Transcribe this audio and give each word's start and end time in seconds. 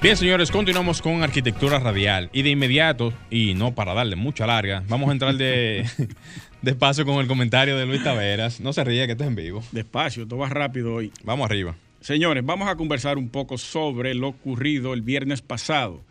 Bien, 0.00 0.16
señores, 0.16 0.52
continuamos 0.52 1.02
con 1.02 1.24
arquitectura 1.24 1.80
radial. 1.80 2.30
Y 2.32 2.42
de 2.42 2.50
inmediato, 2.50 3.12
y 3.30 3.54
no 3.54 3.74
para 3.74 3.94
darle 3.94 4.14
mucha 4.14 4.46
larga, 4.46 4.84
vamos 4.88 5.08
a 5.08 5.12
entrar 5.12 5.34
de, 5.34 5.84
despacio 6.62 7.04
con 7.04 7.16
el 7.16 7.26
comentario 7.26 7.76
de 7.76 7.84
Luis 7.84 8.04
Taveras. 8.04 8.60
No 8.60 8.72
se 8.72 8.84
ríe 8.84 9.06
que 9.06 9.12
estás 9.12 9.26
en 9.26 9.34
vivo. 9.34 9.60
Despacio, 9.72 10.28
todo 10.28 10.38
va 10.38 10.48
rápido 10.50 10.94
hoy. 10.94 11.12
Vamos 11.24 11.46
arriba. 11.46 11.74
Señores, 12.00 12.46
vamos 12.46 12.68
a 12.68 12.76
conversar 12.76 13.18
un 13.18 13.28
poco 13.28 13.58
sobre 13.58 14.14
lo 14.14 14.28
ocurrido 14.28 14.94
el 14.94 15.02
viernes 15.02 15.42
pasado. 15.42 16.04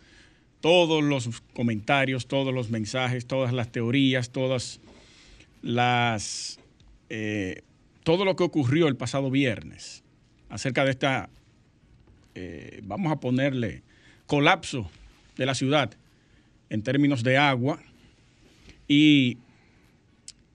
Todos 0.60 1.02
los 1.02 1.40
comentarios, 1.54 2.26
todos 2.26 2.52
los 2.52 2.68
mensajes, 2.68 3.26
todas 3.26 3.54
las 3.54 3.72
teorías, 3.72 4.28
todas 4.28 4.80
las. 5.62 6.60
Eh, 7.08 7.62
todo 8.04 8.26
lo 8.26 8.36
que 8.36 8.44
ocurrió 8.44 8.86
el 8.86 8.96
pasado 8.96 9.30
viernes 9.30 10.04
acerca 10.50 10.84
de 10.84 10.90
esta 10.90 11.30
eh, 12.40 12.82
vamos 12.84 13.10
a 13.10 13.18
ponerle, 13.18 13.82
colapso 14.26 14.88
de 15.36 15.44
la 15.44 15.56
ciudad 15.56 15.90
en 16.70 16.82
términos 16.82 17.24
de 17.24 17.36
agua. 17.36 17.82
Y 18.86 19.38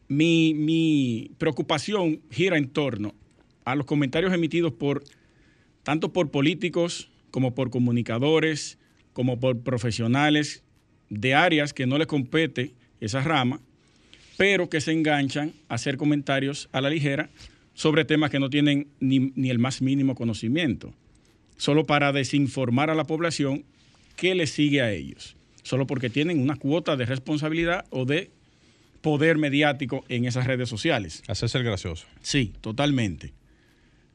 mi, 0.07 0.53
mi 0.53 1.31
preocupación 1.37 2.21
gira 2.31 2.57
en 2.57 2.69
torno 2.69 3.13
a 3.65 3.75
los 3.75 3.85
comentarios 3.85 4.31
emitidos 4.31 4.71
por 4.71 5.03
tanto 5.83 6.13
por 6.13 6.31
políticos 6.31 7.09
como 7.31 7.53
por 7.53 7.69
comunicadores, 7.69 8.77
como 9.11 9.41
por 9.41 9.59
profesionales 9.59 10.63
de 11.09 11.35
áreas 11.35 11.73
que 11.73 11.85
no 11.85 11.97
les 11.97 12.07
compete 12.07 12.71
esa 13.01 13.21
rama, 13.21 13.59
pero 14.37 14.69
que 14.69 14.79
se 14.79 14.93
enganchan 14.93 15.51
a 15.67 15.75
hacer 15.75 15.97
comentarios 15.97 16.69
a 16.71 16.79
la 16.79 16.89
ligera 16.89 17.29
sobre 17.73 18.05
temas 18.05 18.31
que 18.31 18.39
no 18.39 18.49
tienen 18.49 18.87
ni, 19.01 19.33
ni 19.35 19.49
el 19.49 19.59
más 19.59 19.81
mínimo 19.81 20.15
conocimiento 20.15 20.93
solo 21.57 21.85
para 21.85 22.11
desinformar 22.11 22.89
a 22.89 22.95
la 22.95 23.05
población 23.05 23.63
que 24.15 24.35
le 24.35 24.47
sigue 24.47 24.81
a 24.81 24.91
ellos, 24.91 25.35
solo 25.63 25.87
porque 25.87 26.09
tienen 26.09 26.39
una 26.39 26.55
cuota 26.55 26.95
de 26.95 27.05
responsabilidad 27.05 27.85
o 27.89 28.05
de 28.05 28.31
poder 29.01 29.37
mediático 29.37 30.05
en 30.07 30.25
esas 30.25 30.47
redes 30.47 30.69
sociales. 30.69 31.23
Hacerse 31.27 31.57
el 31.57 31.65
gracioso. 31.65 32.05
Sí, 32.21 32.53
totalmente. 32.61 33.33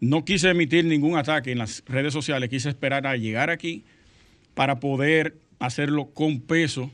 No 0.01 0.25
quise 0.25 0.51
emitir 0.51 0.85
ningún 0.85 1.17
ataque 1.17 1.53
en 1.53 1.59
las 1.59 1.83
redes 1.87 2.13
sociales, 2.13 2.49
quise 2.49 2.69
esperar 2.69 3.07
a 3.07 3.17
llegar 3.17 3.51
aquí 3.51 3.85
para 4.55 4.81
poder 4.81 5.37
hacerlo 5.59 6.11
con 6.11 6.41
peso 6.41 6.91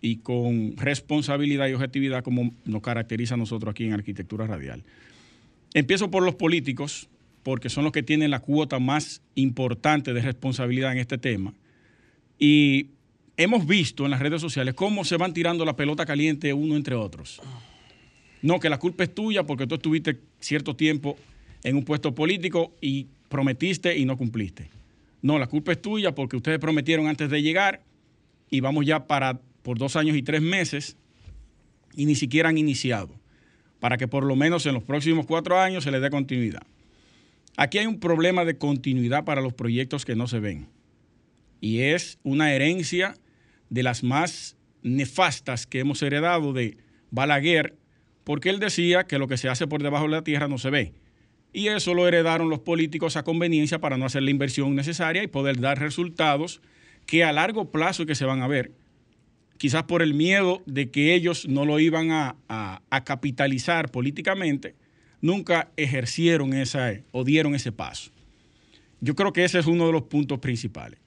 y 0.00 0.16
con 0.16 0.76
responsabilidad 0.76 1.68
y 1.68 1.74
objetividad 1.74 2.22
como 2.22 2.52
nos 2.64 2.82
caracteriza 2.82 3.34
a 3.34 3.38
nosotros 3.38 3.70
aquí 3.70 3.84
en 3.84 3.94
Arquitectura 3.94 4.46
Radial. 4.46 4.84
Empiezo 5.74 6.10
por 6.10 6.22
los 6.22 6.34
políticos, 6.34 7.08
porque 7.42 7.68
son 7.68 7.84
los 7.84 7.92
que 7.92 8.02
tienen 8.02 8.30
la 8.30 8.40
cuota 8.40 8.78
más 8.78 9.22
importante 9.34 10.12
de 10.12 10.20
responsabilidad 10.20 10.92
en 10.92 10.98
este 10.98 11.18
tema. 11.18 11.54
Y 12.38 12.88
hemos 13.36 13.66
visto 13.66 14.04
en 14.04 14.10
las 14.10 14.20
redes 14.20 14.40
sociales 14.40 14.74
cómo 14.74 15.04
se 15.04 15.16
van 15.16 15.32
tirando 15.32 15.64
la 15.64 15.76
pelota 15.76 16.06
caliente 16.06 16.52
uno 16.52 16.76
entre 16.76 16.94
otros. 16.94 17.40
No, 18.42 18.58
que 18.60 18.68
la 18.68 18.78
culpa 18.78 19.04
es 19.04 19.14
tuya 19.14 19.44
porque 19.44 19.66
tú 19.66 19.76
estuviste 19.76 20.20
cierto 20.40 20.74
tiempo 20.74 21.16
en 21.62 21.76
un 21.76 21.84
puesto 21.84 22.14
político 22.14 22.74
y 22.80 23.06
prometiste 23.28 23.96
y 23.96 24.04
no 24.04 24.16
cumpliste. 24.16 24.68
No, 25.22 25.38
la 25.38 25.46
culpa 25.46 25.72
es 25.72 25.80
tuya 25.80 26.14
porque 26.14 26.36
ustedes 26.36 26.58
prometieron 26.58 27.06
antes 27.06 27.30
de 27.30 27.42
llegar 27.42 27.82
y 28.50 28.60
vamos 28.60 28.84
ya 28.84 29.06
para 29.06 29.40
por 29.62 29.78
dos 29.78 29.94
años 29.94 30.16
y 30.16 30.22
tres 30.22 30.42
meses 30.42 30.96
y 31.94 32.06
ni 32.06 32.16
siquiera 32.16 32.48
han 32.48 32.58
iniciado 32.58 33.14
para 33.78 33.96
que 33.96 34.08
por 34.08 34.24
lo 34.24 34.36
menos 34.36 34.66
en 34.66 34.74
los 34.74 34.82
próximos 34.82 35.26
cuatro 35.26 35.58
años 35.58 35.84
se 35.84 35.90
les 35.90 36.00
dé 36.00 36.10
continuidad. 36.10 36.62
Aquí 37.56 37.78
hay 37.78 37.86
un 37.86 38.00
problema 38.00 38.44
de 38.44 38.56
continuidad 38.56 39.24
para 39.24 39.42
los 39.42 39.52
proyectos 39.52 40.04
que 40.04 40.16
no 40.16 40.26
se 40.26 40.40
ven. 40.40 40.68
Y 41.60 41.80
es 41.80 42.18
una 42.22 42.52
herencia 42.52 43.14
de 43.68 43.82
las 43.82 44.02
más 44.02 44.56
nefastas 44.82 45.66
que 45.66 45.80
hemos 45.80 46.02
heredado 46.02 46.52
de 46.52 46.76
Balaguer, 47.10 47.76
porque 48.24 48.50
él 48.50 48.58
decía 48.58 49.04
que 49.04 49.18
lo 49.18 49.28
que 49.28 49.36
se 49.36 49.48
hace 49.48 49.66
por 49.66 49.82
debajo 49.82 50.04
de 50.04 50.10
la 50.10 50.24
tierra 50.24 50.48
no 50.48 50.58
se 50.58 50.70
ve. 50.70 50.94
Y 51.52 51.68
eso 51.68 51.92
lo 51.92 52.08
heredaron 52.08 52.48
los 52.48 52.60
políticos 52.60 53.16
a 53.16 53.24
conveniencia 53.24 53.78
para 53.78 53.98
no 53.98 54.06
hacer 54.06 54.22
la 54.22 54.30
inversión 54.30 54.74
necesaria 54.74 55.22
y 55.22 55.26
poder 55.26 55.60
dar 55.60 55.78
resultados 55.78 56.62
que 57.06 57.24
a 57.24 57.32
largo 57.32 57.70
plazo 57.70 58.06
que 58.06 58.14
se 58.14 58.24
van 58.24 58.40
a 58.40 58.48
ver, 58.48 58.72
quizás 59.58 59.82
por 59.82 60.02
el 60.02 60.14
miedo 60.14 60.62
de 60.66 60.90
que 60.90 61.14
ellos 61.14 61.46
no 61.48 61.66
lo 61.66 61.78
iban 61.78 62.10
a, 62.10 62.36
a 62.48 63.04
capitalizar 63.04 63.90
políticamente, 63.90 64.76
nunca 65.22 65.70
ejercieron 65.78 66.52
esa 66.52 66.92
o 67.12 67.24
dieron 67.24 67.54
ese 67.54 67.72
paso. 67.72 68.10
Yo 69.00 69.14
creo 69.14 69.32
que 69.32 69.44
ese 69.44 69.58
es 69.58 69.66
uno 69.66 69.86
de 69.86 69.92
los 69.92 70.02
puntos 70.02 70.38
principales. 70.40 71.00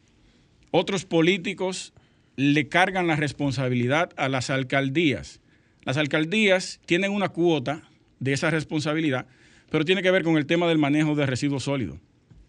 Otros 0.72 1.06
políticos 1.06 1.94
le 2.36 2.68
cargan 2.68 3.08
la 3.08 3.16
responsabilidad 3.16 4.12
a 4.18 4.28
las 4.28 4.50
alcaldías. 4.50 5.40
Las 5.84 5.98
alcaldías 5.98 6.81
tienen 6.86 7.12
una 7.12 7.30
cuota 7.30 7.84
de 8.20 8.34
esa 8.34 8.50
responsabilidad, 8.50 9.28
pero 9.70 9.86
tiene 9.86 10.02
que 10.02 10.12
ver 10.12 10.24
con 10.24 10.38
el 10.38 10.46
tema 10.47 10.68
del 10.68 10.78
manejo 10.78 11.16
de 11.16 11.26
residuos 11.26 11.64
sólidos. 11.64 12.00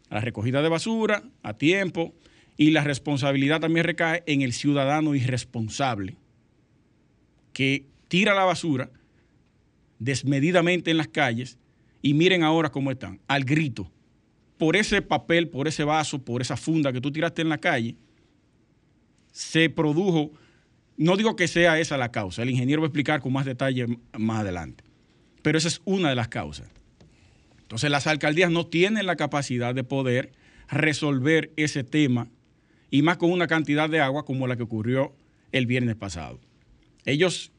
La 0.08 0.20
recogida 0.20 0.62
de 0.62 0.68
basura 0.68 1.22
a 1.42 1.54
tiempo 1.54 2.14
y 2.56 2.70
la 2.70 2.82
responsabilidad 2.82 3.60
también 3.60 3.84
recae 3.84 4.22
en 4.26 4.42
el 4.42 4.52
ciudadano 4.52 5.14
irresponsable 5.14 6.16
que 7.52 7.86
tira 8.08 8.34
la 8.34 8.44
basura 8.44 8.90
desmedidamente 9.98 10.90
en 10.90 10.96
las 10.96 11.08
calles 11.08 11.58
y 12.02 12.14
miren 12.14 12.42
ahora 12.42 12.70
cómo 12.70 12.90
están, 12.90 13.20
al 13.26 13.44
grito. 13.44 13.90
Por 14.58 14.76
ese 14.76 15.02
papel, 15.02 15.48
por 15.48 15.68
ese 15.68 15.84
vaso, 15.84 16.24
por 16.24 16.40
esa 16.40 16.56
funda 16.56 16.92
que 16.92 17.00
tú 17.00 17.12
tiraste 17.12 17.42
en 17.42 17.48
la 17.48 17.58
calle, 17.58 17.96
se 19.32 19.68
produjo, 19.68 20.30
no 20.96 21.16
digo 21.16 21.36
que 21.36 21.48
sea 21.48 21.78
esa 21.78 21.96
la 21.96 22.10
causa, 22.10 22.42
el 22.42 22.50
ingeniero 22.50 22.80
va 22.80 22.86
a 22.86 22.88
explicar 22.88 23.20
con 23.20 23.32
más 23.32 23.44
detalle 23.44 23.86
más 24.16 24.40
adelante, 24.40 24.84
pero 25.42 25.58
esa 25.58 25.68
es 25.68 25.82
una 25.84 26.08
de 26.08 26.14
las 26.14 26.28
causas. 26.28 26.68
Entonces 27.60 27.90
las 27.90 28.06
alcaldías 28.06 28.50
no 28.50 28.66
tienen 28.66 29.06
la 29.06 29.16
capacidad 29.16 29.74
de 29.74 29.84
poder 29.84 30.32
resolver 30.68 31.52
ese 31.56 31.84
tema 31.84 32.28
y 32.90 33.02
más 33.02 33.16
con 33.16 33.32
una 33.32 33.46
cantidad 33.46 33.90
de 33.90 34.00
agua 34.00 34.24
como 34.24 34.46
la 34.46 34.56
que 34.56 34.62
ocurrió 34.62 35.14
el 35.52 35.66
viernes 35.66 35.96
pasado. 35.96 36.40
Ellos, 37.04 37.52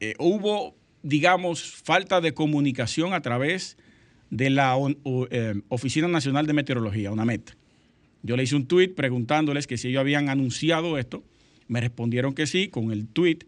eh, 0.00 0.14
hubo 0.18 0.79
digamos, 1.02 1.62
falta 1.62 2.20
de 2.20 2.34
comunicación 2.34 3.14
a 3.14 3.20
través 3.20 3.76
de 4.30 4.50
la 4.50 4.76
eh, 5.30 5.54
Oficina 5.68 6.08
Nacional 6.08 6.46
de 6.46 6.52
Meteorología, 6.52 7.10
UNAMET. 7.10 7.56
Yo 8.22 8.36
le 8.36 8.42
hice 8.42 8.56
un 8.56 8.66
tweet 8.66 8.90
preguntándoles 8.94 9.66
que 9.66 9.76
si 9.76 9.88
ellos 9.88 10.00
habían 10.00 10.28
anunciado 10.28 10.98
esto. 10.98 11.24
Me 11.68 11.80
respondieron 11.80 12.34
que 12.34 12.46
sí 12.46 12.68
con 12.68 12.92
el 12.92 13.06
tweet, 13.06 13.38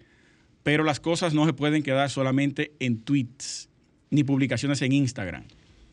pero 0.63 0.85
las 0.85 1.01
cosas 1.01 1.35
no 1.35 1.45
se 1.45 1.53
pueden 1.53 1.83
quedar 1.83 2.09
solamente 2.09 2.73
en 2.79 3.01
tweets 3.01 3.69
ni 4.11 4.25
publicaciones 4.25 4.81
en 4.83 4.93
Instagram. 4.93 5.45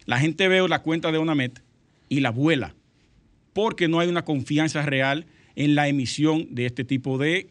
La 0.05 0.19
gente 0.19 0.47
ve 0.47 0.65
la 0.67 0.81
cuenta 0.81 1.11
de 1.11 1.17
UNAMET 1.17 1.61
y 2.07 2.21
la 2.21 2.31
vuela, 2.31 2.75
porque 3.53 3.87
no 3.87 3.99
hay 3.99 4.07
una 4.07 4.25
confianza 4.25 4.83
real 4.83 5.25
en 5.55 5.75
la 5.75 5.87
emisión 5.87 6.47
de 6.51 6.65
este 6.65 6.83
tipo 6.83 7.17
de, 7.17 7.49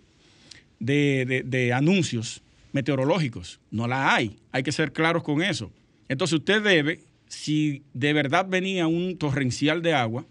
de 0.81 1.73
anuncios 1.73 2.43
meteorológicos. 2.73 3.61
No 3.71 3.87
la 3.87 4.15
hay. 4.15 4.39
Hay 4.53 4.63
que 4.63 4.73
ser 4.73 4.93
claros 4.93 5.23
con 5.23 5.43
eso. 5.43 5.71
Entonces 6.09 6.39
usted 6.39 6.63
debe, 6.63 7.03
si 7.27 7.83
de 7.95 8.13
verdad 8.13 8.47
venía 8.49 8.87
un 8.87 9.19
torrencial 9.19 9.83
de 9.83 9.95
agua, 9.95 10.27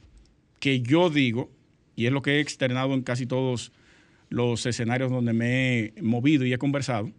que 0.59 0.81
yo 0.81 1.09
digo, 1.09 1.51
y 1.95 2.05
es 2.05 2.11
lo 2.11 2.21
que 2.21 2.37
he 2.37 2.39
externado 2.39 2.93
en 2.93 3.01
casi 3.01 3.25
todos 3.25 3.71
los 4.29 4.65
escenarios 4.65 5.11
donde 5.11 5.33
me 5.33 5.79
he 5.79 6.01
movido 6.01 6.45
y 6.45 6.53
he 6.53 6.57
conversado, 6.57 7.11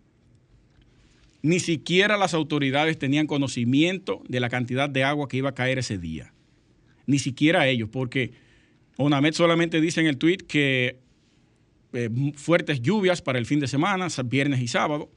ni 1.42 1.60
siquiera 1.60 2.16
las 2.16 2.34
autoridades 2.34 2.98
tenían 2.98 3.26
conocimiento 3.26 4.22
de 4.28 4.40
la 4.40 4.48
cantidad 4.48 4.90
de 4.90 5.04
agua 5.04 5.28
que 5.28 5.36
iba 5.36 5.50
a 5.50 5.54
caer 5.54 5.78
ese 5.78 5.98
día. 5.98 6.32
Ni 7.06 7.18
siquiera 7.18 7.68
ellos, 7.68 7.88
porque 7.90 8.32
ONAMED 8.96 9.32
solamente 9.32 9.80
dice 9.80 10.00
en 10.00 10.08
el 10.08 10.18
tweet 10.18 10.38
que 10.38 10.98
eh, 11.92 12.10
fuertes 12.34 12.82
lluvias 12.82 13.22
para 13.22 13.38
el 13.38 13.46
fin 13.46 13.60
de 13.60 13.68
semana, 13.68 14.08
viernes 14.24 14.60
y 14.60 14.68
sábado, 14.68 15.10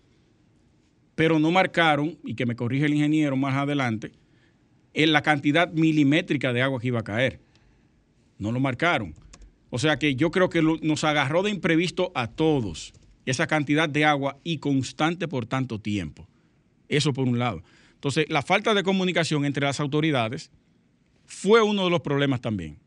pero 1.16 1.40
no 1.40 1.52
marcaron, 1.52 2.18
y 2.24 2.36
que 2.36 2.46
me 2.46 2.56
corrige 2.56 2.86
el 2.86 2.94
ingeniero 2.94 3.36
más 3.36 3.56
adelante, 3.56 4.12
en 4.94 5.12
la 5.14 5.22
cantidad 5.22 5.72
milimétrica 5.72 6.54
de 6.54 6.62
agua 6.62 6.80
que 6.80 6.88
iba 6.88 7.00
a 7.00 7.04
caer. 7.04 7.40
No 8.38 8.52
lo 8.52 8.60
marcaron. 8.60 9.14
O 9.70 9.80
sea 9.80 9.98
que 9.98 10.16
yo 10.16 10.32
creo 10.32 10.50
que 10.50 10.62
nos 10.62 11.04
agarró 11.04 11.44
de 11.44 11.52
imprevisto 11.52 12.12
a 12.16 12.28
todos 12.28 12.94
esa 13.26 13.48
cantidad 13.48 13.88
de 13.88 14.06
agua 14.06 14.38
y 14.44 14.58
constante 14.58 15.28
por 15.28 15.46
tanto 15.46 15.80
tiempo. 15.80 16.28
Eso 16.90 17.14
por 17.14 17.28
un 17.28 17.40
lado. 17.40 17.64
Entonces, 17.94 18.26
la 18.30 18.42
falta 18.42 18.74
de 18.74 18.84
comunicación 18.84 19.46
entre 19.46 19.66
las 19.66 19.80
autoridades 19.80 20.52
fue 21.26 21.62
uno 21.62 21.86
de 21.86 21.90
los 21.90 22.02
problemas 22.02 22.42
también. 22.42 22.80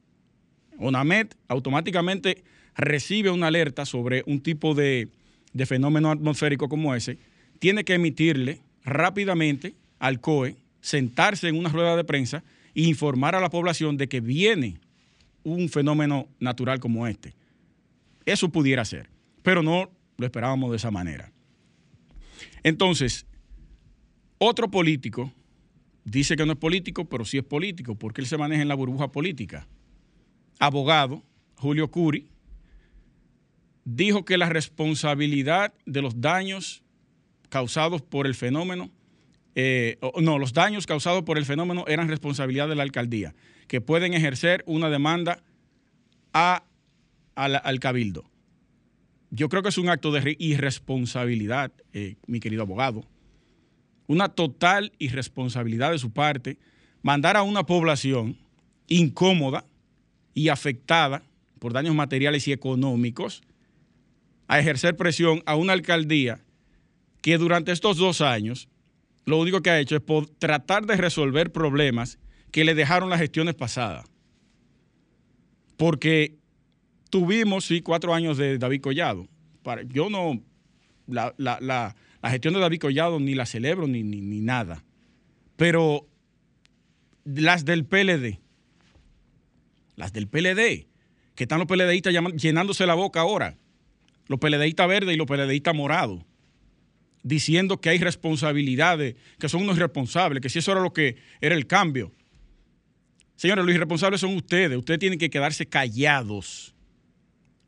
ONAMED 0.79 1.29
automáticamente 1.49 2.45
recibe 2.77 3.31
una 3.31 3.49
alerta 3.49 3.85
sobre 3.85 4.23
un 4.27 4.41
tipo 4.41 4.75
de, 4.75 5.09
fenómeno 5.67 6.11
atmosférico 6.11 6.69
como 6.69 6.95
ese, 6.95 7.19
tiene 7.59 7.85
que 7.85 7.95
emitirle 7.95 8.61
rápidamente 8.85 9.75
al 9.99 10.21
COE, 10.21 10.57
sentarse 10.81 11.49
en 11.49 11.57
una 11.57 11.71
rueda 11.71 11.97
de 11.97 12.05
prensa 12.05 12.43
e 12.75 12.83
informar 12.83 13.35
a 13.35 13.41
la 13.41 13.51
población 13.51 13.97
de 13.97 14.09
que 14.09 14.21
viene 14.21 14.79
un 15.45 15.69
fenómeno 15.69 16.29
natural 16.41 16.81
como 16.81 17.07
este. 17.07 17.35
Eso 18.27 18.49
pudiera 18.49 18.85
ser, 18.85 19.09
pero 19.43 19.63
no 19.63 19.91
lo 20.17 20.27
esperábamos 20.27 20.71
de 20.71 20.77
esa 20.77 20.91
manera. 20.91 21.31
Entonces, 22.63 23.27
otro 24.39 24.71
político 24.71 25.33
dice 26.05 26.37
que 26.37 26.45
no 26.47 26.53
es 26.53 26.59
político, 26.59 27.05
pero 27.05 27.25
sí 27.25 27.39
es 27.39 27.45
político, 27.45 27.95
porque 27.95 28.21
él 28.21 28.27
se 28.27 28.39
maneja 28.39 28.63
en 28.63 28.69
la 28.69 28.75
burbuja 28.75 29.13
política. 29.13 29.67
Abogado, 30.59 31.23
Julio 31.57 31.91
Curi, 31.91 32.27
dijo 33.85 34.25
que 34.25 34.39
la 34.39 34.49
responsabilidad 34.49 35.75
de 35.87 36.03
los 36.03 36.21
daños 36.21 36.83
causados 37.49 38.03
por 38.03 38.27
el 38.27 38.35
fenómeno, 38.35 38.91
eh, 39.55 39.99
no, 40.21 40.39
los 40.39 40.53
daños 40.53 40.87
causados 40.87 41.23
por 41.23 41.39
el 41.39 41.45
fenómeno 41.45 41.85
eran 41.87 42.09
responsabilidad 42.09 42.69
de 42.69 42.75
la 42.75 42.83
alcaldía, 42.83 43.35
que 43.69 43.81
pueden 43.81 44.15
ejercer 44.15 44.65
una 44.67 44.91
demanda 44.91 45.43
a, 46.33 46.65
al 47.35 47.81
cabildo. 47.81 48.25
Yo 49.31 49.49
creo 49.49 49.63
que 49.63 49.69
es 49.69 49.79
un 49.79 49.89
acto 49.89 50.13
de 50.13 50.37
irresponsabilidad, 50.39 51.73
eh, 51.93 52.17
mi 52.27 52.41
querido 52.41 52.63
abogado. 52.63 53.05
Una 54.07 54.29
total 54.29 54.93
irresponsabilidad 54.99 55.91
de 55.91 55.99
su 55.99 56.13
parte 56.13 56.59
mandar 57.03 57.37
a 57.37 57.43
una 57.43 57.65
población 57.67 58.39
incómoda 58.87 59.65
y 60.35 60.49
afectada 60.49 61.23
por 61.59 61.73
daños 61.73 61.95
materiales 61.95 62.47
y 62.49 62.53
económicos 62.53 63.43
a 64.47 64.59
ejercer 64.59 64.97
presión 64.97 65.43
a 65.47 65.57
una 65.57 65.73
alcaldía 65.73 66.41
que 67.23 67.39
durante 67.39 67.73
estos 67.73 67.97
dos 67.97 68.21
años 68.21 68.69
lo 69.25 69.39
único 69.39 69.63
que 69.63 69.71
ha 69.71 69.81
hecho 69.81 69.97
es 69.97 70.03
tratar 70.39 70.85
de 70.87 70.97
resolver 70.97 71.51
problemas 71.51 72.19
que 72.51 72.65
le 72.65 72.75
dejaron 72.75 73.09
las 73.09 73.21
gestiones 73.21 73.55
pasadas. 73.55 74.05
Porque 75.77 76.37
tuvimos, 77.11 77.65
sí, 77.65 77.81
cuatro 77.81 78.15
años 78.15 78.37
de 78.37 78.59
David 78.59 78.83
Collado. 78.83 79.27
yo 79.89 80.11
no, 80.11 80.43
la, 81.07 81.97
gestión 82.25 82.55
de 82.55 82.61
David 82.61 82.81
Collado 82.81 83.19
ni 83.19 83.35
la 83.35 83.47
celebro 83.47 83.87
ni, 83.87 84.03
ni, 84.03 84.21
ni 84.21 84.41
nada. 84.41 84.85
Pero 85.57 86.07
las 87.25 87.65
del 87.65 87.87
PLD, 87.87 88.39
las 89.97 90.13
del 90.13 90.29
PLD, 90.29 90.87
que 91.35 91.45
están 91.45 91.59
los 91.59 91.67
PLDistas 91.67 92.15
llenándose 92.37 92.87
la 92.87 92.95
boca 92.95 93.21
ahora 93.21 93.57
los 94.27 94.39
PLDistas 94.39 94.89
verdes 94.89 95.15
y 95.15 95.19
los 95.19 95.27
PLDistas 95.27 95.75
morados, 95.75 96.23
diciendo 97.23 97.81
que 97.81 97.91
hay 97.91 97.99
responsabilidades, 97.99 99.17
que 99.39 99.49
son 99.49 99.63
unos 99.63 99.77
irresponsables, 99.77 100.41
que 100.41 100.49
si 100.49 100.59
eso 100.59 100.73
era 100.73 100.81
lo 100.81 100.93
que 100.93 101.17
era 101.41 101.55
el 101.55 101.67
cambio. 101.67 102.13
Señores, 103.37 103.65
los 103.65 103.75
irresponsables 103.75 104.21
son 104.21 104.37
ustedes. 104.37 104.79
Ustedes 104.79 105.01
tienen 105.01 105.19
que 105.19 105.31
quedarse 105.31 105.67
callados, 105.67 106.75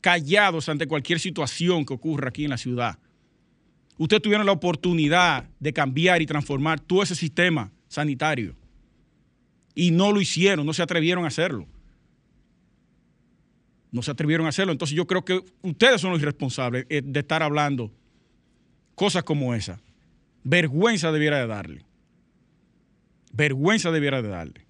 callados 0.01 0.69
ante 0.69 0.87
cualquier 0.87 1.19
situación 1.19 1.85
que 1.85 1.93
ocurra 1.93 2.29
aquí 2.29 2.45
en 2.45 2.51
la 2.51 2.57
ciudad. 2.57 2.99
Ustedes 3.97 4.21
tuvieron 4.21 4.45
la 4.45 4.51
oportunidad 4.51 5.49
de 5.59 5.73
cambiar 5.73 6.21
y 6.21 6.27
transformar 6.27 6.79
todo 6.79 7.03
ese 7.03 7.15
sistema 7.15 7.71
sanitario. 7.87 8.55
Y 9.73 9.91
no 9.91 10.11
lo 10.11 10.21
hicieron, 10.21 10.65
no 10.65 10.73
se 10.73 10.83
atrevieron 10.83 11.25
a 11.25 11.27
hacerlo 11.27 11.67
no 13.91 14.01
se 14.01 14.11
atrevieron 14.11 14.45
a 14.45 14.49
hacerlo. 14.49 14.71
Entonces 14.71 14.95
yo 14.95 15.07
creo 15.07 15.23
que 15.23 15.41
ustedes 15.61 16.01
son 16.01 16.11
los 16.11 16.21
irresponsables 16.21 16.85
eh, 16.89 17.01
de 17.03 17.19
estar 17.19 17.43
hablando 17.43 17.91
cosas 18.95 19.23
como 19.23 19.53
esa. 19.53 19.79
Vergüenza 20.43 21.11
debiera 21.11 21.39
de 21.39 21.47
darle. 21.47 21.85
Vergüenza 23.33 23.91
debiera 23.91 24.21
de 24.21 24.29
darle. 24.29 24.65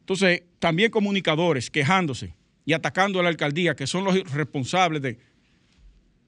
Entonces, 0.00 0.42
también 0.60 0.90
comunicadores 0.90 1.70
quejándose 1.70 2.34
y 2.64 2.72
atacando 2.74 3.18
a 3.18 3.22
la 3.22 3.28
alcaldía, 3.28 3.74
que 3.74 3.86
son 3.86 4.04
los 4.04 4.32
responsables 4.32 5.02
de... 5.02 5.18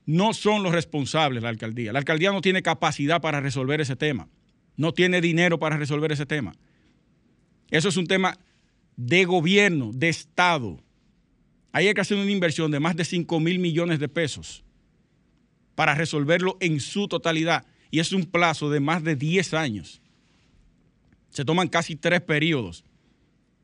No 0.05 0.33
son 0.33 0.63
los 0.63 0.73
responsables 0.73 1.43
la 1.43 1.51
alcaldía. 1.51 1.93
La 1.93 1.99
alcaldía 1.99 2.33
no 2.33 2.41
tiene 2.41 2.63
capacidad 2.63 3.21
para 3.21 3.41
resolver 3.41 3.81
ese 3.81 3.95
tema. 3.95 4.29
No 4.77 4.93
tiene 4.93 5.21
dinero 5.21 5.59
para 5.59 5.77
resolver 5.77 6.11
ese 6.11 6.25
tema. 6.25 6.55
Eso 7.71 7.89
es 7.91 7.97
un 7.97 8.07
tema 8.07 8.39
de 8.97 9.25
gobierno, 9.27 9.91
de 9.93 10.09
Estado 10.09 10.83
hay 11.87 11.95
que 11.95 12.01
hacer 12.01 12.17
una 12.17 12.31
inversión 12.31 12.71
de 12.71 12.81
más 12.81 12.97
de 12.97 13.05
5 13.05 13.41
mil 13.41 13.59
millones 13.59 13.99
de 14.01 14.09
pesos 14.09 14.65
para 15.75 15.95
resolverlo 15.95 16.57
en 16.61 16.81
su 16.81 17.09
totalidad. 17.09 17.65
Y 17.91 18.01
es 18.01 18.13
un 18.13 18.25
plazo 18.25 18.69
de 18.69 18.81
más 18.81 19.05
de 19.05 19.17
10 19.17 19.55
años. 19.55 20.03
Se 21.31 21.45
toman 21.45 21.69
casi 21.69 21.95
tres 21.95 22.21
periodos. 22.21 22.85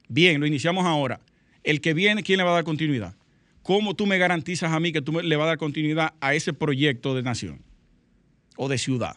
Bien, 0.09 0.41
lo 0.41 0.47
iniciamos 0.47 0.87
ahora. 0.87 1.21
El 1.63 1.81
que 1.81 1.95
viene, 1.95 2.23
¿quién 2.23 2.39
le 2.39 2.45
va 2.45 2.51
a 2.51 2.55
dar 2.55 2.65
continuidad? 2.65 3.17
¿Cómo 3.63 3.95
tú 3.97 4.07
me 4.07 4.19
garantizas 4.19 4.73
a 4.73 4.81
mí 4.81 4.93
que 4.93 5.01
tú 5.01 5.21
le 5.21 5.37
vas 5.37 5.45
a 5.45 5.49
dar 5.49 5.59
continuidad 5.59 6.15
a 6.21 6.35
ese 6.35 6.53
proyecto 6.53 7.15
de 7.15 7.23
nación 7.23 7.63
o 8.57 8.69
de 8.69 8.79
ciudad? 8.79 9.17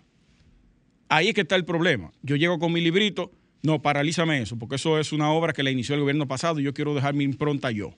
Ahí 1.10 1.28
es 1.28 1.36
que 1.36 1.42
está 1.42 1.56
el 1.56 1.66
problema. 1.66 2.12
Yo 2.24 2.36
llego 2.36 2.58
con 2.58 2.72
mi 2.72 2.82
librito, 2.82 3.32
no, 3.62 3.82
paralízame 3.82 4.42
eso, 4.42 4.58
porque 4.58 4.76
eso 4.76 5.00
es 5.00 5.12
una 5.12 5.32
obra 5.32 5.54
que 5.54 5.64
la 5.64 5.72
inició 5.72 5.96
el 5.96 6.02
gobierno 6.02 6.28
pasado 6.28 6.60
y 6.60 6.64
yo 6.64 6.74
quiero 6.74 6.96
dejar 6.96 7.14
mi 7.14 7.26
impronta 7.26 7.72
yo. 7.72 7.94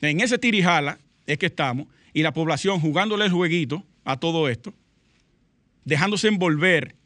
En 0.00 0.20
ese 0.20 0.38
tirijala 0.38 0.98
es 1.26 1.38
que 1.38 1.46
estamos 1.46 1.86
y 2.12 2.22
la 2.22 2.32
población 2.32 2.80
jugándole 2.80 3.26
el 3.26 3.32
jueguito 3.32 3.84
a 4.04 4.18
todo 4.18 4.48
esto, 4.48 4.72
dejándose 5.84 6.28
envolver 6.28 6.96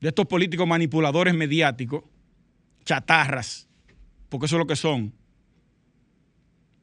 de 0.00 0.08
estos 0.08 0.26
políticos 0.26 0.66
manipuladores 0.66 1.34
mediáticos, 1.34 2.04
chatarras, 2.84 3.68
porque 4.28 4.46
eso 4.46 4.56
es 4.56 4.60
lo 4.60 4.66
que 4.66 4.76
son. 4.76 5.12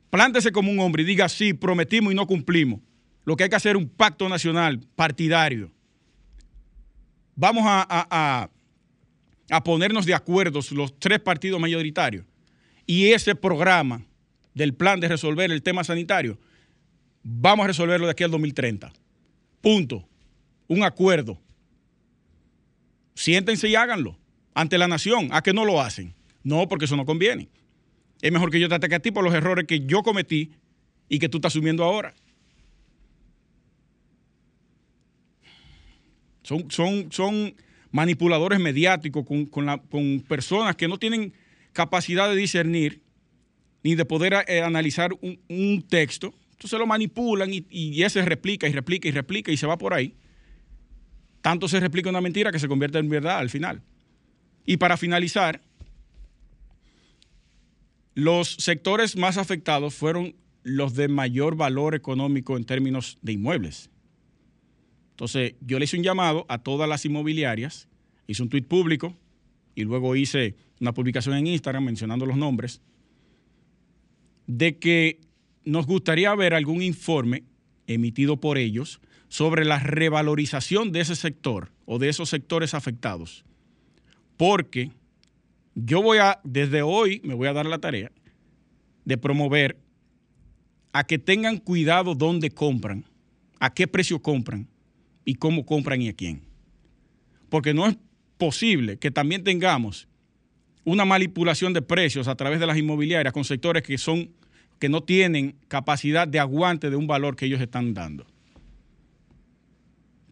Plántese 0.09 0.51
como 0.51 0.71
un 0.71 0.79
hombre 0.79 1.03
y 1.03 1.05
diga, 1.05 1.29
sí, 1.29 1.53
prometimos 1.53 2.11
y 2.11 2.15
no 2.15 2.27
cumplimos. 2.27 2.81
Lo 3.25 3.35
que 3.35 3.43
hay 3.43 3.49
que 3.49 3.55
hacer 3.55 3.75
es 3.75 3.81
un 3.81 3.89
pacto 3.89 4.27
nacional 4.27 4.79
partidario. 4.95 5.71
Vamos 7.35 7.63
a, 7.65 7.85
a, 7.89 8.49
a 9.49 9.63
ponernos 9.63 10.05
de 10.05 10.13
acuerdo 10.13 10.59
los 10.71 10.99
tres 10.99 11.19
partidos 11.19 11.59
mayoritarios. 11.59 12.25
Y 12.85 13.07
ese 13.07 13.33
programa 13.33 14.05
del 14.53 14.73
plan 14.73 14.99
de 14.99 15.07
resolver 15.07 15.51
el 15.51 15.63
tema 15.63 15.83
sanitario, 15.83 16.37
vamos 17.23 17.63
a 17.63 17.67
resolverlo 17.67 18.05
de 18.05 18.11
aquí 18.11 18.23
al 18.23 18.31
2030. 18.31 18.91
Punto. 19.61 20.07
Un 20.67 20.83
acuerdo. 20.83 21.39
Siéntense 23.15 23.69
y 23.69 23.75
háganlo 23.75 24.17
ante 24.53 24.77
la 24.77 24.87
nación. 24.87 25.29
¿A 25.31 25.41
que 25.41 25.53
no 25.53 25.65
lo 25.65 25.81
hacen? 25.81 26.13
No, 26.43 26.67
porque 26.67 26.85
eso 26.85 26.95
no 26.95 27.05
conviene. 27.05 27.49
Es 28.21 28.31
mejor 28.31 28.51
que 28.51 28.59
yo 28.59 28.69
te 28.69 28.75
ataque 28.75 28.95
a 28.95 28.99
ti 28.99 29.11
por 29.11 29.23
los 29.23 29.33
errores 29.33 29.65
que 29.65 29.85
yo 29.85 30.03
cometí 30.03 30.51
y 31.09 31.19
que 31.19 31.29
tú 31.29 31.37
estás 31.37 31.53
asumiendo 31.53 31.83
ahora. 31.83 32.13
Son, 36.43 36.69
son, 36.69 37.11
son 37.11 37.55
manipuladores 37.91 38.59
mediáticos 38.59 39.25
con, 39.25 39.45
con 39.45 40.23
personas 40.27 40.75
que 40.75 40.87
no 40.87 40.97
tienen 40.97 41.33
capacidad 41.71 42.29
de 42.29 42.35
discernir 42.35 43.02
ni 43.83 43.95
de 43.95 44.05
poder 44.05 44.45
eh, 44.47 44.61
analizar 44.61 45.11
un, 45.21 45.85
texto. 45.87 46.33
Entonces 46.51 46.79
lo 46.79 46.87
manipulan 46.87 47.49
y, 47.51 48.01
ese 48.01 48.21
replica 48.23 48.67
y 48.67 48.71
replica 48.71 49.07
y 49.07 49.11
replica 49.11 49.51
y 49.51 49.57
se 49.57 49.67
va 49.67 49.77
por 49.77 49.93
ahí. 49.93 50.15
Tanto 51.41 51.67
se 51.67 51.79
replica 51.81 52.09
una 52.09 52.21
mentira 52.21 52.51
que 52.51 52.59
se 52.59 52.69
convierte 52.69 52.97
en 52.97 53.09
verdad 53.09 53.37
al 53.37 53.49
final. 53.49 53.81
Y 54.65 54.77
para 54.77 54.95
finalizar, 54.95 55.61
los 58.15 58.55
sectores 58.59 59.17
más 59.17 59.37
afectados 59.37 59.93
fueron 59.93 60.35
los 60.63 60.95
de 60.95 61.09
mayor 61.09 61.57
valor 61.57 61.95
económico 61.95 62.55
en 62.55 62.63
términos 62.63 63.17
de 63.21 63.33
inmuebles. 63.33 63.89
Entonces, 65.11 65.55
yo 65.59 65.77
le 65.77 65.85
hice 65.85 65.97
un 65.97 66.03
llamado 66.03 66.45
a 66.47 66.59
todas 66.59 66.87
las 66.87 67.03
inmobiliarias, 67.03 67.89
hice 68.27 68.41
un 68.41 68.49
tuit 68.49 68.65
público 68.65 69.17
y 69.75 69.83
luego 69.83 70.15
hice 70.15 70.55
una 70.79 70.93
publicación 70.93 71.35
en 71.35 71.47
Instagram 71.47 71.83
mencionando 71.83 72.25
los 72.25 72.37
nombres 72.37 72.81
de 74.47 74.77
que 74.77 75.19
nos 75.63 75.85
gustaría 75.85 76.33
ver 76.35 76.53
algún 76.53 76.81
informe 76.81 77.43
emitido 77.87 78.37
por 78.39 78.57
ellos 78.57 78.99
sobre 79.27 79.65
la 79.65 79.79
revalorización 79.79 80.91
de 80.91 81.01
ese 81.01 81.15
sector 81.15 81.71
o 81.85 81.99
de 81.99 82.09
esos 82.09 82.29
sectores 82.29 82.73
afectados. 82.73 83.45
Porque 84.37 84.91
yo 85.75 86.01
voy 86.01 86.19
a, 86.19 86.39
desde 86.43 86.81
hoy, 86.81 87.21
me 87.23 87.33
voy 87.33 87.47
a 87.47 87.53
dar 87.53 87.65
la 87.65 87.79
tarea 87.79 88.11
de 89.05 89.17
promover 89.17 89.77
a 90.91 91.03
que 91.03 91.17
tengan 91.17 91.57
cuidado 91.57 92.13
dónde 92.15 92.51
compran, 92.51 93.05
a 93.59 93.73
qué 93.73 93.87
precio 93.87 94.21
compran 94.21 94.67
y 95.25 95.35
cómo 95.35 95.65
compran 95.65 96.01
y 96.01 96.09
a 96.09 96.13
quién. 96.13 96.43
Porque 97.49 97.73
no 97.73 97.87
es 97.87 97.97
posible 98.37 98.97
que 98.97 99.11
también 99.11 99.43
tengamos 99.43 100.07
una 100.85 101.05
manipulación 101.05 101.73
de 101.73 101.81
precios 101.81 102.27
a 102.27 102.35
través 102.35 102.59
de 102.59 102.67
las 102.67 102.77
inmobiliarias 102.77 103.33
con 103.33 103.45
sectores 103.45 103.83
que 103.83 103.97
son 103.97 104.29
que 104.79 104.89
no 104.89 105.01
tienen 105.01 105.55
capacidad 105.69 106.27
de 106.27 106.39
aguante 106.39 106.89
de 106.89 106.97
un 106.97 107.07
valor 107.07 107.37
que 107.37 107.45
ellos 107.45 107.61
están 107.61 107.93
dando. 107.93 108.25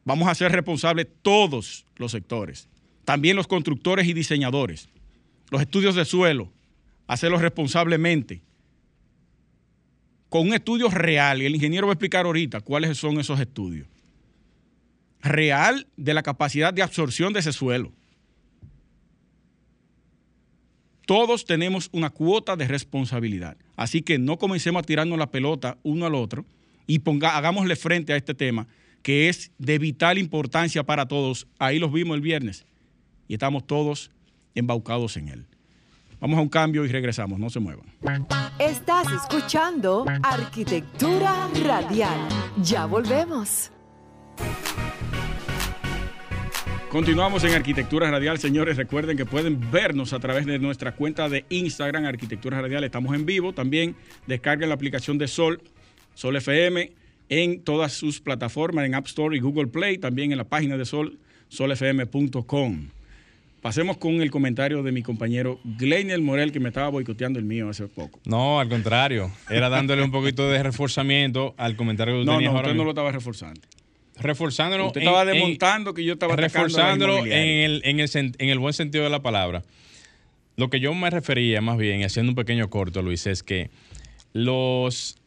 Vamos 0.03 0.27
a 0.27 0.35
ser 0.35 0.51
responsables 0.51 1.07
todos 1.21 1.85
los 1.95 2.11
sectores, 2.11 2.67
también 3.05 3.37
los 3.37 3.47
constructores 3.47 4.07
y 4.07 4.13
diseñadores, 4.13 4.89
los 5.51 5.61
estudios 5.61 5.95
de 5.95 6.05
suelo, 6.05 6.51
hacerlo 7.07 7.37
responsablemente. 7.37 8.41
Con 10.27 10.47
un 10.47 10.53
estudio 10.53 10.89
real, 10.89 11.41
y 11.41 11.45
el 11.45 11.55
ingeniero 11.55 11.87
va 11.87 11.93
a 11.93 11.95
explicar 11.95 12.25
ahorita 12.25 12.61
cuáles 12.61 12.97
son 12.97 13.19
esos 13.19 13.39
estudios. 13.39 13.87
Real 15.21 15.87
de 15.97 16.13
la 16.13 16.23
capacidad 16.23 16.73
de 16.73 16.81
absorción 16.81 17.31
de 17.31 17.41
ese 17.41 17.53
suelo. 17.53 17.93
Todos 21.11 21.43
tenemos 21.43 21.89
una 21.91 22.09
cuota 22.09 22.55
de 22.55 22.69
responsabilidad. 22.69 23.57
Así 23.75 24.01
que 24.01 24.17
no 24.17 24.37
comencemos 24.37 24.81
a 24.81 24.85
tirarnos 24.85 25.19
la 25.19 25.29
pelota 25.29 25.77
uno 25.83 26.05
al 26.05 26.15
otro 26.15 26.45
y 26.87 26.99
ponga, 26.99 27.35
hagámosle 27.35 27.75
frente 27.75 28.13
a 28.13 28.15
este 28.15 28.33
tema 28.33 28.65
que 29.03 29.27
es 29.27 29.51
de 29.57 29.77
vital 29.77 30.17
importancia 30.17 30.85
para 30.85 31.09
todos. 31.09 31.47
Ahí 31.59 31.79
los 31.79 31.91
vimos 31.91 32.15
el 32.15 32.21
viernes 32.21 32.65
y 33.27 33.33
estamos 33.33 33.67
todos 33.67 34.09
embaucados 34.55 35.17
en 35.17 35.27
él. 35.27 35.45
Vamos 36.21 36.39
a 36.39 36.41
un 36.43 36.47
cambio 36.47 36.85
y 36.85 36.87
regresamos, 36.87 37.37
no 37.39 37.49
se 37.49 37.59
muevan. 37.59 37.93
Estás 38.57 39.07
escuchando 39.11 40.05
Arquitectura 40.23 41.49
Radial. 41.61 42.19
Ya 42.63 42.85
volvemos. 42.85 43.69
Continuamos 46.91 47.45
en 47.45 47.53
Arquitectura 47.53 48.11
Radial, 48.11 48.37
señores. 48.37 48.75
Recuerden 48.75 49.15
que 49.15 49.25
pueden 49.25 49.71
vernos 49.71 50.11
a 50.11 50.19
través 50.19 50.45
de 50.45 50.59
nuestra 50.59 50.91
cuenta 50.91 51.29
de 51.29 51.45
Instagram, 51.49 52.03
Arquitectura 52.03 52.59
Radial. 52.59 52.83
Estamos 52.83 53.15
en 53.15 53.25
vivo. 53.25 53.53
También 53.53 53.95
descarguen 54.27 54.67
la 54.67 54.75
aplicación 54.75 55.17
de 55.17 55.29
Sol, 55.29 55.61
Sol 56.15 56.35
FM, 56.35 56.91
en 57.29 57.61
todas 57.61 57.93
sus 57.93 58.19
plataformas, 58.19 58.85
en 58.85 58.95
App 58.95 59.07
Store 59.07 59.37
y 59.37 59.39
Google 59.39 59.67
Play. 59.67 59.99
También 59.99 60.33
en 60.33 60.37
la 60.37 60.43
página 60.43 60.75
de 60.75 60.83
Sol, 60.83 61.17
solfm.com. 61.47 62.89
Pasemos 63.61 63.95
con 63.95 64.21
el 64.21 64.29
comentario 64.29 64.83
de 64.83 64.91
mi 64.91 65.01
compañero 65.01 65.61
Glenel 65.63 66.21
Morel, 66.21 66.51
que 66.51 66.59
me 66.59 66.67
estaba 66.67 66.89
boicoteando 66.89 67.39
el 67.39 67.45
mío 67.45 67.69
hace 67.69 67.87
poco. 67.87 68.19
No, 68.25 68.59
al 68.59 68.67
contrario. 68.67 69.31
Era 69.49 69.69
dándole 69.69 70.03
un 70.03 70.11
poquito 70.11 70.49
de 70.49 70.61
reforzamiento 70.63 71.55
al 71.55 71.77
comentario 71.77 72.19
que 72.19 72.25
no, 72.25 72.41
No, 72.41 72.53
usted 72.53 72.73
no 72.73 72.83
lo 72.83 72.89
estaba 72.89 73.13
reforzando 73.13 73.61
reforzándolo. 74.21 74.87
Usted 74.87 75.01
estaba 75.01 75.25
demontando 75.25 75.93
que 75.93 76.03
yo 76.03 76.13
estaba 76.13 76.35
reforzándolo 76.35 77.25
en 77.25 77.31
el, 77.31 77.81
en, 77.83 77.99
el, 77.99 78.09
en 78.13 78.49
el 78.49 78.59
buen 78.59 78.73
sentido 78.73 79.03
de 79.03 79.09
la 79.09 79.21
palabra. 79.21 79.63
Lo 80.57 80.69
que 80.69 80.79
yo 80.79 80.93
me 80.93 81.09
refería 81.09 81.61
más 81.61 81.77
bien, 81.77 82.03
haciendo 82.03 82.31
un 82.31 82.35
pequeño 82.35 82.69
corto, 82.69 83.01
Luis, 83.01 83.25
es 83.25 83.41
que 83.43 83.69
los, 84.33 85.17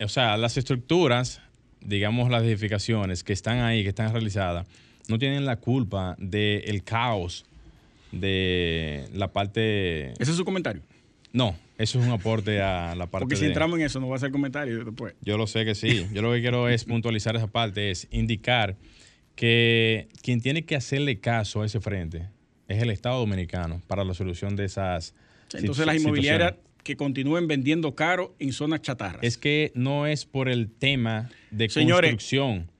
o 0.00 0.08
sea, 0.08 0.36
las 0.36 0.56
estructuras, 0.56 1.40
digamos 1.80 2.30
las 2.30 2.42
edificaciones 2.42 3.24
que 3.24 3.32
están 3.32 3.60
ahí, 3.60 3.82
que 3.82 3.88
están 3.88 4.12
realizadas, 4.12 4.66
no 5.08 5.18
tienen 5.18 5.46
la 5.46 5.56
culpa 5.56 6.16
del 6.18 6.82
caos 6.84 7.44
de 8.12 9.08
la 9.14 9.28
parte... 9.28 10.12
¿Ese 10.18 10.32
es 10.32 10.36
su 10.36 10.44
comentario? 10.44 10.82
No, 11.32 11.56
eso 11.78 12.00
es 12.00 12.06
un 12.06 12.12
aporte 12.12 12.60
a 12.60 12.94
la 12.94 13.06
parte. 13.06 13.24
Porque 13.24 13.36
si 13.36 13.46
entramos 13.46 13.78
en 13.78 13.86
eso, 13.86 14.00
no 14.00 14.08
va 14.08 14.16
a 14.16 14.18
ser 14.18 14.30
comentario 14.30 14.84
después. 14.84 15.14
Yo 15.22 15.38
lo 15.38 15.46
sé 15.46 15.64
que 15.64 15.74
sí. 15.74 16.06
Yo 16.12 16.22
lo 16.22 16.32
que 16.32 16.40
quiero 16.40 16.68
es 16.68 16.84
puntualizar 16.84 17.36
esa 17.36 17.46
parte, 17.46 17.90
es 17.90 18.08
indicar 18.10 18.76
que 19.34 20.08
quien 20.22 20.40
tiene 20.40 20.64
que 20.64 20.76
hacerle 20.76 21.20
caso 21.20 21.62
a 21.62 21.66
ese 21.66 21.80
frente 21.80 22.28
es 22.68 22.82
el 22.82 22.90
Estado 22.90 23.18
Dominicano 23.18 23.80
para 23.86 24.04
la 24.04 24.14
solución 24.14 24.56
de 24.56 24.64
esas. 24.64 25.14
Entonces, 25.54 25.86
las 25.86 25.96
inmobiliarias 25.96 26.54
que 26.82 26.96
continúen 26.96 27.46
vendiendo 27.46 27.94
caro 27.94 28.34
en 28.38 28.52
zonas 28.52 28.82
chatarras. 28.82 29.22
Es 29.22 29.36
que 29.36 29.72
no 29.74 30.06
es 30.06 30.24
por 30.24 30.48
el 30.48 30.70
tema 30.70 31.30
de 31.50 31.68
construcción, 31.68 32.70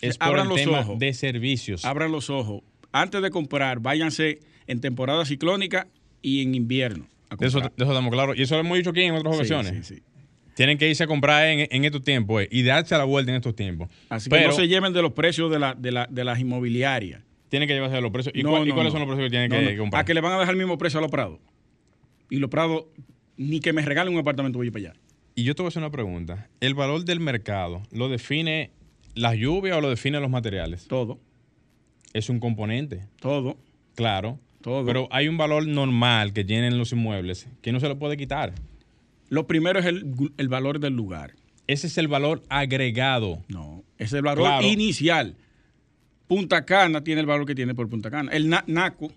es 0.00 0.18
por 0.18 0.38
el 0.38 0.48
tema 0.54 0.84
de 0.96 1.14
servicios. 1.14 1.84
Abran 1.84 2.12
los 2.12 2.30
ojos. 2.30 2.62
Antes 2.92 3.22
de 3.22 3.30
comprar, 3.30 3.80
váyanse 3.80 4.40
en 4.66 4.80
temporada 4.80 5.24
ciclónica 5.24 5.88
y 6.22 6.42
en 6.42 6.54
invierno 6.54 7.08
de 7.38 7.46
eso, 7.46 7.60
estamos 7.60 8.12
claros. 8.12 8.36
Y 8.36 8.42
eso 8.42 8.54
lo 8.54 8.60
hemos 8.60 8.76
dicho 8.76 8.90
aquí 8.90 9.02
en 9.02 9.14
otras 9.14 9.36
ocasiones. 9.36 9.94
Tienen 10.54 10.78
que 10.78 10.88
irse 10.88 11.04
a 11.04 11.06
comprar 11.06 11.48
en, 11.48 11.84
estos 11.84 12.02
tiempos 12.02 12.42
eh, 12.42 12.48
y 12.50 12.62
darse 12.62 12.96
la 12.96 13.04
vuelta 13.04 13.32
en 13.32 13.36
estos 13.36 13.56
tiempos. 13.56 13.88
Así 14.08 14.30
que 14.30 14.46
no 14.46 14.52
se 14.52 14.68
lleven 14.68 14.92
de 14.92 15.02
los 15.02 15.12
precios 15.12 15.50
de, 15.50 15.58
la, 15.58 15.74
de, 15.74 16.24
las 16.24 16.38
inmobiliarias. 16.38 17.22
Tienen 17.48 17.68
que 17.68 17.74
llevarse 17.74 17.96
de 17.96 18.02
los 18.02 18.12
precios. 18.12 18.32
¿Y, 18.36 18.42
cuáles 18.42 18.92
son 18.92 19.00
los 19.00 19.08
precios 19.08 19.24
que 19.24 19.30
tienen 19.30 19.50
que 19.50 19.76
comprar? 19.76 20.02
A 20.02 20.04
que 20.04 20.14
le 20.14 20.20
van 20.20 20.32
a 20.32 20.38
dejar 20.38 20.54
el 20.54 20.58
mismo 20.58 20.78
precio 20.78 20.98
a 20.98 21.02
los 21.02 21.10
prados. 21.10 21.40
Y 22.30 22.38
los 22.38 22.50
prados, 22.50 22.84
ni 23.36 23.60
que 23.60 23.72
me 23.72 23.82
regalen 23.82 24.14
un 24.14 24.20
apartamento 24.20 24.58
voy 24.58 24.70
para 24.70 24.90
allá. 24.90 25.00
Y 25.34 25.42
yo 25.42 25.54
te 25.54 25.62
voy 25.62 25.68
a 25.68 25.70
hacer 25.70 25.82
una 25.82 25.90
pregunta. 25.90 26.48
¿El 26.60 26.74
valor 26.74 27.04
del 27.04 27.18
mercado 27.18 27.82
lo 27.90 28.08
define 28.08 28.70
la 29.14 29.34
lluvia 29.34 29.76
o 29.76 29.80
lo 29.80 29.90
define 29.90 30.20
los 30.20 30.30
materiales? 30.30 30.86
Todo. 30.86 31.18
Es 32.12 32.28
un 32.28 32.38
componente. 32.38 33.08
Todo. 33.20 33.58
Claro. 33.96 34.38
Pero 34.64 35.08
hay 35.10 35.28
un 35.28 35.36
valor 35.36 35.66
normal 35.66 36.32
que 36.32 36.44
tienen 36.44 36.78
los 36.78 36.92
inmuebles 36.92 37.48
que 37.60 37.72
no 37.72 37.80
se 37.80 37.88
lo 37.88 37.98
puede 37.98 38.16
quitar. 38.16 38.54
Lo 39.28 39.46
primero 39.46 39.78
es 39.78 39.86
el, 39.86 40.48
valor 40.48 40.80
del 40.80 40.94
lugar. 40.94 41.34
Ese 41.66 41.86
es 41.86 41.98
el 41.98 42.08
valor 42.08 42.42
agregado. 42.48 43.42
No, 43.48 43.82
ese 43.98 44.04
es 44.04 44.12
el 44.14 44.22
valor 44.22 44.62
inicial. 44.62 45.36
Punta 46.26 46.64
Cana 46.64 47.04
tiene 47.04 47.20
el 47.20 47.26
valor 47.26 47.46
que 47.46 47.54
tiene 47.54 47.74
por 47.74 47.88
Punta 47.88 48.10
Cana. 48.10 48.32
El 48.32 48.48
NACO 48.48 49.12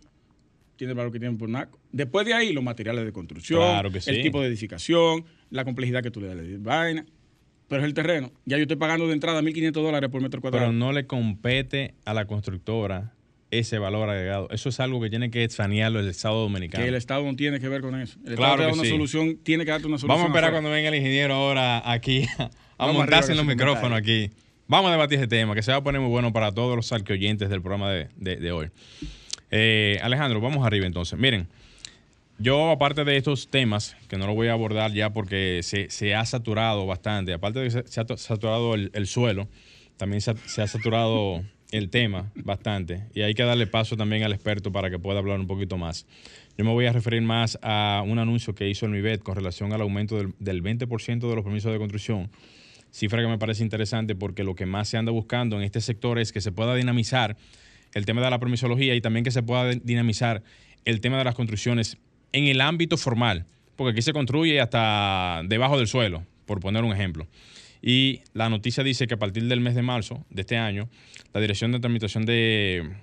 tiene 0.76 0.92
el 0.92 0.98
valor 0.98 1.12
que 1.12 1.20
tiene 1.20 1.38
por 1.38 1.50
NACO. 1.50 1.80
Después 1.92 2.26
de 2.26 2.34
ahí, 2.34 2.52
los 2.52 2.64
materiales 2.64 3.06
de 3.06 3.12
construcción, 3.12 3.86
el 3.86 4.22
tipo 4.22 4.42
de 4.42 4.48
edificación, 4.48 5.26
la 5.50 5.64
complejidad 5.64 6.04
que 6.04 6.12
tú 6.12 6.22
le 6.22 6.28
das 6.28 6.38
a 6.38 6.42
la 6.42 6.60
vaina. 6.60 7.06
Pero 7.68 7.82
es 7.82 7.86
el 7.86 7.94
terreno. 7.94 8.32
Ya 8.46 8.58
yo 8.58 8.64
estoy 8.64 8.78
pagando 8.78 9.08
de 9.08 9.14
entrada 9.14 9.42
1.500 9.42 9.72
dólares 9.72 10.10
por 10.10 10.22
metro 10.22 10.40
cuadrado. 10.40 10.68
Pero 10.68 10.74
no 10.74 10.94
le 10.94 11.06
compete 11.06 11.96
a 12.06 12.14
la 12.14 12.26
constructora 12.26 13.14
ese 13.52 13.80
valor 13.80 14.10
agregado. 14.10 14.50
Eso 14.52 14.70
es 14.70 14.80
algo 14.80 15.02
que 15.02 15.10
tiene 15.10 15.32
que 15.32 15.48
sanearlo 15.50 16.00
el 16.00 16.08
Estado 16.08 16.42
Dominicano. 16.42 16.84
Que 16.84 16.90
el 16.90 16.96
Estado 16.96 17.24
no 17.24 17.36
tiene 17.36 17.60
que 17.60 17.70
ver 17.70 17.82
con 17.82 18.00
eso. 18.00 18.18
El 18.26 18.34
Estado 18.34 18.56
claro 18.56 18.74
una 18.74 18.86
solución, 18.86 19.38
tiene 19.38 19.66
que 19.66 19.72
darte 19.72 19.88
una 19.88 19.98
solución. 19.98 20.10
Vamos 20.10 20.26
a 20.26 20.28
esperar 20.28 20.52
cuando 20.52 20.70
venga 20.70 20.90
el 20.90 20.96
ingeniero 20.96 21.34
ahora 21.34 21.90
aquí 21.90 22.26
a, 22.78 22.92
montarse 22.92 23.32
en 23.32 23.38
los 23.38 23.46
micrófonos 23.46 23.98
aquí. 23.98 24.32
Vamos 24.68 24.90
a 24.90 24.92
debatir 24.92 25.18
ese 25.18 25.28
tema, 25.28 25.56
que 25.56 25.64
se 25.64 25.72
va 25.72 25.78
a 25.78 25.84
poner 25.84 26.02
muy 26.02 26.10
bueno 26.10 26.34
para 26.34 26.52
todos 26.52 26.76
los 26.76 26.92
oyentes 26.92 27.50
del 27.50 27.62
programa 27.62 27.92
de, 27.92 28.52
hoy. 28.52 28.70
Eh, 29.50 29.98
Alejandro, 30.04 30.42
vamos 30.42 30.66
arriba 30.66 30.86
entonces. 30.86 31.18
Miren, 31.18 31.48
yo 32.38 32.70
aparte 32.70 33.06
de 33.06 33.16
estos 33.16 33.48
temas, 33.48 33.96
que 34.10 34.18
no 34.18 34.28
lo 34.28 34.36
voy 34.36 34.50
a 34.50 34.52
abordar 34.52 34.92
ya 34.92 35.12
porque 35.12 35.62
se, 35.64 36.16
ha 36.16 36.26
saturado 36.26 36.86
bastante, 36.86 37.32
aparte 37.32 37.60
de 37.60 37.66
que 37.70 37.88
se, 37.88 38.02
ha 38.02 38.18
saturado 38.18 38.76
el, 38.76 39.08
suelo, 39.08 39.48
también 39.96 40.20
se 40.20 40.62
ha 40.62 40.68
saturado 40.68 41.44
el 41.72 41.90
tema 41.90 42.32
bastante 42.36 43.04
y 43.14 43.22
hay 43.22 43.34
que 43.34 43.44
darle 43.44 43.68
paso 43.68 43.98
también 43.98 44.24
al 44.24 44.32
experto 44.32 44.72
para 44.72 44.90
que 44.90 45.00
pueda 45.00 45.20
hablar 45.20 45.40
un 45.40 45.48
poquito 45.48 45.78
más. 45.78 46.06
Yo 46.58 46.66
me 46.66 46.72
voy 46.72 46.86
a 46.86 46.94
referir 46.94 47.22
más 47.22 47.60
a 47.62 48.04
un 48.06 48.20
anuncio 48.20 48.56
que 48.56 48.70
hizo 48.70 48.86
el 48.86 48.92
MIBET 48.92 49.22
con 49.22 49.36
relación 49.36 49.74
al 49.74 49.82
aumento 49.82 50.18
del, 50.18 50.34
del 50.40 50.64
20% 50.64 51.30
de 51.30 51.36
los 51.36 51.44
permisos 51.44 51.72
de 51.72 51.78
construcción, 51.78 52.30
cifra 52.92 53.22
que 53.22 53.28
me 53.28 53.38
parece 53.38 53.64
interesante 53.64 54.16
porque 54.16 54.44
lo 54.44 54.56
que 54.56 54.66
más 54.66 54.90
se 54.90 54.98
anda 54.98 55.12
buscando 55.12 55.58
en 55.58 55.64
este 55.64 55.82
sector 55.82 56.20
es 56.20 56.32
que 56.32 56.42
se 56.42 56.52
pueda 56.52 56.74
dinamizar 56.76 57.38
el 57.94 58.06
tema 58.06 58.22
de 58.22 58.30
la 58.30 58.40
permisología 58.40 58.96
y 58.96 59.02
también 59.02 59.24
que 59.24 59.32
se 59.32 59.44
pueda 59.44 59.70
dinamizar 59.70 60.44
el 60.86 61.02
tema 61.02 61.18
de 61.18 61.24
las 61.26 61.36
construcciones 61.36 61.98
en 62.32 62.46
el 62.46 62.62
ámbito 62.62 62.98
formal, 62.98 63.46
porque 63.76 63.92
aquí 63.92 64.02
se 64.02 64.14
construye 64.14 64.60
hasta 64.60 65.42
debajo 65.46 65.78
del 65.78 65.88
suelo, 65.88 66.24
por 66.46 66.60
poner 66.60 66.84
un 66.84 66.94
ejemplo. 66.94 67.28
Y 67.90 68.24
la 68.34 68.50
noticia 68.50 68.84
dice 68.84 69.08
que 69.08 69.14
a 69.14 69.18
partir 69.18 69.46
del 69.46 69.62
mes 69.62 69.74
de 69.74 69.82
marzo 69.82 70.26
de 70.30 70.42
este 70.42 70.58
año, 70.58 70.90
la 71.34 71.40
Dirección 71.40 71.72
de 71.72 71.80
Tramitación 71.80 72.26
de 72.26 72.98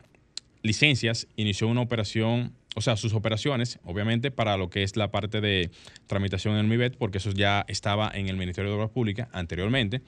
Licencias 0.60 1.26
inició 1.36 1.68
una 1.68 1.80
operación, 1.80 2.52
o 2.76 2.82
sea, 2.82 2.98
sus 2.98 3.14
operaciones, 3.14 3.78
obviamente, 3.84 4.30
para 4.30 4.58
lo 4.58 4.68
que 4.68 4.82
es 4.82 4.96
la 4.96 5.10
parte 5.10 5.40
de 5.40 5.70
tramitación 6.06 6.52
en 6.52 6.60
el 6.60 6.66
MIBET, 6.66 6.98
porque 6.98 7.16
eso 7.16 7.30
ya 7.30 7.64
estaba 7.66 8.10
en 8.12 8.28
el 8.28 8.36
Ministerio 8.36 8.68
de 8.68 8.76
Obras 8.76 8.90
Públicas 8.90 9.26
anteriormente. 9.32 10.02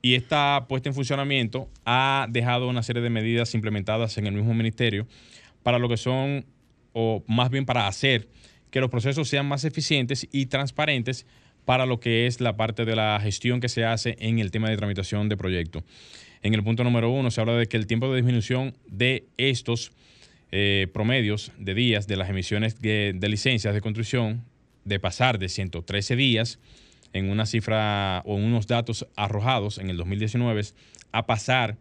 Y 0.00 0.14
esta 0.14 0.64
puesta 0.66 0.88
en 0.88 0.94
funcionamiento 0.94 1.68
ha 1.84 2.26
dejado 2.30 2.68
una 2.68 2.82
serie 2.82 3.02
de 3.02 3.10
medidas 3.10 3.54
implementadas 3.54 4.16
en 4.16 4.28
el 4.28 4.32
mismo 4.32 4.54
ministerio 4.54 5.06
para 5.62 5.78
lo 5.78 5.90
que 5.90 5.98
son, 5.98 6.46
o 6.94 7.22
más 7.26 7.50
bien 7.50 7.66
para 7.66 7.86
hacer 7.86 8.30
que 8.70 8.80
los 8.80 8.88
procesos 8.88 9.28
sean 9.28 9.44
más 9.44 9.64
eficientes 9.64 10.26
y 10.32 10.46
transparentes 10.46 11.26
para 11.66 11.84
lo 11.84 12.00
que 12.00 12.26
es 12.26 12.40
la 12.40 12.56
parte 12.56 12.86
de 12.86 12.96
la 12.96 13.20
gestión 13.20 13.60
que 13.60 13.68
se 13.68 13.84
hace 13.84 14.16
en 14.20 14.38
el 14.38 14.50
tema 14.50 14.70
de 14.70 14.76
tramitación 14.78 15.28
de 15.28 15.36
proyectos. 15.36 15.82
En 16.42 16.54
el 16.54 16.62
punto 16.62 16.84
número 16.84 17.10
uno 17.10 17.30
se 17.30 17.40
habla 17.40 17.54
de 17.54 17.66
que 17.66 17.76
el 17.76 17.86
tiempo 17.86 18.08
de 18.08 18.16
disminución 18.16 18.74
de 18.86 19.26
estos 19.36 19.92
eh, 20.52 20.86
promedios 20.94 21.50
de 21.58 21.74
días 21.74 22.06
de 22.06 22.16
las 22.16 22.30
emisiones 22.30 22.80
de, 22.80 23.18
licencias 23.28 23.74
de 23.74 23.80
construcción 23.80 24.44
de 24.84 25.00
pasar 25.00 25.40
de 25.40 25.48
113 25.48 26.14
días 26.14 26.60
en 27.12 27.30
una 27.30 27.46
cifra 27.46 28.22
o 28.24 28.36
unos 28.36 28.68
datos 28.68 29.08
arrojados 29.16 29.78
en 29.78 29.90
el 29.90 29.96
2019 29.96 30.62
a 31.10 31.26
pasar 31.26 31.78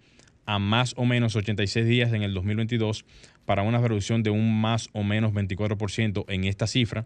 a 0.47 0.57
más 0.57 0.95
o 0.97 1.05
menos 1.05 1.35
86 1.35 1.85
días 1.85 2.11
en 2.13 2.23
el 2.23 2.33
2022 2.33 3.05
para 3.45 3.61
una 3.61 3.77
reducción 3.77 4.23
de 4.23 4.31
un 4.31 4.59
más 4.59 4.89
o 4.93 5.03
menos 5.03 5.31
24% 5.33 6.25
en 6.27 6.45
esta 6.45 6.65
cifra 6.65 7.05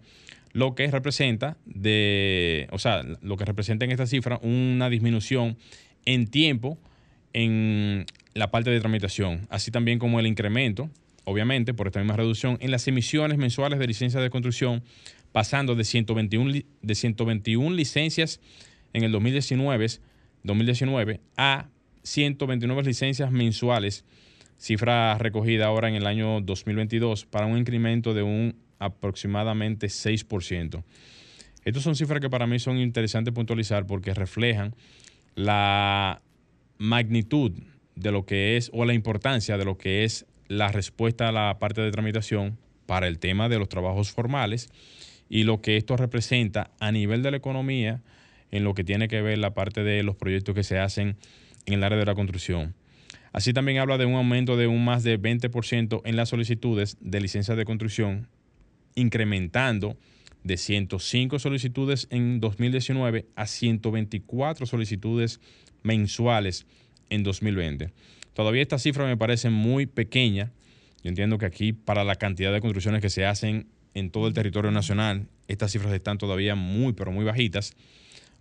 lo 0.51 0.75
que 0.75 0.89
representa 0.89 1.58
de, 1.65 2.68
o 2.72 2.79
sea, 2.79 3.03
lo 3.22 3.38
que 3.38 3.46
representa 3.46 3.86
en 3.86 3.91
esta 3.91 4.08
cifra 4.08 4.39
una 4.41 4.89
disminución 4.89 5.58
en 6.06 6.27
tiempo 6.27 6.77
en 7.34 8.06
la 8.34 8.51
parte 8.51 8.70
de 8.70 8.79
tramitación, 8.79 9.48
así 9.50 9.72
también 9.72 10.00
como 10.00 10.20
el 10.20 10.27
incremento, 10.27 10.89
obviamente, 11.25 11.74
por 11.74 11.88
esta 11.88 12.00
misma 12.00 12.15
reducción 12.15 12.58
en 12.62 12.72
las 12.72 12.88
emisiones 12.88 13.38
mensuales 13.38 13.79
de 13.79 13.88
licencias 13.88 14.24
de 14.24 14.29
construcción 14.29 14.84
pasando 15.32 15.75
de 15.75 15.84
121, 15.84 16.62
de 16.82 16.96
121 16.96 17.75
licencias 17.75 18.39
en 18.94 19.03
el 19.03 19.12
2019, 19.12 19.88
2019 20.44 21.20
a 21.38 21.68
129 22.03 22.84
licencias 22.84 23.32
mensuales, 23.32 24.06
cifra 24.58 25.18
recogida 25.18 25.68
ahora 25.68 25.89
en 25.89 25.96
el 25.96 26.08
año 26.08 26.41
2022 26.41 27.25
para 27.25 27.46
un 27.46 27.58
incremento 27.58 28.13
de 28.13 28.24
un 28.24 28.56
aproximadamente 28.79 29.88
6%. 29.88 30.83
Estas 31.65 31.83
son 31.83 31.95
cifras 31.95 32.21
que 32.21 32.29
para 32.29 32.48
mí 32.48 32.57
son 32.59 32.77
interesantes 32.77 33.33
puntualizar 33.33 33.86
porque 33.86 34.13
reflejan 34.13 34.74
la 35.36 36.21
magnitud 36.77 37.51
de 37.95 38.12
lo 38.12 38.25
que 38.25 38.57
es 38.57 38.71
o 38.74 38.86
la 38.86 38.93
importancia 38.93 39.57
de 39.57 39.65
lo 39.65 39.77
que 39.77 40.03
es 40.05 40.25
la 40.48 40.69
respuesta 40.69 41.27
a 41.27 41.31
la 41.31 41.59
parte 41.59 41.81
de 41.81 41.91
tramitación 41.91 42.57
para 42.86 43.07
el 43.07 43.19
tema 43.19 43.50
de 43.50 43.59
los 43.59 43.69
trabajos 43.69 44.12
formales 44.12 44.69
y 45.29 45.43
lo 45.43 45.62
que 45.62 45.77
esto 45.77 45.95
representa 45.95 46.71
a 46.79 46.91
nivel 46.91 47.21
de 47.21 47.31
la 47.31 47.38
economía 47.38 48.01
en 48.51 48.63
lo 48.63 48.74
que 48.74 48.83
tiene 48.83 49.07
que 49.07 49.21
ver 49.21 49.38
la 49.38 49.53
parte 49.53 49.83
de 49.83 50.01
los 50.01 50.15
proyectos 50.15 50.55
que 50.55 50.63
se 50.63 50.79
hacen 50.79 51.17
en 51.65 51.74
el 51.75 51.83
área 51.83 52.00
de 52.00 52.05
la 52.05 52.15
construcción. 52.15 52.74
Así 53.31 53.53
también 53.53 53.77
habla 53.77 53.98
de 53.98 54.05
un 54.05 54.15
aumento 54.15 54.57
de 54.57 54.65
un 54.65 54.83
más 54.83 55.03
de 55.03 55.19
20% 55.21 56.01
en 56.03 56.15
las 56.15 56.29
solicitudes 56.29 56.98
de 57.00 57.21
licencias 57.21 57.55
de 57.57 57.65
construcción, 57.65 58.27
incrementando 58.96 59.98
de 60.43 60.58
105 60.58 61.39
solicitudes 61.39 62.08
en 62.12 62.39
2019 62.39 63.25
a 63.36 63.46
124 63.46 64.65
solicitudes 64.65 65.39
mensuales 65.84 66.65
en 67.10 67.24
2020. 67.24 67.91
Todavía 68.34 68.62
esta 68.62 68.79
cifra 68.79 69.05
me 69.05 69.17
parece 69.17 69.50
muy 69.50 69.86
pequeña. 69.86 70.51
Yo 71.03 71.10
entiendo 71.10 71.38
que 71.38 71.46
aquí, 71.46 71.74
para 71.74 72.03
la 72.03 72.15
cantidad 72.15 72.53
de 72.53 72.62
construcciones 72.62 73.01
que 73.01 73.10
se 73.10 73.25
hacen 73.25 73.67
en 73.93 74.12
todo 74.12 74.27
el 74.27 74.34
territorio 74.34 74.72
nacional, 74.72 75.27
estas 75.48 75.72
cifras 75.72 75.93
están 75.93 76.17
todavía 76.17 76.55
muy, 76.55 76.93
pero 76.93 77.12
muy 77.12 77.25
bajitas. 77.25 77.75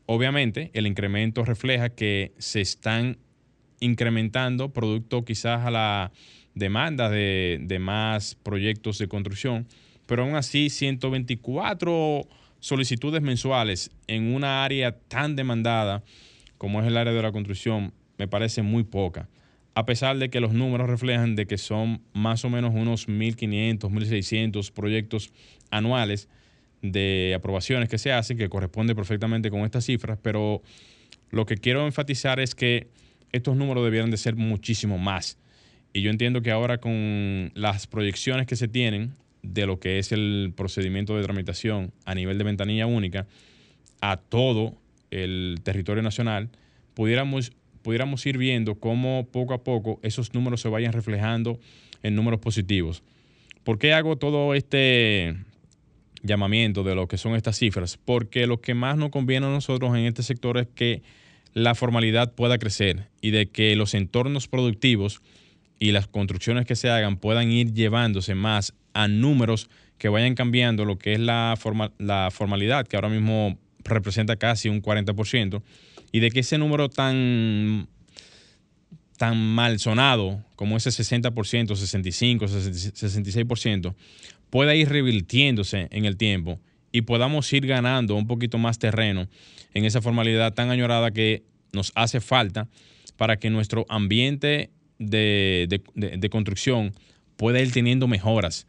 Obviamente, 0.06 0.70
el 0.74 0.86
incremento 0.86 1.44
refleja 1.44 1.90
que 1.90 2.32
se 2.38 2.60
están 2.60 3.18
incrementando 3.80 4.72
producto 4.72 5.24
quizás 5.24 5.64
a 5.64 5.70
la 5.70 6.12
demanda 6.54 7.08
de, 7.08 7.58
de 7.62 7.78
más 7.78 8.34
proyectos 8.36 8.98
de 8.98 9.08
construcción, 9.08 9.66
pero 10.08 10.24
aún 10.24 10.34
así 10.34 10.70
124 10.70 12.26
solicitudes 12.58 13.22
mensuales 13.22 13.92
en 14.08 14.34
una 14.34 14.64
área 14.64 14.98
tan 14.98 15.36
demandada 15.36 16.02
como 16.56 16.80
es 16.80 16.88
el 16.88 16.96
área 16.96 17.12
de 17.12 17.22
la 17.22 17.30
construcción 17.30 17.92
me 18.16 18.26
parece 18.26 18.62
muy 18.62 18.82
poca 18.82 19.28
a 19.78 19.86
pesar 19.86 20.18
de 20.18 20.28
que 20.28 20.40
los 20.40 20.54
números 20.54 20.90
reflejan 20.90 21.36
de 21.36 21.46
que 21.46 21.56
son 21.56 22.02
más 22.12 22.44
o 22.44 22.50
menos 22.50 22.74
unos 22.74 23.06
1.500, 23.06 23.78
1.600 23.78 24.72
proyectos 24.72 25.32
anuales 25.70 26.28
de 26.82 27.32
aprobaciones 27.36 27.88
que 27.88 27.98
se 27.98 28.10
hacen, 28.10 28.36
que 28.38 28.48
corresponde 28.48 28.96
perfectamente 28.96 29.50
con 29.50 29.60
estas 29.60 29.84
cifras, 29.84 30.18
pero 30.20 30.62
lo 31.30 31.46
que 31.46 31.56
quiero 31.58 31.86
enfatizar 31.86 32.40
es 32.40 32.56
que 32.56 32.88
estos 33.30 33.56
números 33.56 33.84
debieran 33.84 34.10
de 34.10 34.16
ser 34.16 34.34
muchísimo 34.34 34.98
más. 34.98 35.38
Y 35.92 36.02
yo 36.02 36.10
entiendo 36.10 36.42
que 36.42 36.50
ahora 36.50 36.78
con 36.78 37.52
las 37.54 37.86
proyecciones 37.86 38.48
que 38.48 38.56
se 38.56 38.66
tienen 38.66 39.14
de 39.42 39.66
lo 39.66 39.80
que 39.80 39.98
es 39.98 40.12
el 40.12 40.52
procedimiento 40.56 41.16
de 41.16 41.22
tramitación 41.22 41.92
a 42.04 42.14
nivel 42.14 42.38
de 42.38 42.44
ventanilla 42.44 42.86
única 42.86 43.26
a 44.00 44.16
todo 44.16 44.74
el 45.10 45.60
territorio 45.62 46.02
nacional, 46.02 46.50
pudiéramos 46.94 47.52
pudiéramos 47.82 48.26
ir 48.26 48.36
viendo 48.36 48.74
cómo 48.74 49.28
poco 49.32 49.54
a 49.54 49.64
poco 49.64 49.98
esos 50.02 50.34
números 50.34 50.60
se 50.60 50.68
vayan 50.68 50.92
reflejando 50.92 51.58
en 52.02 52.14
números 52.14 52.40
positivos. 52.40 53.02
¿Por 53.64 53.78
qué 53.78 53.92
hago 53.92 54.16
todo 54.16 54.54
este 54.54 55.36
llamamiento 56.22 56.82
de 56.82 56.94
lo 56.94 57.08
que 57.08 57.16
son 57.16 57.34
estas 57.34 57.56
cifras? 57.56 57.96
Porque 57.96 58.46
lo 58.46 58.60
que 58.60 58.74
más 58.74 58.96
nos 58.96 59.10
conviene 59.10 59.46
a 59.46 59.50
nosotros 59.50 59.96
en 59.96 60.04
este 60.04 60.22
sector 60.22 60.58
es 60.58 60.68
que 60.74 61.02
la 61.54 61.74
formalidad 61.74 62.34
pueda 62.34 62.58
crecer 62.58 63.08
y 63.20 63.30
de 63.30 63.48
que 63.48 63.74
los 63.74 63.94
entornos 63.94 64.48
productivos 64.48 65.22
y 65.78 65.92
las 65.92 66.08
construcciones 66.08 66.66
que 66.66 66.76
se 66.76 66.90
hagan 66.90 67.16
puedan 67.16 67.50
ir 67.50 67.72
llevándose 67.72 68.34
más 68.34 68.74
a 68.98 69.06
números 69.06 69.70
que 69.96 70.08
vayan 70.08 70.34
cambiando 70.34 70.84
lo 70.84 70.98
que 70.98 71.12
es 71.12 71.20
la, 71.20 71.56
la 71.98 72.30
formalidad, 72.32 72.84
que 72.88 72.96
ahora 72.96 73.08
mismo 73.08 73.56
representa 73.84 74.34
casi 74.34 74.68
un 74.68 74.82
40%, 74.82 75.62
y 76.10 76.18
de 76.18 76.32
que 76.32 76.40
ese 76.40 76.58
número 76.58 76.88
tan, 76.88 77.86
tan 79.16 79.38
mal 79.38 79.78
sonado 79.78 80.44
como 80.56 80.76
ese 80.76 80.90
60%, 80.90 81.76
65, 81.76 82.46
66%, 82.46 83.94
pueda 84.50 84.74
ir 84.74 84.88
revirtiéndose 84.88 85.86
en 85.92 86.04
el 86.04 86.16
tiempo 86.16 86.58
y 86.90 87.02
podamos 87.02 87.52
ir 87.52 87.68
ganando 87.68 88.16
un 88.16 88.26
poquito 88.26 88.58
más 88.58 88.80
terreno 88.80 89.28
en 89.74 89.84
esa 89.84 90.02
formalidad 90.02 90.54
tan 90.54 90.70
añorada 90.70 91.12
que 91.12 91.44
nos 91.72 91.92
hace 91.94 92.20
falta 92.20 92.66
para 93.16 93.36
que 93.36 93.48
nuestro 93.48 93.86
ambiente 93.88 94.70
de, 94.98 95.82
de 95.94 96.30
construcción 96.30 96.94
pueda 97.36 97.60
ir 97.60 97.70
teniendo 97.70 98.08
mejoras, 98.08 98.66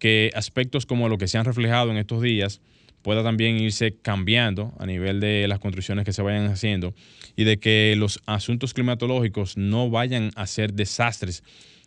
que 0.00 0.32
aspectos 0.34 0.86
como 0.86 1.08
lo 1.08 1.18
que 1.18 1.28
se 1.28 1.38
han 1.38 1.44
reflejado 1.44 1.92
en 1.92 1.98
estos 1.98 2.20
días, 2.20 2.60
pueda 3.02 3.22
también 3.22 3.58
irse 3.58 3.96
cambiando 4.02 4.74
a 4.78 4.86
nivel 4.86 5.20
de 5.20 5.46
las 5.46 5.60
construcciones 5.60 6.04
que 6.04 6.12
se 6.12 6.22
vayan 6.22 6.46
haciendo 6.46 6.94
y 7.36 7.44
de 7.44 7.58
que 7.58 7.94
los 7.96 8.20
asuntos 8.26 8.74
climatológicos 8.74 9.56
no 9.56 9.88
vayan 9.88 10.32
a 10.34 10.46
ser 10.46 10.72
desastres 10.72 11.44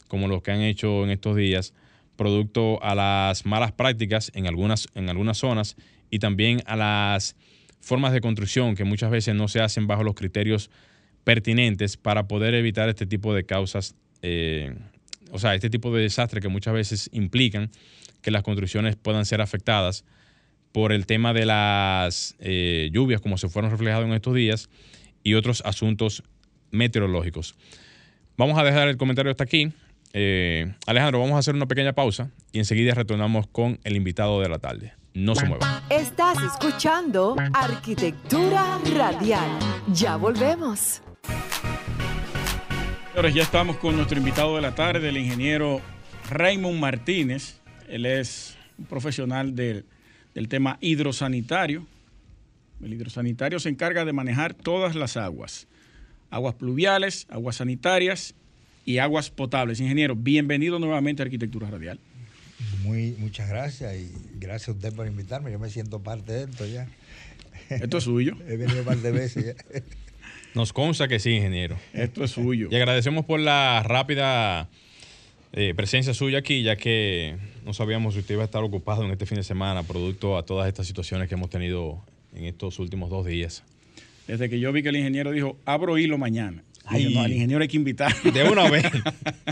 como 0.08 0.28
los 0.28 0.42
que 0.42 0.52
han 0.52 0.62
hecho 0.62 1.04
en 1.04 1.10
estos 1.10 1.36
días, 1.36 1.74
producto 2.16 2.82
a 2.84 2.96
las 2.96 3.46
malas 3.46 3.72
prácticas 3.72 4.32
en 4.36 4.48
algunas, 4.48 4.88
en 4.96 5.10
algunas 5.10 5.38
zonas 5.38 5.76
y 6.10 6.20
también 6.20 6.62
a 6.66 6.76
las 6.76 7.36
formas 7.82 8.14
de 8.14 8.22
construcción 8.22 8.76
que 8.76 8.84
muchas 8.84 9.12
veces 9.12 9.36
no 9.36 9.48
se 9.48 9.60
hacen 9.60 9.88
bajo 9.88 10.04
los 10.04 10.16
criterios 10.16 10.70
pertinentes 11.24 11.98
para 11.98 12.28
poder 12.28 12.54
evitar 12.54 12.90
este 12.90 13.06
tipo 13.06 13.34
de 13.34 13.46
causas, 13.46 13.96
eh, 14.22 14.76
o 15.34 15.40
sea, 15.40 15.56
este 15.56 15.70
tipo 15.72 15.94
de 15.94 16.04
desastres 16.04 16.42
que 16.42 16.48
muchas 16.48 16.76
veces 16.76 17.10
implican 17.12 17.72
que 18.22 18.30
las 18.30 18.44
construcciones 18.44 18.96
puedan 18.96 19.26
ser 19.26 19.42
afectadas 19.42 20.06
por 20.72 20.92
el 20.92 21.08
tema 21.08 21.34
de 21.34 21.46
las 21.46 22.36
eh, 22.40 22.90
lluvias, 22.94 23.20
como 23.20 23.38
se 23.38 23.50
fueron 23.50 23.72
reflejados 23.72 24.06
en 24.06 24.14
estos 24.14 24.36
días, 24.36 24.70
y 25.24 25.34
otros 25.34 25.64
asuntos 25.66 26.24
meteorológicos. 26.70 27.56
Vamos 28.38 28.60
a 28.60 28.64
dejar 28.64 28.88
el 28.88 28.98
comentario 28.98 29.32
hasta 29.32 29.44
aquí. 29.44 29.72
Eh, 30.14 30.72
Alejandro, 30.86 31.20
vamos 31.20 31.36
a 31.36 31.40
hacer 31.40 31.56
una 31.56 31.66
pequeña 31.66 31.94
pausa 31.94 32.30
y 32.52 32.60
enseguida 32.60 32.94
retornamos 32.94 33.48
con 33.48 33.80
el 33.84 33.96
invitado 33.96 34.40
de 34.40 34.50
la 34.50 34.60
tarde. 34.60 34.94
No 35.16 35.34
se 35.36 35.46
muevan. 35.46 35.82
Estás 35.90 36.38
escuchando 36.44 37.36
Arquitectura 37.54 38.80
Radial. 38.96 39.50
Ya 39.94 40.16
volvemos. 40.16 41.02
Señores, 43.14 43.36
ya 43.36 43.44
estamos 43.44 43.78
con 43.78 43.96
nuestro 43.96 44.18
invitado 44.18 44.56
de 44.56 44.62
la 44.64 44.74
tarde, 44.74 45.08
el 45.08 45.18
ingeniero 45.18 45.82
Raymond 46.32 46.80
Martínez. 46.80 47.60
Él 47.88 48.08
es 48.08 48.58
un 48.80 48.86
profesional 48.86 49.56
del 49.56 49.86
del 50.34 50.48
tema 50.48 50.78
hidrosanitario. 50.82 51.86
El 52.84 52.94
hidrosanitario 52.94 53.60
se 53.60 53.70
encarga 53.70 54.04
de 54.04 54.14
manejar 54.14 54.54
todas 54.54 54.96
las 54.96 55.16
aguas, 55.16 55.68
aguas 56.30 56.56
pluviales, 56.56 57.28
aguas 57.30 57.58
sanitarias 57.58 58.36
y 58.84 58.98
aguas 58.98 59.30
potables. 59.30 59.80
Ingeniero, 59.80 60.16
bienvenido 60.16 60.80
nuevamente 60.80 61.22
a 61.22 61.26
Arquitectura 61.26 61.70
Radial. 61.70 62.00
Muy, 62.84 63.16
muchas 63.20 63.48
gracias 63.48 63.96
y 63.96 64.12
gracias 64.40 64.70
a 64.70 64.72
usted 64.72 64.94
por 64.94 65.08
invitarme. 65.08 65.52
Yo 65.52 65.60
me 65.60 65.70
siento 65.70 66.02
parte 66.02 66.34
de 66.34 66.44
esto 66.46 66.66
ya. 66.66 66.88
Esto 67.70 67.98
es 67.98 68.04
suyo. 68.04 68.36
He 68.48 68.58
venido 68.58 68.80
un 68.80 68.86
par 68.86 68.98
de 68.98 69.12
veces 69.12 69.46
ya. 69.46 69.82
Nos 70.56 70.72
consta 70.72 71.08
que 71.08 71.20
sí, 71.20 71.32
ingeniero. 71.32 71.78
Esto 71.94 72.24
es 72.24 72.32
suyo. 72.32 72.68
Y 72.72 72.76
agradecemos 72.76 73.26
por 73.26 73.40
la 73.40 73.82
rápida 73.84 74.70
eh, 75.54 75.74
presencia 75.76 76.14
suya 76.14 76.40
aquí, 76.40 76.64
ya 76.64 76.76
que 76.76 77.38
no 77.66 77.74
sabíamos 77.74 78.14
si 78.14 78.20
usted 78.20 78.36
iba 78.36 78.44
a 78.44 78.46
estar 78.46 78.64
ocupado 78.64 79.04
en 79.04 79.12
este 79.12 79.26
fin 79.26 79.38
de 79.38 79.44
semana, 79.44 79.84
producto 79.84 80.38
a 80.38 80.46
todas 80.46 80.68
estas 80.68 80.86
situaciones 80.86 81.28
que 81.28 81.36
hemos 81.36 81.50
tenido 81.50 82.04
en 82.36 82.46
estos 82.46 82.80
últimos 82.80 83.10
dos 83.10 83.26
días. 83.26 83.64
Desde 84.28 84.50
que 84.50 84.60
yo 84.60 84.72
vi 84.72 84.84
que 84.84 84.90
el 84.90 84.96
ingeniero 84.96 85.32
dijo, 85.32 85.58
abro 85.66 85.98
hilo 85.98 86.18
mañana. 86.18 86.64
Ay, 86.86 87.14
no, 87.14 87.22
al 87.22 87.32
ingeniero 87.32 87.62
hay 87.62 87.68
que 87.68 87.78
invitar. 87.78 88.14
De 88.22 88.44
una 88.44 88.70
vez. 88.70 88.86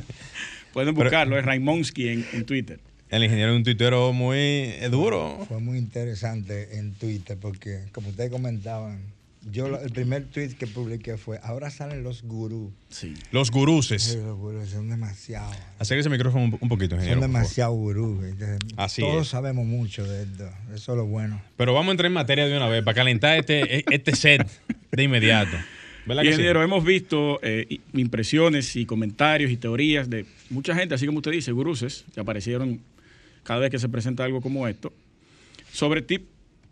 Pueden 0.73 0.95
buscarlo, 0.95 1.37
es 1.37 1.45
Raimonsky 1.45 2.07
en, 2.09 2.45
Twitter. 2.45 2.79
El 3.09 3.23
ingeniero 3.23 3.51
es 3.51 3.57
un 3.57 3.63
tuitero 3.63 4.13
muy 4.13 4.71
duro. 4.89 5.45
Fue 5.47 5.59
muy 5.59 5.77
interesante 5.77 6.77
en 6.77 6.93
Twitter 6.93 7.37
porque, 7.39 7.81
como 7.91 8.09
ustedes 8.09 8.31
comentaban, 8.31 9.01
yo 9.49 9.79
el 9.79 9.91
primer 9.91 10.25
tweet 10.25 10.49
que 10.49 10.67
publiqué 10.67 11.17
fue, 11.17 11.39
ahora 11.41 11.71
salen 11.71 12.03
los 12.03 12.21
gurús. 12.23 12.71
Sí. 12.89 13.15
Los 13.31 13.49
guruses. 13.49 14.15
los 14.15 14.37
gurús 14.37 14.69
son 14.69 14.89
demasiado. 14.89 15.51
Acérquese 15.79 16.01
ese 16.01 16.09
micrófono 16.09 16.57
un, 16.59 16.69
poquito, 16.69 16.95
ingeniero. 16.95 17.21
Son 17.21 17.31
demasiado 17.31 17.71
gurús. 17.73 18.23
Así 18.77 19.01
Todos 19.01 19.29
sabemos 19.29 19.65
mucho 19.65 20.03
de 20.05 20.23
esto. 20.23 20.49
Eso 20.73 20.91
es 20.91 20.97
lo 20.97 21.05
bueno. 21.05 21.41
Pero 21.57 21.73
vamos 21.73 21.89
a 21.89 21.91
entrar 21.91 22.07
en 22.07 22.13
materia 22.13 22.45
de 22.45 22.55
una 22.55 22.67
vez 22.67 22.83
para 22.83 22.95
calentar 22.95 23.39
este, 23.39 23.77
e, 23.79 23.85
este 23.89 24.15
set 24.15 24.47
de 24.91 25.03
inmediato. 25.03 25.57
Ingeniero, 26.07 26.63
hemos 26.63 26.83
visto 26.83 27.39
eh, 27.43 27.79
impresiones 27.93 28.75
y 28.75 28.85
comentarios 28.85 29.51
y 29.51 29.57
teorías 29.57 30.09
de 30.09 30.25
mucha 30.49 30.75
gente, 30.75 30.95
así 30.95 31.05
como 31.05 31.19
usted 31.19 31.31
dice, 31.31 31.51
guruses, 31.51 32.05
que 32.13 32.19
aparecieron 32.19 32.81
cada 33.43 33.61
vez 33.61 33.71
que 33.71 33.79
se 33.79 33.87
presenta 33.87 34.23
algo 34.23 34.41
como 34.41 34.67
esto, 34.67 34.91
sobre 35.71 36.01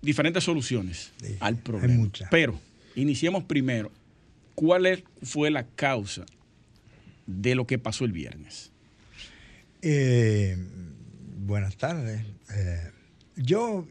diferentes 0.02 0.44
soluciones 0.44 1.12
al 1.40 1.58
problema. 1.58 2.10
Pero 2.30 2.60
iniciemos 2.96 3.44
primero. 3.44 3.92
¿Cuál 4.56 5.04
fue 5.24 5.52
la 5.52 5.66
causa 5.66 6.26
de 7.26 7.56
lo 7.56 7.66
que 7.66 7.80
pasó 7.80 8.04
el 8.04 8.12
viernes? 8.12 8.72
Eh, 9.82 10.58
buenas 11.38 11.78
tardes. 11.78 12.22
Eh, 12.54 12.92
yo, 13.38 13.88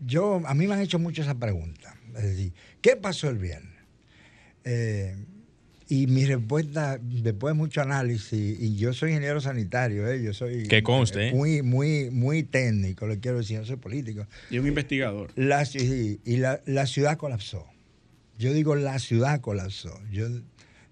yo, 0.00 0.42
a 0.44 0.54
mí 0.54 0.66
me 0.66 0.74
han 0.74 0.80
hecho 0.80 0.98
mucho 0.98 1.22
esa 1.22 1.38
pregunta. 1.38 1.96
Es 2.16 2.22
decir, 2.22 2.52
¿qué 2.82 2.96
pasó 2.96 3.30
el 3.30 3.38
viernes? 3.38 3.78
Eh, 4.64 5.16
y 5.90 6.06
mi 6.06 6.24
respuesta, 6.24 6.98
después 7.02 7.52
de 7.52 7.58
mucho 7.58 7.82
análisis, 7.82 8.60
y 8.60 8.76
yo 8.76 8.92
soy 8.94 9.10
ingeniero 9.10 9.40
sanitario, 9.40 10.08
¿eh? 10.08 10.22
yo 10.22 10.32
soy 10.32 10.68
que 10.68 10.84
conste, 10.84 11.32
muy, 11.32 11.62
muy, 11.62 12.10
muy 12.10 12.44
técnico, 12.44 13.08
le 13.08 13.18
quiero 13.18 13.38
decir, 13.38 13.58
no 13.58 13.66
soy 13.66 13.74
político. 13.74 14.24
Y 14.50 14.58
un 14.58 14.68
investigador. 14.68 15.32
La, 15.34 15.64
y 15.74 16.36
la, 16.36 16.62
la, 16.64 16.86
ciudad 16.86 17.16
colapsó. 17.16 17.66
Yo 18.38 18.52
digo 18.52 18.76
la 18.76 19.00
ciudad 19.00 19.40
colapsó. 19.40 20.00
Yo 20.12 20.28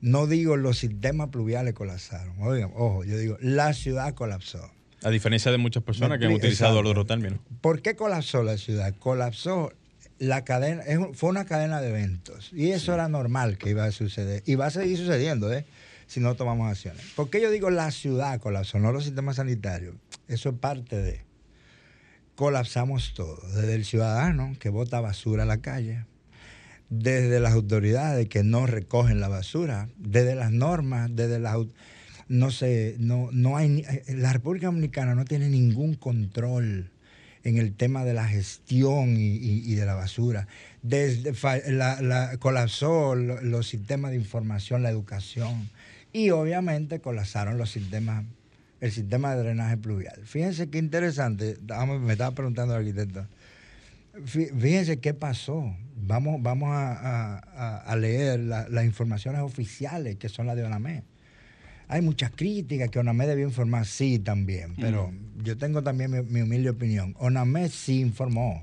no 0.01 0.27
digo 0.27 0.57
los 0.57 0.79
sistemas 0.79 1.29
pluviales 1.29 1.75
colapsaron. 1.75 2.35
Oigan, 2.41 2.73
ojo, 2.75 3.05
yo 3.05 3.17
digo 3.17 3.39
la 3.41 3.75
ciudad 3.75 4.15
colapsó. 4.15 4.69
A 5.05 5.11
diferencia 5.11 5.53
de 5.53 5.59
muchas 5.59 5.85
personas 5.85 6.19
que 6.19 6.27
han 6.27 6.33
utilizado 6.33 6.81
el 6.81 6.87
otro 6.87 7.07
término. 7.07 7.39
¿Por 7.61 7.83
qué 7.83 7.95
colapsó 7.95 8.43
la 8.43 8.59
ciudad? 8.59 8.97
Colapsó 8.99 9.73
la 10.19 10.45
cadena, 10.45 10.83
fue 11.15 11.31
una 11.31 11.45
cadena 11.45 11.81
de 11.81 11.91
eventos. 11.91 12.51
Y 12.53 12.71
eso 12.71 12.95
era 12.95 13.09
normal 13.09 13.59
que 13.59 13.71
iba 13.71 13.85
a 13.85 13.93
suceder. 13.93 14.43
Y 14.47 14.55
va 14.55 14.67
a 14.67 14.71
seguir 14.71 14.99
sucediendo, 14.99 15.53
¿eh? 15.53 15.65
Si 16.07 16.21
no 16.21 16.35
tomamos 16.35 16.71
acciones. 16.71 17.03
¿Por 17.15 17.31
qué 17.31 17.41
yo 17.41 17.51
digo 17.51 17.71
la 17.71 17.91
ciudad 17.91 18.41
colapsó, 18.41 18.79
no 18.79 18.93
los 18.93 19.05
sistemas 19.05 19.37
sanitarios? 19.37 19.95
Eso 20.27 20.51
es 20.51 20.55
parte 20.57 20.97
de. 20.97 21.23
Colapsamos 22.35 23.15
todo. 23.15 23.41
Desde 23.55 23.75
el 23.75 23.85
ciudadano 23.85 24.57
que 24.59 24.71
bota 24.71 25.01
basura 25.01 25.43
a 25.43 25.47
la 25.47 25.59
calle, 25.59 26.07
desde 26.89 27.41
las 27.41 27.53
autoridades 27.53 28.29
que 28.29 28.43
no 28.43 28.67
recogen 28.67 29.21
la 29.21 29.29
basura, 29.29 29.89
desde 29.99 30.35
las 30.35 30.51
normas, 30.51 31.11
desde 31.13 31.39
las 31.39 31.57
no 32.29 32.51
sé, 32.51 32.97
no, 32.99 33.31
no 33.33 33.57
hay 33.57 33.85
la 34.09 34.33
República 34.33 34.67
Dominicana 34.67 35.15
no 35.15 35.25
tiene 35.25 35.49
ningún 35.49 35.95
control 35.95 36.91
en 37.49 37.59
el 37.59 37.75
tema 37.75 38.05
de 38.05 38.15
la 38.15 38.29
gestión 38.29 39.17
y, 39.17 39.75
de 39.75 39.87
la 39.87 39.95
basura. 39.95 40.47
Desde, 40.83 41.33
la, 41.73 42.37
colapsó 42.39 43.15
los 43.15 43.67
sistemas 43.67 44.11
de 44.11 44.19
información, 44.19 44.83
la 44.83 44.91
educación 44.91 45.71
y 46.13 46.31
obviamente 46.31 47.01
colapsaron 47.01 47.59
los 47.59 47.71
sistemas, 47.71 48.25
el 48.81 48.93
sistema 48.93 49.35
de 49.35 49.43
drenaje 49.43 49.77
pluvial. 49.77 50.21
Fíjense 50.25 50.69
qué 50.69 50.79
interesante, 50.79 51.59
me 52.01 52.13
estaba 52.13 52.35
preguntando 52.35 52.75
el 52.75 52.81
arquitecto, 52.81 53.27
fíjense 54.25 54.99
qué 54.99 55.15
pasó. 55.15 55.75
Vamos, 56.01 56.41
vamos 56.43 56.71
a, 56.73 57.95
leer 57.99 58.41
las 58.41 58.85
informaciones 58.85 59.41
oficiales 59.41 60.17
que 60.17 60.29
son 60.29 60.47
las 60.47 60.57
de 60.57 60.65
ONAME 60.65 61.03
hay 61.88 62.03
muchas 62.03 62.31
críticas 62.31 62.90
que 62.90 62.98
ONAME 62.98 63.27
debió 63.27 63.46
informar, 63.46 63.87
sí, 63.87 64.18
también, 64.18 64.74
pero 64.79 65.11
yo 65.42 65.57
tengo 65.57 65.83
también 65.83 66.11
mi, 66.31 66.42
humilde 66.42 66.68
opinión. 66.68 67.16
ONAME 67.18 67.70
sí 67.70 68.01
informó, 68.01 68.62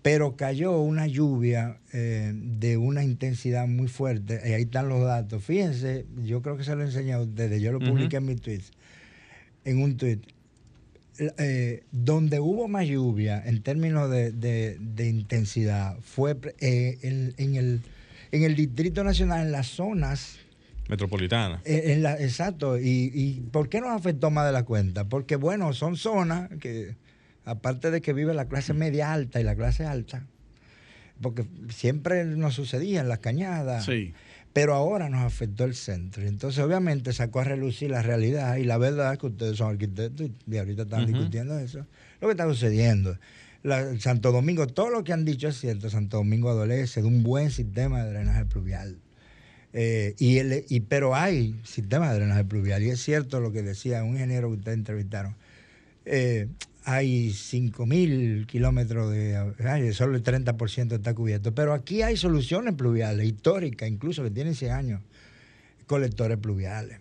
pero 0.00 0.34
cayó 0.34 0.80
una 0.80 1.06
lluvia 1.06 1.78
eh, 1.92 2.32
de 2.34 2.78
una 2.78 3.04
intensidad 3.04 3.66
muy 3.68 3.88
fuerte, 3.88 4.40
y 4.42 4.52
ahí 4.52 4.62
están 4.62 4.88
los 4.88 5.04
datos. 5.04 5.44
Fíjense, 5.44 6.06
yo 6.24 6.40
creo 6.40 6.56
que 6.56 6.64
se 6.64 6.74
lo 6.74 6.82
enseñé 6.82 7.12
a 7.12 7.20
ustedes, 7.20 7.60
yo 7.60 7.72
lo 7.72 7.78
publiqué 7.78 8.16
en 8.16 8.24
mi 8.24 8.36
tweet, 8.36 8.62
en 9.64 9.82
un 9.82 9.96
tweet. 9.96 10.20
Eh, 11.36 11.82
donde 11.90 12.38
hubo 12.38 12.68
más 12.68 12.86
lluvia 12.86 13.42
en 13.44 13.60
términos 13.60 14.08
de, 14.08 14.78
intensidad 14.98 15.98
fue 15.98 16.36
eh, 16.60 16.96
en, 17.02 17.56
el, 17.56 17.80
en 18.30 18.44
el 18.44 18.54
Distrito 18.54 19.02
Nacional, 19.02 19.46
en 19.46 19.50
las 19.50 19.66
zonas 19.66 20.38
Metropolitana. 20.88 21.60
Eh, 21.64 22.02
exacto. 22.20 22.78
Y, 22.78 23.44
por 23.52 23.68
qué 23.68 23.80
nos 23.80 23.90
afectó 23.90 24.30
más 24.30 24.46
de 24.46 24.52
la 24.52 24.64
cuenta? 24.64 25.08
Porque, 25.08 25.36
bueno, 25.36 25.72
son 25.72 25.96
zonas 25.96 26.50
que, 26.60 26.96
aparte 27.44 27.90
de 27.90 28.00
que 28.00 28.12
vive 28.12 28.34
la 28.34 28.48
clase 28.48 28.72
media 28.72 29.12
alta 29.12 29.40
y 29.40 29.44
la 29.44 29.54
clase 29.54 29.84
alta, 29.84 30.26
porque 31.20 31.44
siempre 31.68 32.24
nos 32.24 32.54
sucedía 32.54 33.00
en 33.00 33.08
las 33.08 33.18
cañadas. 33.18 33.84
Sí. 33.84 34.14
Pero 34.54 34.74
ahora 34.74 35.08
nos 35.08 35.20
afectó 35.20 35.64
el 35.64 35.74
centro. 35.74 36.26
Entonces, 36.26 36.64
obviamente, 36.64 37.12
sacó 37.12 37.40
a 37.40 37.44
relucir 37.44 37.90
la 37.90 38.02
realidad 38.02 38.56
y 38.56 38.64
la 38.64 38.78
verdad 38.78 39.12
es 39.12 39.18
que 39.18 39.26
ustedes 39.26 39.58
son 39.58 39.70
arquitectos 39.70 40.30
y 40.46 40.56
ahorita 40.56 40.82
están 40.82 41.06
discutiendo 41.06 41.58
eso. 41.58 41.86
Lo 42.20 42.28
que 42.28 42.32
está 42.32 42.44
sucediendo. 42.46 43.18
Santo 43.98 44.32
Domingo, 44.32 44.66
todo 44.66 44.90
lo 44.90 45.04
que 45.04 45.12
han 45.12 45.24
dicho 45.24 45.48
es 45.48 45.60
cierto. 45.60 45.90
Santo 45.90 46.16
Domingo 46.16 46.48
adolece 46.48 47.02
de 47.02 47.06
un 47.06 47.22
buen 47.22 47.50
sistema 47.50 48.02
de 48.02 48.10
drenaje 48.10 48.46
pluvial. 48.46 48.98
Eh, 49.72 50.14
y, 50.18 50.38
el, 50.38 50.64
y 50.68 50.80
pero 50.80 51.14
hay 51.14 51.60
sistemas 51.64 52.10
de 52.10 52.20
drenaje 52.20 52.44
pluvial, 52.44 52.82
y 52.82 52.90
es 52.90 53.00
cierto 53.00 53.40
lo 53.40 53.52
que 53.52 53.62
decía 53.62 54.02
un 54.02 54.14
ingeniero 54.14 54.48
que 54.48 54.56
ustedes 54.56 54.78
entrevistaron. 54.78 55.36
Eh, 56.04 56.48
hay 56.84 57.28
5.000 57.28 58.46
kilómetros 58.46 59.12
de 59.12 59.92
solo 59.92 60.16
el 60.16 60.22
30% 60.22 60.92
está 60.94 61.12
cubierto. 61.12 61.54
Pero 61.54 61.74
aquí 61.74 62.00
hay 62.00 62.16
soluciones 62.16 62.74
pluviales, 62.74 63.26
históricas, 63.26 63.90
incluso 63.90 64.22
que 64.22 64.30
tienen 64.30 64.54
100 64.54 64.72
años, 64.72 65.02
colectores 65.86 66.38
pluviales. 66.38 67.00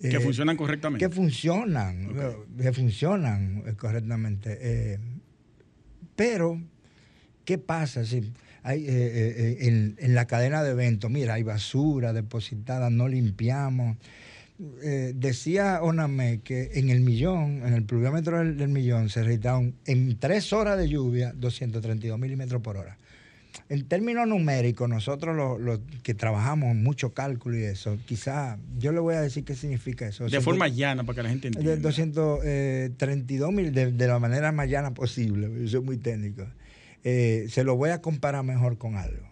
Que 0.00 0.08
eh, 0.08 0.20
funcionan 0.20 0.56
correctamente. 0.56 1.04
Que 1.04 1.12
funcionan, 1.12 2.14
que 2.56 2.72
funcionan 2.72 3.74
correctamente. 3.76 5.00
pero, 6.14 6.60
¿qué 7.46 7.56
pasa 7.56 8.04
si 8.04 8.32
hay, 8.62 8.80
eh, 8.80 8.88
eh, 8.88 9.56
eh, 9.60 9.94
en, 9.98 10.14
la 10.14 10.26
cadena 10.26 10.62
de 10.64 10.72
eventos, 10.72 11.08
mira, 11.08 11.34
hay 11.34 11.44
basura 11.44 12.12
depositada, 12.12 12.90
no 12.90 13.06
limpiamos. 13.06 13.96
decía 15.14 15.80
Oname 15.82 16.40
que 16.42 16.72
en 16.74 16.90
el 16.90 17.00
millón, 17.00 17.62
en 17.64 17.74
el 17.74 17.84
pluviómetro 17.84 18.38
del, 18.38 18.68
millón, 18.68 19.08
se 19.08 19.22
registraron 19.22 19.76
en 19.86 20.18
tres 20.18 20.52
horas 20.52 20.76
de 20.78 20.88
lluvia 20.88 21.32
232 21.36 22.18
milímetros 22.18 22.60
por 22.60 22.76
hora. 22.76 22.98
En 23.68 23.84
términos 23.86 24.26
numéricos, 24.26 24.88
nosotros 24.88 25.60
los, 25.60 25.80
que 26.02 26.14
trabajamos 26.14 26.74
mucho 26.74 27.14
cálculo 27.14 27.56
y 27.56 27.62
eso, 27.62 27.96
quizá 28.04 28.58
yo 28.78 28.90
le 28.90 28.98
voy 28.98 29.14
a 29.14 29.20
decir 29.20 29.44
qué 29.44 29.54
significa 29.54 30.08
eso. 30.08 30.26
De 30.26 30.40
forma 30.40 30.66
llana, 30.66 31.04
para 31.04 31.16
que 31.16 31.22
la 31.22 31.28
gente 31.28 31.48
entienda. 31.48 31.70
De 31.70 31.76
232 31.76 33.52
mil, 33.52 33.72
de, 33.72 33.92
de, 33.92 34.06
la 34.08 34.18
manera 34.18 34.50
más 34.50 34.68
llana 34.68 34.92
posible, 34.92 35.48
yo 35.62 35.68
soy 35.68 35.80
muy 35.82 35.98
técnico. 35.98 36.46
Eh, 37.08 37.46
se 37.50 37.62
lo 37.62 37.76
voy 37.76 37.90
a 37.90 38.02
comparar 38.02 38.42
mejor 38.42 38.78
con 38.78 38.96
algo. 38.96 39.30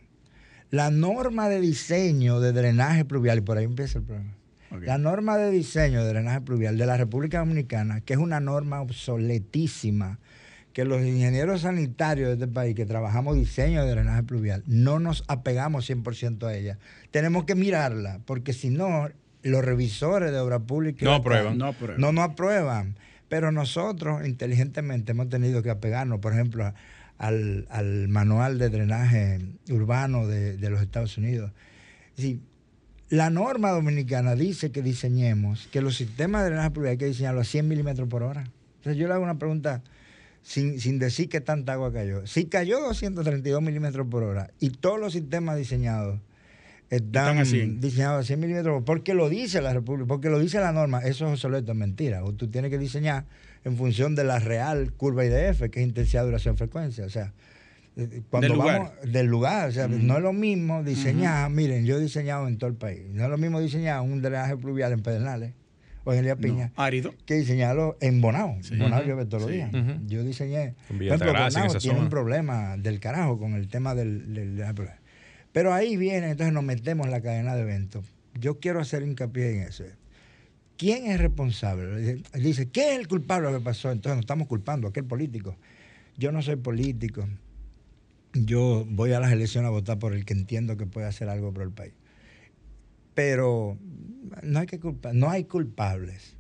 La 0.71 0.93
norma 0.93 1.49
de 1.49 1.61
diseño 1.61 2.39
de 2.39 2.53
drenaje 2.53 3.05
pluvial, 3.05 3.39
y 3.39 3.41
por 3.41 3.59
ahí 3.59 3.65
empieza 3.65 3.99
el 3.99 4.05
problema. 4.05 4.37
La 4.81 4.97
norma 4.97 5.37
de 5.37 5.51
diseño 5.51 6.05
de 6.05 6.09
drenaje 6.09 6.41
pluvial 6.41 6.79
de 6.79 6.87
la 6.87 6.97
República 6.97 7.41
Dominicana, 7.41 8.01
que 8.01 8.13
es 8.13 8.21
una 8.21 8.39
norma 8.39 8.81
obsoletísima, 8.81 10.21
que 10.73 10.85
los 10.85 11.03
ingenieros 11.03 11.63
sanitarios 11.63 12.29
de 12.29 12.35
este 12.35 12.47
país 12.47 12.77
que 12.77 12.87
trabajamos 12.87 13.35
diseño 13.35 13.85
de 13.85 13.91
drenaje 13.91 14.23
pluvial, 14.23 14.63
no 14.69 15.01
nos 15.01 15.25
apegamos 15.27 15.91
100% 15.91 16.47
a 16.47 16.55
ella. 16.55 16.79
Tenemos 17.11 17.43
que 17.43 17.57
mirarla, 17.57 18.21
porque 18.25 18.53
si 18.53 18.71
no, 18.71 19.09
los 19.43 19.65
revisores 19.65 20.31
de 20.31 20.39
obra 20.39 20.61
pública 20.61 21.05
no 21.05 21.15
aprueban. 21.15 21.59
No, 21.59 21.67
aprueban. 21.67 22.01
no, 22.01 22.13
no 22.13 22.23
aprueban. 22.23 22.97
Pero 23.29 23.51
nosotros 23.51 24.25
inteligentemente 24.25 25.11
hemos 25.11 25.29
tenido 25.29 25.61
que 25.61 25.71
apegarnos, 25.71 26.21
por 26.21 26.35
ejemplo, 26.35 26.73
a 27.19 27.29
al, 27.29 28.09
manual 28.09 28.59
de 28.59 28.69
drenaje 28.69 29.41
urbano 29.71 30.27
de, 30.27 30.71
los 30.71 30.83
Estados 30.83 31.17
Unidos. 31.19 31.53
la 33.09 33.31
norma 33.31 33.71
dominicana 33.71 34.35
dice 34.35 34.71
que 34.71 34.83
diseñemos, 34.83 35.69
que 35.69 35.81
los 35.81 35.97
sistemas 35.97 36.43
de 36.43 36.51
drenaje 36.51 36.71
pluvial 36.71 36.93
hay 36.93 36.99
que 36.99 37.07
diseñarlo 37.07 37.41
a 37.41 37.45
100 37.45 37.69
milímetros 37.69 38.09
por 38.09 38.23
hora. 38.23 38.45
Entonces 38.77 39.01
yo 39.01 39.07
le 39.09 39.15
hago 39.15 39.25
una 39.25 39.39
pregunta 39.39 39.83
sin, 40.43 40.99
decir 40.99 41.29
que 41.29 41.41
tanta 41.41 41.73
agua 41.73 41.93
cayó. 41.93 42.27
Si 42.27 42.45
cayó 42.47 42.81
232 42.81 43.63
milímetros 43.63 44.07
por 44.09 44.23
hora 44.23 44.51
y 44.61 44.71
todos 44.71 45.01
los 45.01 45.15
sistemas 45.15 45.57
diseñados 45.57 46.21
están, 46.91 47.39
diseñados 47.81 48.21
a 48.21 48.27
100 48.27 48.41
milímetros, 48.41 48.83
porque 48.85 49.15
lo 49.15 49.29
dice 49.31 49.63
la 49.63 49.73
República, 49.73 50.07
porque 50.07 50.29
lo 50.29 50.39
dice 50.39 50.61
la 50.61 50.73
norma, 50.73 51.01
eso 51.01 51.27
es 51.27 51.33
obsoleto, 51.33 51.73
es 51.73 51.79
mentira. 51.79 52.25
O 52.25 52.35
tú 52.35 52.49
tienes 52.49 52.71
que 52.71 52.79
diseñar 52.79 53.25
en 53.65 53.77
función 53.77 54.15
de 54.15 54.25
la 54.25 54.39
real 54.39 54.93
curva 54.93 55.25
IDF, 55.25 55.71
que 55.71 55.81
es 55.81 55.87
intensidad, 55.87 56.25
duración, 56.25 56.57
frecuencia. 56.57 57.05
O 57.07 57.11
sea, 57.11 57.33
eh, 57.97 58.23
cuando 58.29 58.49
del 58.49 58.59
vamos 58.59 58.75
lugar. 58.75 59.01
del 59.09 59.27
lugar, 59.27 59.69
o 59.69 59.73
sea, 59.73 59.89
no 59.89 60.17
es 60.17 60.23
lo 60.23 60.33
mismo 60.33 60.83
diseñar, 60.83 61.51
miren, 61.51 61.85
yo 61.87 61.97
he 61.97 62.01
diseñado 62.01 62.49
en 62.49 62.59
todo 62.59 62.69
el 62.69 62.77
país, 62.77 63.03
no 63.11 63.25
es 63.25 63.31
lo 63.31 63.39
mismo 63.39 63.61
diseñar 63.61 64.01
un 64.01 64.21
drenaje 64.21 64.57
pluvial 64.57 64.93
en 64.93 65.03
Pedernales 65.03 65.53
o 66.03 66.13
en 66.13 66.19
Elías 66.19 66.37
Piña, 66.37 66.73
árido, 66.77 67.15
que 67.25 67.35
diseñarlo 67.35 67.97
en 68.01 68.21
Bonao. 68.21 68.59
Bonao 68.77 69.03
llueve 69.05 69.25
todos 69.27 69.45
los 69.45 69.53
días. 69.53 69.71
Yo 70.07 70.23
diseñé, 70.25 70.75
por 70.89 71.03
ejemplo, 71.03 71.33
Bonao 71.33 71.75
tiene 71.79 72.01
un 72.01 72.11
problema 72.11 72.77
del 72.77 73.01
carajo 73.01 73.39
con 73.39 73.55
el 73.55 73.69
tema 73.69 73.95
del, 73.95 74.35
del, 74.35 74.75
Pero 75.53 75.73
ahí 75.73 75.97
viene, 75.97 76.31
entonces 76.31 76.53
nos 76.53 76.65
metemos 76.65 77.07
en 77.07 77.13
la 77.13 77.23
cadena 77.23 77.55
de 77.55 77.63
eventos. 77.63 78.05
Yo 78.39 78.59
quiero 78.59 78.81
hacer 78.81 79.05
hincapié 79.05 79.53
en 79.55 79.63
eso. 79.69 79.85
¿Quién 80.77 81.07
es 81.07 81.21
responsable? 81.21 82.23
Dice, 82.35 82.69
¿qué 82.69 82.93
es 82.93 82.99
el 82.99 83.09
culpable 83.09 83.47
de 83.47 83.53
lo 83.53 83.59
que 83.59 83.65
pasó? 83.65 83.91
Entonces 83.93 84.17
nos 84.17 84.23
estamos 84.25 84.49
culpando 84.49 84.87
a 84.87 84.91
aquel 84.91 85.05
político. 85.05 85.57
Yo 86.17 86.33
no 86.33 86.43
soy 86.43 86.57
político. 86.57 87.29
Yo 88.33 88.85
voy 88.89 89.13
a 89.13 89.21
las 89.21 89.33
elecciones 89.33 89.69
a 89.69 89.71
votar 89.71 89.99
por 89.99 90.15
el 90.15 90.25
que 90.25 90.35
entiendo 90.35 90.77
que 90.77 90.87
puede 90.87 91.07
hacer 91.07 91.29
algo 91.29 91.53
por 91.53 91.63
el 91.63 91.71
país. 91.71 91.93
Pero 93.15 93.79
no 94.43 94.59
hay 94.59 94.67
que 94.67 94.81
culpar, 94.81 95.15
no 95.15 95.31
hay 95.31 95.45
culpables. 95.45 96.34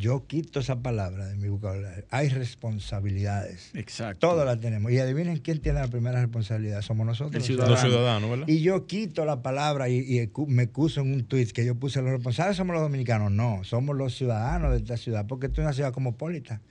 Yo 0.00 0.26
quito 0.26 0.60
esa 0.60 0.80
palabra 0.80 1.26
de 1.26 1.36
mi 1.36 1.48
vocabulario. 1.48 2.06
Hay 2.08 2.30
responsabilidades. 2.30 3.70
Exacto. 3.74 4.28
Todas 4.28 4.46
las 4.46 4.58
tenemos. 4.58 4.90
Y 4.92 4.98
adivinen 4.98 5.36
quién 5.40 5.60
tiene 5.60 5.78
la 5.78 5.88
primera 5.88 6.18
responsabilidad. 6.22 6.80
Somos 6.80 7.06
nosotros. 7.06 7.34
El 7.34 7.38
los 7.40 7.46
ciudadano. 7.46 7.74
Los 7.74 7.80
ciudadanos, 7.82 8.30
¿verdad? 8.30 8.48
y 8.48 8.62
yo 8.62 8.86
quito 8.86 9.26
la 9.26 9.42
palabra 9.42 9.90
y, 9.90 10.30
me 10.46 10.62
excuso 10.62 11.02
en 11.02 11.12
un 11.12 11.24
tuit 11.24 11.52
que 11.52 11.66
yo 11.66 11.74
puse 11.74 12.00
los 12.00 12.12
responsables 12.12 12.56
somos 12.56 12.72
los 12.72 12.82
dominicanos. 12.82 13.30
No, 13.30 13.62
somos 13.62 13.94
los 13.94 14.16
ciudadanos 14.16 14.70
de 14.70 14.78
esta 14.78 14.96
ciudad, 14.96 15.26
porque 15.26 15.48
esto 15.48 15.60
es 15.60 15.66
una 15.66 15.74
ciudad 15.74 15.92
cosmopolita. 15.92 16.62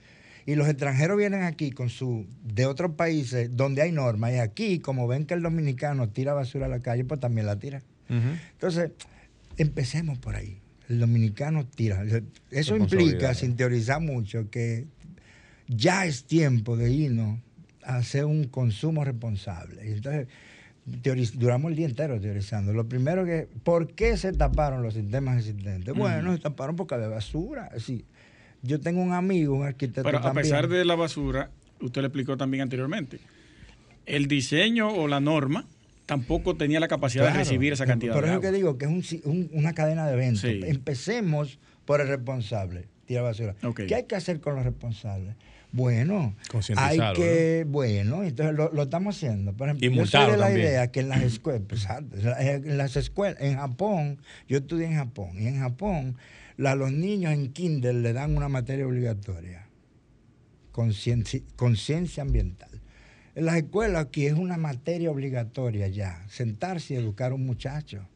Y 0.44 0.56
los 0.56 0.66
extranjeros 0.66 1.16
vienen 1.16 1.44
aquí 1.44 1.70
con 1.70 1.88
su 1.88 2.26
de 2.42 2.66
otros 2.66 2.96
países 2.96 3.56
donde 3.56 3.82
hay 3.82 3.92
normas. 3.92 4.32
Y 4.32 4.38
aquí, 4.38 4.80
como 4.80 5.06
ven 5.06 5.24
que 5.24 5.34
el 5.34 5.42
dominicano 5.42 6.08
tira 6.08 6.34
basura 6.34 6.66
a 6.66 6.68
la 6.68 6.80
calle, 6.80 7.04
pues 7.04 7.20
también 7.20 7.46
la 7.46 7.60
tira. 7.60 7.80
Entonces, 8.08 8.90
empecemos 9.56 10.18
por 10.18 10.34
ahí. 10.34 10.59
El 10.90 10.98
dominicano 10.98 11.64
tira. 11.66 12.02
Eso 12.50 12.76
implica, 12.76 13.32
sin 13.34 13.54
teorizar 13.54 14.00
mucho, 14.00 14.50
que 14.50 14.86
ya 15.68 16.04
es 16.04 16.24
tiempo 16.24 16.76
de 16.76 16.90
irnos 16.92 17.38
a 17.84 17.96
hacer 17.98 18.24
un 18.24 18.44
consumo 18.48 19.04
responsable. 19.04 19.88
Y 19.88 19.92
entonces, 19.92 20.26
teoriz- 21.02 21.34
duramos 21.34 21.70
el 21.70 21.76
día 21.76 21.86
entero 21.86 22.20
teorizando. 22.20 22.72
Lo 22.72 22.88
primero 22.88 23.24
que, 23.24 23.46
¿por 23.62 23.92
qué 23.94 24.16
se 24.16 24.32
taparon 24.32 24.82
los 24.82 24.94
sistemas 24.94 25.38
existentes? 25.38 25.94
Bueno, 25.94 26.34
se 26.34 26.40
taparon 26.42 26.74
porque 26.74 26.96
había 26.96 27.06
basura. 27.06 27.70
Sí. 27.78 28.04
Yo 28.62 28.80
tengo 28.80 29.00
un 29.00 29.12
amigo, 29.12 29.54
un 29.54 29.66
arquitecto 29.66 30.02
Pero 30.02 30.18
a 30.18 30.34
pesar 30.34 30.66
de 30.66 30.84
la 30.84 30.96
basura, 30.96 31.50
usted 31.80 32.00
le 32.00 32.08
explicó 32.08 32.36
también 32.36 32.62
anteriormente, 32.62 33.20
el 34.06 34.26
diseño 34.26 34.88
o 34.88 35.06
la 35.06 35.20
norma 35.20 35.66
tampoco 36.10 36.56
tenía 36.56 36.80
la 36.80 36.88
capacidad 36.88 37.24
Claro. 37.24 37.38
de 37.38 37.44
recibir 37.44 37.72
esa 37.72 37.86
cantidad 37.86 38.12
Por 38.14 38.24
de 38.24 38.28
eso 38.30 38.36
agua. 38.38 38.50
que 38.50 38.56
digo 38.56 38.76
que 38.78 38.84
es 38.86 38.90
un 38.90 39.02
si- 39.02 39.22
un- 39.24 39.48
una 39.52 39.72
cadena 39.72 40.06
de 40.06 40.12
eventos. 40.14 40.40
Sí. 40.42 40.60
Empecemos 40.64 41.58
por 41.84 42.00
el 42.00 42.08
responsable, 42.08 42.88
tira 43.06 43.22
basura. 43.22 43.54
¿Qué 43.86 43.94
hay 43.94 44.04
que 44.04 44.16
hacer 44.16 44.40
con 44.40 44.54
los 44.56 44.64
responsables? 44.64 45.34
Bueno, 45.72 46.34
hay 46.76 46.98
que, 47.14 47.64
bueno, 47.68 48.24
entonces 48.24 48.56
lo, 48.56 48.72
lo 48.72 48.82
estamos 48.82 49.14
haciendo. 49.16 49.52
Por 49.52 49.68
ejemplo, 49.68 49.86
Y 49.88 49.94
yo 49.94 50.04
soy 50.04 50.32
de 50.32 50.36
la 50.36 50.46
también. 50.46 50.66
idea 50.66 50.90
que 50.90 50.98
en 51.00 51.08
las 51.08 51.22
escuelas, 51.22 51.62
pues, 51.68 51.86
en 52.40 52.76
las 52.76 52.96
escuelas, 52.96 53.40
en 53.40 53.56
Japón, 53.56 54.18
yo 54.48 54.58
estudié 54.58 54.86
en 54.86 54.96
Japón, 54.96 55.30
y 55.38 55.46
en 55.46 55.60
Japón 55.60 56.16
la- 56.56 56.74
los 56.74 56.90
niños 56.90 57.32
en 57.32 57.52
kinder 57.52 57.94
le 57.94 58.12
dan 58.12 58.36
una 58.36 58.48
materia 58.48 58.84
obligatoria, 58.84 59.66
conciencia 60.72 62.22
ambiental. 62.22 62.69
En 63.40 63.46
las 63.46 63.56
escuelas 63.56 64.04
aquí 64.04 64.26
es 64.26 64.34
una 64.34 64.58
materia 64.58 65.10
obligatoria 65.10 65.88
ya, 65.88 66.22
sentarse 66.28 66.92
y 66.92 66.98
educar 66.98 67.32
a 67.32 67.36
un 67.36 67.46
muchacho 67.46 68.06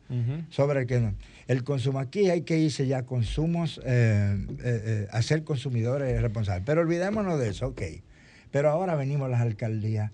sobre 0.51 0.87
que 0.87 1.01
no. 1.01 1.15
El 1.47 1.65
consumo 1.65 1.99
aquí 1.99 2.29
hay 2.29 2.43
que 2.43 2.59
irse 2.59 2.87
ya 2.87 3.05
consumos, 3.05 3.81
eh, 3.87 4.37
eh, 4.63 4.83
eh, 4.85 5.09
a 5.11 5.23
ser 5.23 5.43
consumidores 5.43 6.21
responsables. 6.21 6.65
Pero 6.67 6.83
olvidémonos 6.83 7.41
de 7.41 7.49
eso, 7.49 7.69
ok. 7.69 7.81
Pero 8.51 8.69
ahora 8.69 8.97
venimos 8.97 9.31
las 9.31 9.41
alcaldías. 9.41 10.13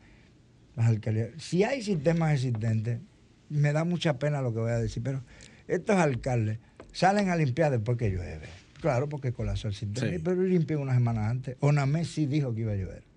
Las 0.77 0.87
alcaldías. 0.87 1.31
Si 1.39 1.65
hay 1.65 1.83
sistemas 1.83 2.33
existentes, 2.35 3.01
me 3.49 3.73
da 3.73 3.83
mucha 3.83 4.17
pena 4.17 4.41
lo 4.41 4.55
que 4.55 4.61
voy 4.61 4.71
a 4.71 4.79
decir, 4.79 5.03
pero 5.03 5.25
estos 5.67 5.97
alcaldes 5.97 6.61
salen 6.93 7.31
a 7.31 7.35
limpiar 7.35 7.73
después 7.73 7.99
que 7.99 8.11
llueve. 8.11 8.47
Claro, 8.81 9.09
porque 9.09 9.33
colapsó 9.33 9.67
el 9.67 9.75
sistema, 9.75 10.09
Sí. 10.09 10.23
pero 10.23 10.41
limpian 10.41 10.79
una 10.79 10.95
semana 10.95 11.29
antes. 11.29 11.57
Onamé 11.59 12.05
sí 12.05 12.27
dijo 12.27 12.55
que 12.55 12.61
iba 12.61 12.73
a 12.75 12.77
llover 12.77 13.10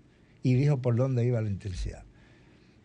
y 0.44 0.54
dijo 0.54 0.80
por 0.80 0.94
dónde 0.94 1.24
iba 1.26 1.40
la 1.40 1.48
intensidad. 1.48 2.04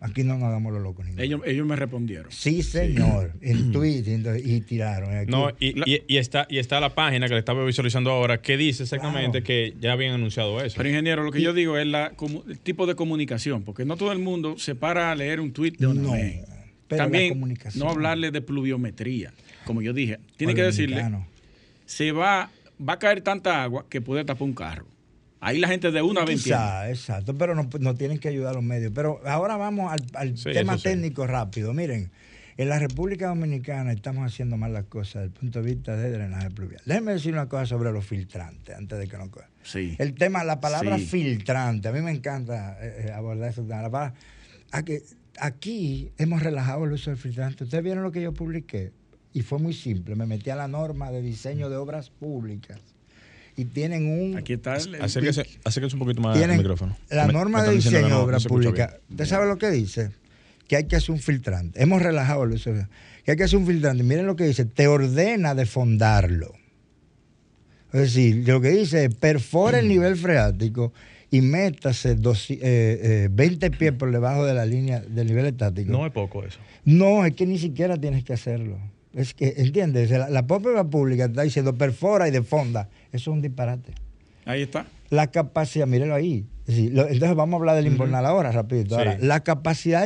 Aquí 0.01 0.23
no 0.23 0.35
nos 0.35 0.43
hagamos 0.45 0.71
los 0.71 0.81
locos. 0.81 1.05
Ellos, 1.17 1.41
ellos 1.45 1.67
me 1.67 1.75
respondieron. 1.75 2.31
Sí, 2.31 2.63
señor. 2.63 3.33
En 3.41 3.73
Twitter 3.73 4.41
y 4.41 4.61
tiraron. 4.61 5.13
Aquí. 5.13 5.29
No, 5.29 5.49
y, 5.59 5.77
y- 5.91 6.03
y 6.07 6.15
está, 6.17 6.47
y 6.49 6.57
está 6.57 6.79
la 6.79 6.95
página 6.95 7.27
que 7.27 7.33
le 7.33 7.39
estaba 7.39 7.65
visualizando 7.65 8.09
ahora 8.09 8.41
que 8.41 8.55
dice 8.55 8.83
exactamente 8.83 9.43
Claro. 9.43 9.45
que 9.45 9.73
ya 9.81 9.91
habían 9.91 10.13
anunciado 10.13 10.61
eso. 10.61 10.77
Pero 10.77 10.87
ingeniero, 10.87 11.23
lo 11.23 11.33
que 11.33 11.41
yo 11.41 11.51
digo 11.53 11.77
es 11.77 11.85
la, 11.85 12.15
comu- 12.15 12.43
el 12.49 12.59
tipo 12.59 12.87
de 12.87 12.95
comunicación, 12.95 13.63
porque 13.63 13.83
no 13.83 13.97
todo 13.97 14.13
el 14.13 14.19
mundo 14.19 14.57
se 14.57 14.73
para 14.73 15.11
a 15.11 15.15
leer 15.15 15.41
un 15.41 15.51
tuit 15.51 15.77
de 15.77 15.87
una 15.87 16.01
No, 16.01 16.11
vez. 16.13 16.45
pero 16.87 16.99
la 16.99 17.03
También 17.03 17.29
comunicación. 17.33 17.83
no 17.83 17.91
hablarle 17.91 18.31
de 18.31 18.39
pluviometría, 18.39 19.33
como 19.65 19.81
yo 19.81 19.91
dije. 19.91 20.17
Tiene 20.37 20.55
que 20.55 20.63
decirle, 20.63 21.03
se 21.85 22.13
va, 22.13 22.49
va 22.87 22.93
a 22.93 22.99
caer 22.99 23.19
tanta 23.19 23.61
agua 23.63 23.85
que 23.89 23.99
puede 23.99 24.23
tapar 24.23 24.43
un 24.43 24.53
carro. 24.53 24.85
Ahí 25.41 25.57
la 25.59 25.67
gente 25.69 25.91
de 25.91 26.01
una 26.01 26.25
vez 26.25 26.45
exacto, 26.47 27.33
pero 27.37 27.55
no, 27.55 27.69
no 27.79 27.95
tienen 27.95 28.17
que 28.19 28.27
ayudar 28.27 28.51
a 28.51 28.53
los 28.55 28.63
medios. 28.63 28.91
Pero 28.93 29.21
ahora 29.25 29.55
vamos 29.57 29.91
al, 29.91 29.99
al 30.15 30.37
Sí, 30.37 30.51
tema 30.51 30.77
sí. 30.77 30.83
técnico 30.83 31.25
rápido. 31.27 31.73
Miren, 31.73 32.11
en 32.57 32.67
la 32.67 32.77
República 32.77 33.27
Dominicana 33.29 33.93
estamos 33.93 34.25
haciendo 34.25 34.57
mal 34.57 34.73
las 34.73 34.83
cosas 34.85 35.13
desde 35.23 35.25
el 35.27 35.31
punto 35.31 35.61
de 35.61 35.73
vista 35.73 35.95
de 35.95 36.11
drenaje 36.11 36.49
pluvial. 36.51 36.81
Déjenme 36.85 37.13
decir 37.13 37.31
una 37.31 37.47
cosa 37.47 37.65
sobre 37.65 37.91
los 37.93 38.05
filtrantes, 38.05 38.75
antes 38.75 38.99
de 38.99 39.07
que 39.07 39.17
nos 39.17 39.29
cojan. 39.29 39.49
Sí. 39.63 39.95
El 39.97 40.13
tema, 40.15 40.43
la 40.43 40.59
palabra 40.59 40.97
Sí. 40.97 41.05
filtrante, 41.05 41.87
a 41.87 41.93
mí 41.93 42.01
me 42.01 42.11
encanta 42.11 42.77
eh, 42.81 43.05
eh, 43.07 43.11
abordar 43.11 43.49
eso. 43.51 43.61
La 43.65 43.89
palabra- 43.89 44.13
a 44.71 44.83
que 44.83 45.03
aquí 45.39 46.11
hemos 46.17 46.43
relajado 46.43 46.83
el 46.83 46.91
uso 46.91 47.11
del 47.11 47.17
filtrante. 47.17 47.63
Ustedes 47.63 47.83
vieron 47.83 48.03
lo 48.03 48.11
que 48.11 48.21
yo 48.21 48.33
publiqué 48.33 48.91
y 49.31 49.41
fue 49.41 49.57
muy 49.57 49.73
simple. 49.73 50.15
Me 50.15 50.25
metí 50.25 50.49
a 50.49 50.55
la 50.57 50.67
norma 50.67 51.11
de 51.11 51.21
diseño 51.21 51.69
de 51.69 51.77
obras 51.77 52.09
públicas 52.09 52.77
y 53.59 53.65
tienen 53.65 54.07
un... 54.07 54.37
Aquí 54.37 54.53
está 54.53 54.77
el, 54.77 54.95
el- 54.95 55.01
Acérquese, 55.01 55.45
acérquese 55.63 55.95
un 55.95 55.99
poquito 55.99 56.21
más 56.21 56.37
al 56.41 56.57
micrófono. 56.57 56.95
la 57.09 57.27
norma 57.27 57.63
de 57.63 57.71
diseño 57.75 58.07
de 58.07 58.13
obra 58.13 58.37
no 58.37 58.43
pública. 58.49 58.97
¿Usted 59.09 59.25
sabe 59.25 59.47
lo 59.47 59.57
que 59.57 59.69
dice? 59.71 60.11
Que 60.67 60.75
hay 60.77 60.85
que 60.85 60.95
hacer 60.95 61.11
un 61.11 61.19
filtrante. 61.19 61.81
Hemos 61.81 62.01
relajado 62.01 62.43
el 62.43 62.51
uso. 62.51 62.71
Que 63.25 63.31
hay 63.31 63.37
que 63.37 63.43
hacer 63.43 63.57
un 63.57 63.65
filtrante. 63.67 64.03
Miren 64.03 64.25
lo 64.27 64.35
que 64.35 64.45
dice. 64.45 64.65
Te 64.65 64.87
ordena 64.87 65.55
defondarlo. 65.55 66.53
Es 67.91 68.01
decir, 68.01 68.47
lo 68.47 68.61
que 68.61 68.69
dice 68.69 69.05
es 69.05 69.15
perfora 69.15 69.79
el 69.79 69.87
nivel 69.87 70.15
freático 70.15 70.93
y 71.31 71.41
métase 71.41 72.15
dos- 72.15 72.49
eh, 72.51 72.57
eh, 72.61 73.29
20 73.31 73.71
pies 73.71 73.93
por 73.93 74.11
debajo 74.11 74.45
de 74.45 74.53
la 74.53 74.65
línea 74.65 74.99
del 75.01 75.27
nivel 75.27 75.47
estático. 75.47 75.91
No 75.91 76.05
es 76.05 76.11
poco 76.11 76.45
eso. 76.45 76.59
No, 76.85 77.25
es 77.25 77.33
que 77.33 77.45
ni 77.47 77.57
siquiera 77.57 77.97
tienes 77.97 78.23
que 78.23 78.33
hacerlo. 78.33 78.77
Es 79.13 79.33
que, 79.33 79.53
¿entiendes? 79.57 80.11
La, 80.11 80.29
la 80.29 80.45
propia 80.45 80.83
pública 80.83 81.25
está 81.25 81.41
diciendo 81.41 81.75
perfora 81.75 82.27
y 82.27 82.31
defonda. 82.31 82.89
Eso 83.11 83.31
es 83.31 83.35
un 83.35 83.41
disparate 83.41 83.93
ahí 84.45 84.61
está. 84.63 84.85
la 85.09 85.27
capacidad, 85.27 85.85
mírelo 85.87 86.13
ahí. 86.15 86.45
Lo- 86.67 87.07
entonces 87.07 87.35
vamos 87.35 87.53
a 87.53 87.57
hablar 87.61 87.75
del 87.75 87.87
invernal 87.87 88.25
ahora, 88.25 88.51
rapidito. 88.51 88.97
Ahora, 88.97 89.17
Sí. 89.19 89.25
la 89.25 89.39
capacidad, 89.41 90.05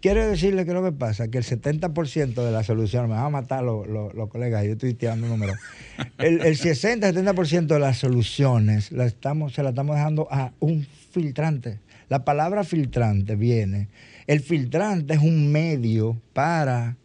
quiero 0.00 0.26
decirle 0.28 0.64
que 0.66 0.72
lo 0.74 0.84
que 0.84 0.92
pasa, 0.92 1.28
que 1.28 1.38
el 1.38 1.44
70% 1.44 2.44
de 2.44 2.52
la 2.52 2.62
solución, 2.62 3.04
me 3.08 3.14
van 3.14 3.24
a 3.24 3.30
matar 3.30 3.62
los, 3.64 3.86
los- 3.86 4.12
los 4.14 4.28
colegas, 4.28 4.64
yo 4.64 4.72
estoy 4.72 4.92
tirando 4.94 5.26
números, 5.26 5.56
el, 6.18 6.40
el 6.42 6.56
60-70% 6.58 7.66
de 7.66 7.78
las 7.78 7.98
soluciones 7.98 8.92
la 8.92 9.06
estamos, 9.06 9.54
se 9.54 9.62
la 9.62 9.70
estamos 9.70 9.96
dejando 9.96 10.28
a 10.30 10.52
un 10.60 10.86
filtrante. 11.10 11.78
La 12.10 12.24
palabra 12.24 12.64
filtrante 12.64 13.36
viene, 13.36 13.88
el 14.26 14.40
filtrante 14.40 15.14
es 15.14 15.20
un 15.20 15.50
medio 15.52 16.20
para... 16.32 16.96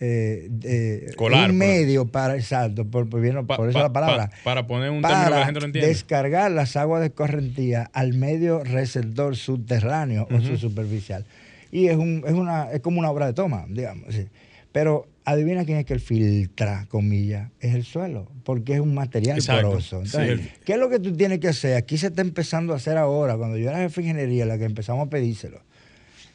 eh, 0.00 0.48
eh, 0.62 1.12
Colar, 1.16 1.50
un 1.50 1.58
por- 1.58 1.66
medio 1.66 2.06
para, 2.06 2.36
exacto, 2.36 2.84
por, 2.84 3.08
por, 3.08 3.20
bien- 3.20 3.46
Pa- 3.46 3.56
por 3.56 3.68
eso 3.68 3.78
pa- 3.78 3.82
la 3.84 3.92
palabra 3.92 4.28
pa- 4.30 4.36
para 4.44 4.66
poner 4.66 4.90
un 4.90 5.02
término 5.02 5.24
que 5.24 5.30
la 5.30 5.44
gente 5.44 5.60
lo 5.60 5.66
entienda. 5.66 5.88
descargar 5.88 6.50
las 6.52 6.76
aguas 6.76 7.02
de 7.02 7.10
correntía 7.10 7.90
al 7.92 8.14
medio 8.14 8.62
receptor 8.62 9.34
subterráneo 9.36 10.28
o 10.30 10.40
subsuperficial. 10.40 11.24
Y 11.72 11.88
es, 11.88 11.96
un, 11.96 12.22
es, 12.26 12.32
una, 12.32 12.70
es 12.72 12.80
como 12.80 12.98
una 13.00 13.10
obra 13.10 13.26
de 13.26 13.32
toma, 13.32 13.66
digamos. 13.68 14.14
sí. 14.14 14.26
Pero 14.72 15.06
adivina 15.24 15.64
quién 15.64 15.78
es 15.78 15.84
que 15.86 15.94
el 15.94 16.00
filtra, 16.00 16.86
comillas, 16.88 17.50
es 17.58 17.74
el 17.74 17.84
suelo, 17.84 18.30
porque 18.44 18.74
es 18.74 18.80
un 18.80 18.94
material 18.94 19.38
Exacto. 19.38 19.68
poroso. 19.70 19.96
Entonces, 20.02 20.40
Sí. 20.40 20.48
¿qué 20.64 20.74
es 20.74 20.78
lo 20.78 20.88
que 20.90 20.98
tú 21.00 21.12
tienes 21.16 21.40
que 21.40 21.48
hacer? 21.48 21.74
Aquí 21.76 21.96
se 21.98 22.08
está 22.08 22.20
empezando 22.22 22.72
a 22.74 22.76
hacer 22.76 22.96
ahora, 22.98 23.36
cuando 23.36 23.56
yo 23.56 23.68
era 23.70 23.78
jefe 23.78 24.02
de 24.02 24.08
ingeniería, 24.08 24.44
la 24.46 24.58
que 24.58 24.64
empezamos 24.64 25.06
a 25.06 25.10
pedírselo. 25.10 25.60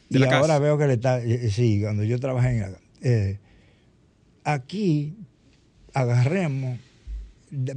De 0.10 0.19
y 0.19 0.23
ahora 0.23 0.39
casa. 0.41 0.60
veo 0.60 0.78
que 0.78 0.88
le 0.88 0.93
está, 0.93 1.19
eh, 1.21 1.49
sí, 1.52 1.80
cuando 1.82 2.04
yo 2.04 2.19
trabajé 2.19 2.49
en 2.49 2.62
la, 2.62 2.71
eh, 3.04 3.38
aquí 4.43 5.15
agarremos, 5.93 6.79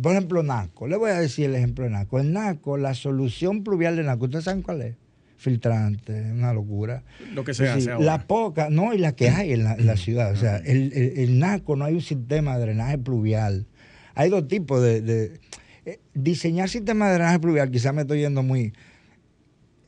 por 0.03 0.13
ejemplo, 0.13 0.43
NACO. 0.43 0.87
Le 0.89 0.97
voy 0.97 1.11
a 1.11 1.21
decir 1.21 1.47
el 1.47 1.55
ejemplo 1.55 1.85
de 1.85 1.91
NACO. 1.91 2.19
El 2.21 2.33
NACO, 2.33 2.77
la 2.77 2.95
solución 2.95 3.63
pluvial 3.65 3.97
de 3.97 4.03
NACO, 4.05 4.25
¿ustedes 4.27 4.45
saben 4.45 4.63
cuál 4.63 4.83
es? 4.83 4.95
Filtrante, 5.37 6.33
una 6.33 6.53
locura. 6.55 7.03
Lo 7.35 7.45
que 7.45 7.53
se 7.53 7.69
hace 7.69 7.91
ahora. 7.93 8.05
La 8.05 8.27
poca, 8.27 8.71
no, 8.71 8.95
y 8.95 8.99
la 8.99 9.13
que 9.15 9.29
hay 9.31 9.53
en 9.53 9.65
la, 9.65 9.75
en 9.75 9.87
la 9.87 9.97
ciudad. 9.97 10.33
O 10.33 10.37
sea, 10.37 10.57
el, 10.57 10.93
el- 10.95 11.19
el 11.19 11.39
NACO 11.39 11.77
no 11.77 11.85
hay 11.85 11.95
un 11.95 12.01
sistema 12.01 12.57
de 12.57 12.63
drenaje 12.65 12.99
pluvial. 12.99 13.67
Hay 14.15 14.31
dos 14.31 14.49
tipos 14.49 14.83
de. 14.83 15.03
de- 15.03 15.41
eh, 15.85 16.01
diseñar 16.15 16.69
sistema 16.69 17.07
de 17.09 17.15
drenaje 17.15 17.39
pluvial, 17.39 17.71
quizás 17.71 17.95
me 17.95 18.03
estoy 18.03 18.21
yendo 18.21 18.43
muy. 18.43 18.73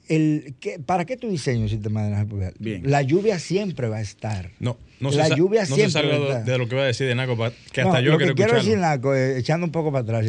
El, 0.09 0.55
¿qué- 0.61 0.79
¿Para 0.79 1.05
qué 1.05 1.17
tú 1.17 1.29
diseñas 1.29 1.63
un 1.65 1.69
sistema 1.69 2.01
de 2.03 2.07
drenaje 2.09 2.27
pluvial? 2.27 2.55
Bien. 2.59 2.83
La 2.91 3.03
lluvia 3.03 3.39
siempre 3.39 3.89
va 3.89 3.99
a 3.99 4.01
estar. 4.01 4.51
No, 4.61 4.77
no 5.01 5.11
La 5.11 5.27
se, 5.29 5.37
lluvia 5.37 5.61
no 5.63 5.67
se 5.67 5.75
siempre 5.75 5.93
salga 5.93 6.09
va 6.11 6.15
a 6.17 6.19
de, 6.19 6.25
estar. 6.41 6.45
de 6.45 6.59
lo 6.59 6.69
que 6.69 6.75
iba 6.75 6.83
a 6.85 6.87
decir 6.87 7.07
de 7.07 7.15
Naco, 7.15 7.37
que 7.73 7.83
No, 7.83 7.89
hasta 7.89 8.01
yo 8.01 8.13
lo 8.13 8.17
quiero 8.19 8.35
que 8.35 8.43
quiero 8.43 8.57
decir, 8.59 8.79
Naco, 8.79 9.15
eh, 9.15 9.39
echando 9.39 9.67
un 9.67 9.73
poco 9.73 9.93
para 9.93 10.03
atrás. 10.03 10.27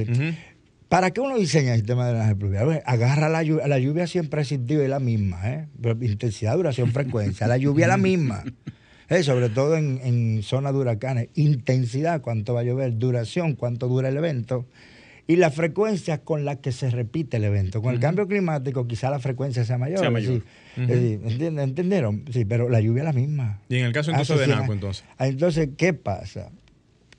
¿Para 0.90 1.12
qué 1.12 1.22
uno 1.22 1.38
diseña 1.38 1.74
el 1.74 1.80
sistema 1.82 2.06
de 2.08 2.12
drenaje 2.14 2.36
pluvial? 2.36 2.82
Agarra 2.86 3.30
la 3.30 3.44
lluvia, 3.44 3.68
la 3.68 3.78
lluvia 3.80 4.08
siempre 4.08 4.40
ha 4.40 4.42
existido, 4.42 4.82
es 4.82 4.90
la 4.90 5.00
misma, 5.00 5.40
¿eh? 5.52 5.68
intensidad, 6.02 6.56
duración, 6.56 6.92
frecuencia, 6.92 7.46
la 7.48 7.58
lluvia 7.58 7.86
es 7.86 7.90
la 7.90 7.98
misma. 7.98 8.44
Eh, 9.12 9.24
sobre 9.24 9.50
todo 9.50 9.76
en, 9.76 10.00
en 10.04 10.44
zonas 10.44 10.72
de 10.72 10.78
huracanes, 10.82 11.30
intensidad, 11.34 12.22
cuánto 12.22 12.54
va 12.54 12.60
a 12.60 12.64
llover, 12.64 12.96
duración, 13.00 13.56
cuánto 13.56 13.88
dura 13.88 14.10
el 14.10 14.18
evento, 14.18 14.68
y 15.30 15.36
la 15.36 15.52
frecuencia 15.52 16.24
con 16.24 16.44
la 16.44 16.56
que 16.56 16.72
se 16.72 16.90
repite 16.90 17.38
el 17.38 17.44
evento. 17.44 17.84
Con 17.84 17.94
el 17.94 18.00
cambio 18.00 18.28
climático 18.28 18.88
quizá 18.88 19.12
la 19.12 19.20
frecuencia 19.20 19.64
sea 19.64 19.78
mayor. 19.78 20.04
¿Entendieron? 20.76 22.26
Sí, 22.32 22.46
pero 22.46 22.68
la 22.68 22.82
lluvia 22.82 23.02
es 23.02 23.06
la 23.06 23.14
misma. 23.14 23.62
Y 23.70 23.78
en 23.78 23.86
el 23.86 23.94
caso 23.94 24.10
entonces 24.10 24.40
de 24.40 24.48
NACO, 24.48 24.74
entonces. 24.74 25.06
Ah, 25.20 25.28
entonces, 25.28 25.70
¿qué 25.78 25.94
pasa? 25.94 26.50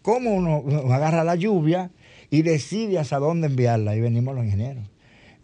¿Cómo 0.02 0.34
uno 0.34 0.64
agarra 0.92 1.22
la 1.22 1.36
lluvia 1.36 1.92
y 2.30 2.42
decide 2.42 2.98
hacia 2.98 3.18
dónde 3.18 3.46
enviarla? 3.46 3.92
Ahí 3.92 4.00
venimos 4.00 4.34
los 4.34 4.44
ingenieros. 4.44 4.90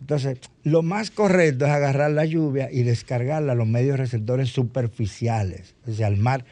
Entonces, 0.01 0.41
lo 0.65 0.83
más 0.83 1.13
correcto 1.13 1.67
es 1.67 1.71
agarrar 1.71 2.11
la 2.11 2.25
lluvia 2.25 2.69
y 2.73 2.83
descargarla 2.83 3.53
a 3.53 3.55
los 3.55 3.69
medios 3.69 3.97
receptores 3.97 4.49
superficiales, 4.49 5.77
o 5.87 5.93
sea, 5.93 6.09
al 6.09 6.17
mar 6.17 6.45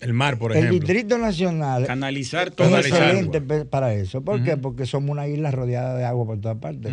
el 0.00 0.12
mar, 0.12 0.38
por 0.38 0.52
ejemplo. 0.52 0.74
El 0.74 0.80
Distrito 0.80 1.18
Nacional. 1.18 1.86
Canalizar 1.86 2.50
todo 2.50 2.78
es 2.78 2.86
excelente 2.86 3.40
para 3.40 3.94
eso. 3.94 4.22
¿Por 4.22 4.42
qué? 4.42 4.56
Porque 4.56 4.86
somos 4.86 5.10
una 5.10 5.28
isla 5.28 5.50
rodeada 5.50 5.96
de 5.96 6.04
agua 6.04 6.26
por 6.26 6.40
todas 6.40 6.58
partes. 6.58 6.92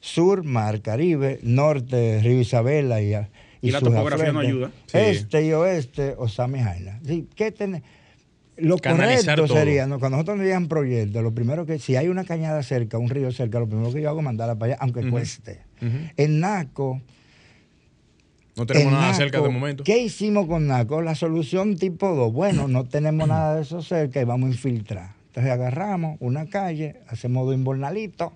Sur, 0.00 0.44
mar, 0.44 0.80
Caribe, 0.80 1.40
norte, 1.42 2.20
Río 2.22 2.40
Isabela 2.40 3.02
y, 3.02 3.14
y, 3.60 3.70
la 3.70 3.80
topografía 3.80 4.32
no 4.32 4.40
ayuda. 4.40 4.70
Este 4.92 5.44
y 5.44 5.52
oeste, 5.52 6.14
Osami 6.16 6.60
Jaina. 6.60 7.00
Sí, 7.04 7.26
¿Qué 7.34 7.52
Lo 8.56 8.78
correcto 8.78 9.48
sería, 9.48 9.88
cuando 9.88 10.10
nosotros 10.10 10.36
nos 10.36 10.46
llegan 10.46 10.68
proyectos, 10.68 11.22
lo 11.22 11.32
primero 11.32 11.66
que, 11.66 11.80
si 11.80 11.96
hay 11.96 12.08
una 12.08 12.24
cañada 12.24 12.62
cerca, 12.62 12.96
un 12.96 13.10
río 13.10 13.32
cerca, 13.32 13.58
lo 13.58 13.68
primero 13.68 13.92
que 13.92 14.00
yo 14.00 14.08
hago 14.08 14.20
es 14.20 14.24
mandarla 14.24 14.54
para 14.54 14.74
allá, 14.74 14.82
aunque 14.82 15.08
cueste. 15.10 15.62
En 16.16 16.40
NACO 16.40 17.02
no 18.58 18.66
tenemos 18.66 18.92
nada 18.92 19.14
cerca 19.14 19.40
de 19.40 19.48
momento. 19.48 19.84
¿Qué 19.84 19.98
hicimos 19.98 20.46
con 20.46 20.66
NACO? 20.66 21.00
La 21.00 21.14
solución 21.14 21.76
tipo 21.76 22.14
2. 22.14 22.32
Bueno, 22.32 22.66
no 22.66 22.84
tenemos 22.84 23.28
nada 23.28 23.54
de 23.54 23.62
eso 23.62 23.82
cerca 23.82 24.20
y 24.20 24.24
vamos 24.24 24.48
a 24.48 24.52
infiltrar. 24.52 25.14
Entonces 25.28 25.52
agarramos 25.52 26.16
una 26.20 26.46
calle, 26.46 26.96
hacemos 27.06 27.46
dos 27.46 27.54
inbornalitos 27.54 28.32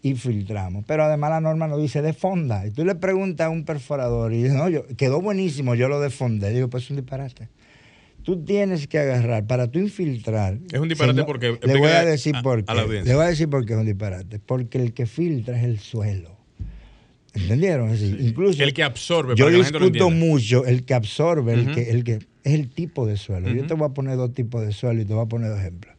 y 0.00 0.14
filtramos. 0.14 0.84
Pero 0.86 1.04
además 1.04 1.30
la 1.30 1.40
norma 1.40 1.66
nos 1.68 1.80
dice 1.80 2.00
de 2.00 2.14
fonda. 2.14 2.66
Y 2.66 2.70
tú 2.70 2.84
le 2.86 2.94
preguntas 2.94 3.48
a 3.48 3.50
un 3.50 3.64
perforador 3.64 4.32
y 4.32 4.44
dice, 4.44 4.54
no, 4.54 4.68
yo, 4.70 4.86
quedó 4.96 5.20
buenísimo, 5.20 5.74
yo 5.74 5.88
lo 5.88 6.00
defondé. 6.00 6.50
Digo, 6.50 6.68
pues 6.68 6.84
es 6.84 6.90
un 6.90 6.96
disparate. 6.96 7.48
Tú 8.22 8.42
tienes 8.44 8.88
que 8.88 8.98
agarrar, 8.98 9.46
para 9.46 9.70
tú 9.70 9.78
infiltrar. 9.78 10.58
Es 10.72 10.80
un 10.80 10.88
disparate 10.88 11.24
porque. 11.24 11.58
Le 11.62 11.78
voy 11.78 11.90
a 11.90 12.04
decir 12.04 12.34
por 12.42 12.64
qué. 12.64 12.74
Le 12.74 13.14
voy 13.14 13.24
a 13.24 13.28
decir 13.28 13.48
por 13.48 13.66
qué 13.66 13.74
es 13.74 13.78
un 13.78 13.86
disparate. 13.86 14.38
Porque 14.38 14.82
el 14.82 14.94
que 14.94 15.06
filtra 15.06 15.58
es 15.58 15.64
el 15.64 15.78
suelo. 15.78 16.37
¿Entendieron? 17.42 17.94
incluso 18.20 18.62
el 18.62 18.72
que 18.72 18.82
absorbe. 18.82 19.34
Yo 19.36 19.50
discuto 19.50 20.10
mucho 20.10 20.64
el 20.64 20.84
que 20.84 20.94
absorbe, 20.94 21.54
el, 21.54 21.74
que, 21.74 21.90
el 21.90 22.04
que 22.04 22.18
es 22.44 22.54
el 22.54 22.68
tipo 22.68 23.06
de 23.06 23.16
suelo. 23.16 23.50
Yo 23.50 23.66
te 23.66 23.74
voy 23.74 23.86
a 23.86 23.94
poner 23.94 24.16
dos 24.16 24.34
tipos 24.34 24.64
de 24.64 24.72
suelo 24.72 25.00
y 25.00 25.04
te 25.04 25.14
voy 25.14 25.24
a 25.24 25.28
poner 25.28 25.50
dos 25.50 25.60
ejemplos. 25.60 25.94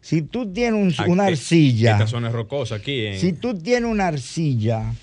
Si 0.00 0.22
tú 0.22 0.52
tienes 0.52 0.98
una 1.06 1.26
arcilla. 1.26 1.92
Esta 1.92 2.06
zona 2.06 2.28
es 2.28 2.34
rocosa 2.34 2.76
aquí. 2.76 3.14
Si 3.16 3.32
tú 3.32 3.58
tienes 3.58 3.90
una 3.90 4.06
arcilla, 4.06 4.94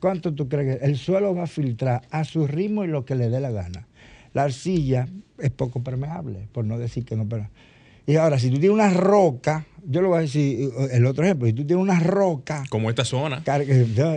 ¿cuánto 0.00 0.32
tú 0.32 0.48
crees 0.48 0.78
que 0.78 0.84
el 0.84 0.96
suelo 0.96 1.34
va 1.34 1.44
a 1.44 1.46
filtrar 1.46 2.02
a 2.10 2.24
su 2.24 2.46
ritmo 2.46 2.84
y 2.84 2.88
lo 2.88 3.04
que 3.04 3.14
le 3.14 3.28
dé 3.28 3.40
la 3.40 3.50
gana? 3.50 3.86
La 4.32 4.44
arcilla 4.44 5.08
es 5.38 5.50
poco 5.50 5.82
permeable, 5.82 6.48
por 6.52 6.64
no 6.64 6.78
decir 6.78 7.04
que 7.04 7.16
no. 7.16 7.28
Pero... 7.28 7.48
Y 8.06 8.16
ahora, 8.16 8.38
si 8.38 8.50
tú 8.50 8.58
tienes 8.58 8.70
una 8.70 8.90
roca, 8.90 9.66
yo 9.84 10.00
lo 10.00 10.08
voy 10.08 10.18
a 10.18 10.20
decir 10.22 10.70
el 10.90 11.06
otro 11.06 11.24
ejemplo, 11.24 11.46
si 11.46 11.52
tú 11.52 11.64
tienes 11.64 11.82
una 11.82 12.00
roca. 12.00 12.64
Como 12.70 12.90
esta 12.90 13.04
zona. 13.04 13.42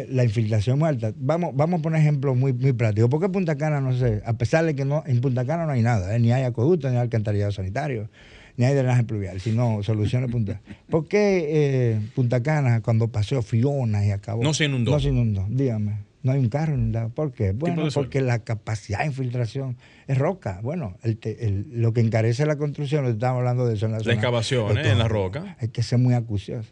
La 0.10 0.24
infiltración 0.24 0.80
muy 0.80 0.90
alta. 0.90 1.14
Vamos, 1.18 1.56
vamos 1.56 1.80
a 1.80 1.84
poner 1.84 2.02
ejemplos 2.02 2.36
muy, 2.36 2.54
muy 2.54 2.74
prácticos. 2.74 3.10
¿Por 3.10 3.20
qué 3.22 3.30
Punta 3.30 3.56
Cana 3.56 3.82
no 3.82 3.94
sé? 3.94 4.22
A 4.26 4.34
pesar 4.34 4.66
de 4.66 4.76
que 4.76 4.86
no, 4.86 5.04
en 5.06 5.22
Punta 5.22 5.46
Cana 5.46 5.66
no 5.66 5.72
hay 5.72 5.82
nada, 5.82 6.16
¿eh? 6.16 6.20
ni 6.20 6.32
hay 6.32 6.44
acueducto, 6.44 6.90
ni 6.90 6.96
hay 6.96 7.02
alcantarillado 7.02 7.52
sanitario, 7.52 8.10
ni 8.58 8.66
hay 8.66 8.76
drenaje 8.76 9.04
pluvial, 9.04 9.42
sino 9.42 9.82
soluciones 9.84 10.32
Punta 10.32 10.62
¿Por 10.90 11.08
qué 11.08 11.46
eh, 11.50 12.00
Punta 12.14 12.42
Cana, 12.42 12.82
cuando 12.82 13.08
pasó 13.08 13.42
Fiona 13.42 14.06
y 14.06 14.12
acabó. 14.12 14.44
No 14.44 14.54
se 14.54 14.66
inundó. 14.66 14.92
No 14.92 15.00
se 15.00 15.10
inundó, 15.10 15.46
dígame. 15.50 16.00
No 16.26 16.32
hay 16.32 16.40
un 16.40 16.50
carro 16.50 16.74
inundado. 16.74 17.10
¿Por 17.10 17.34
qué? 17.34 17.52
Bueno, 17.52 17.88
porque 17.94 18.20
la 18.20 18.40
capacidad 18.40 19.02
de 19.02 19.06
infiltración 19.06 19.78
es 20.08 20.18
roca. 20.18 20.60
Bueno, 20.64 20.98
lo 21.44 21.94
que 21.94 22.02
encarece 22.02 22.48
la 22.48 22.56
construcción, 22.58 23.04
lo 23.04 23.12
estamos 23.12 23.38
hablando 23.38 23.68
de 23.68 23.76
eso 23.76 23.86
en 23.86 23.92
la, 23.92 24.00
la 24.00 24.14
excavación 24.14 24.76
¿eh? 24.76 24.90
en 24.90 24.98
la 24.98 25.08
roca. 25.08 25.56
Hay 25.60 25.68
que 25.68 25.84
ser 25.84 26.00
muy 26.00 26.16
acucioso. 26.16 26.68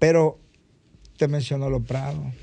Pero 0.00 0.40
te 1.16 1.28
mencionó 1.28 1.70
los 1.70 1.82
prados. 1.82 2.34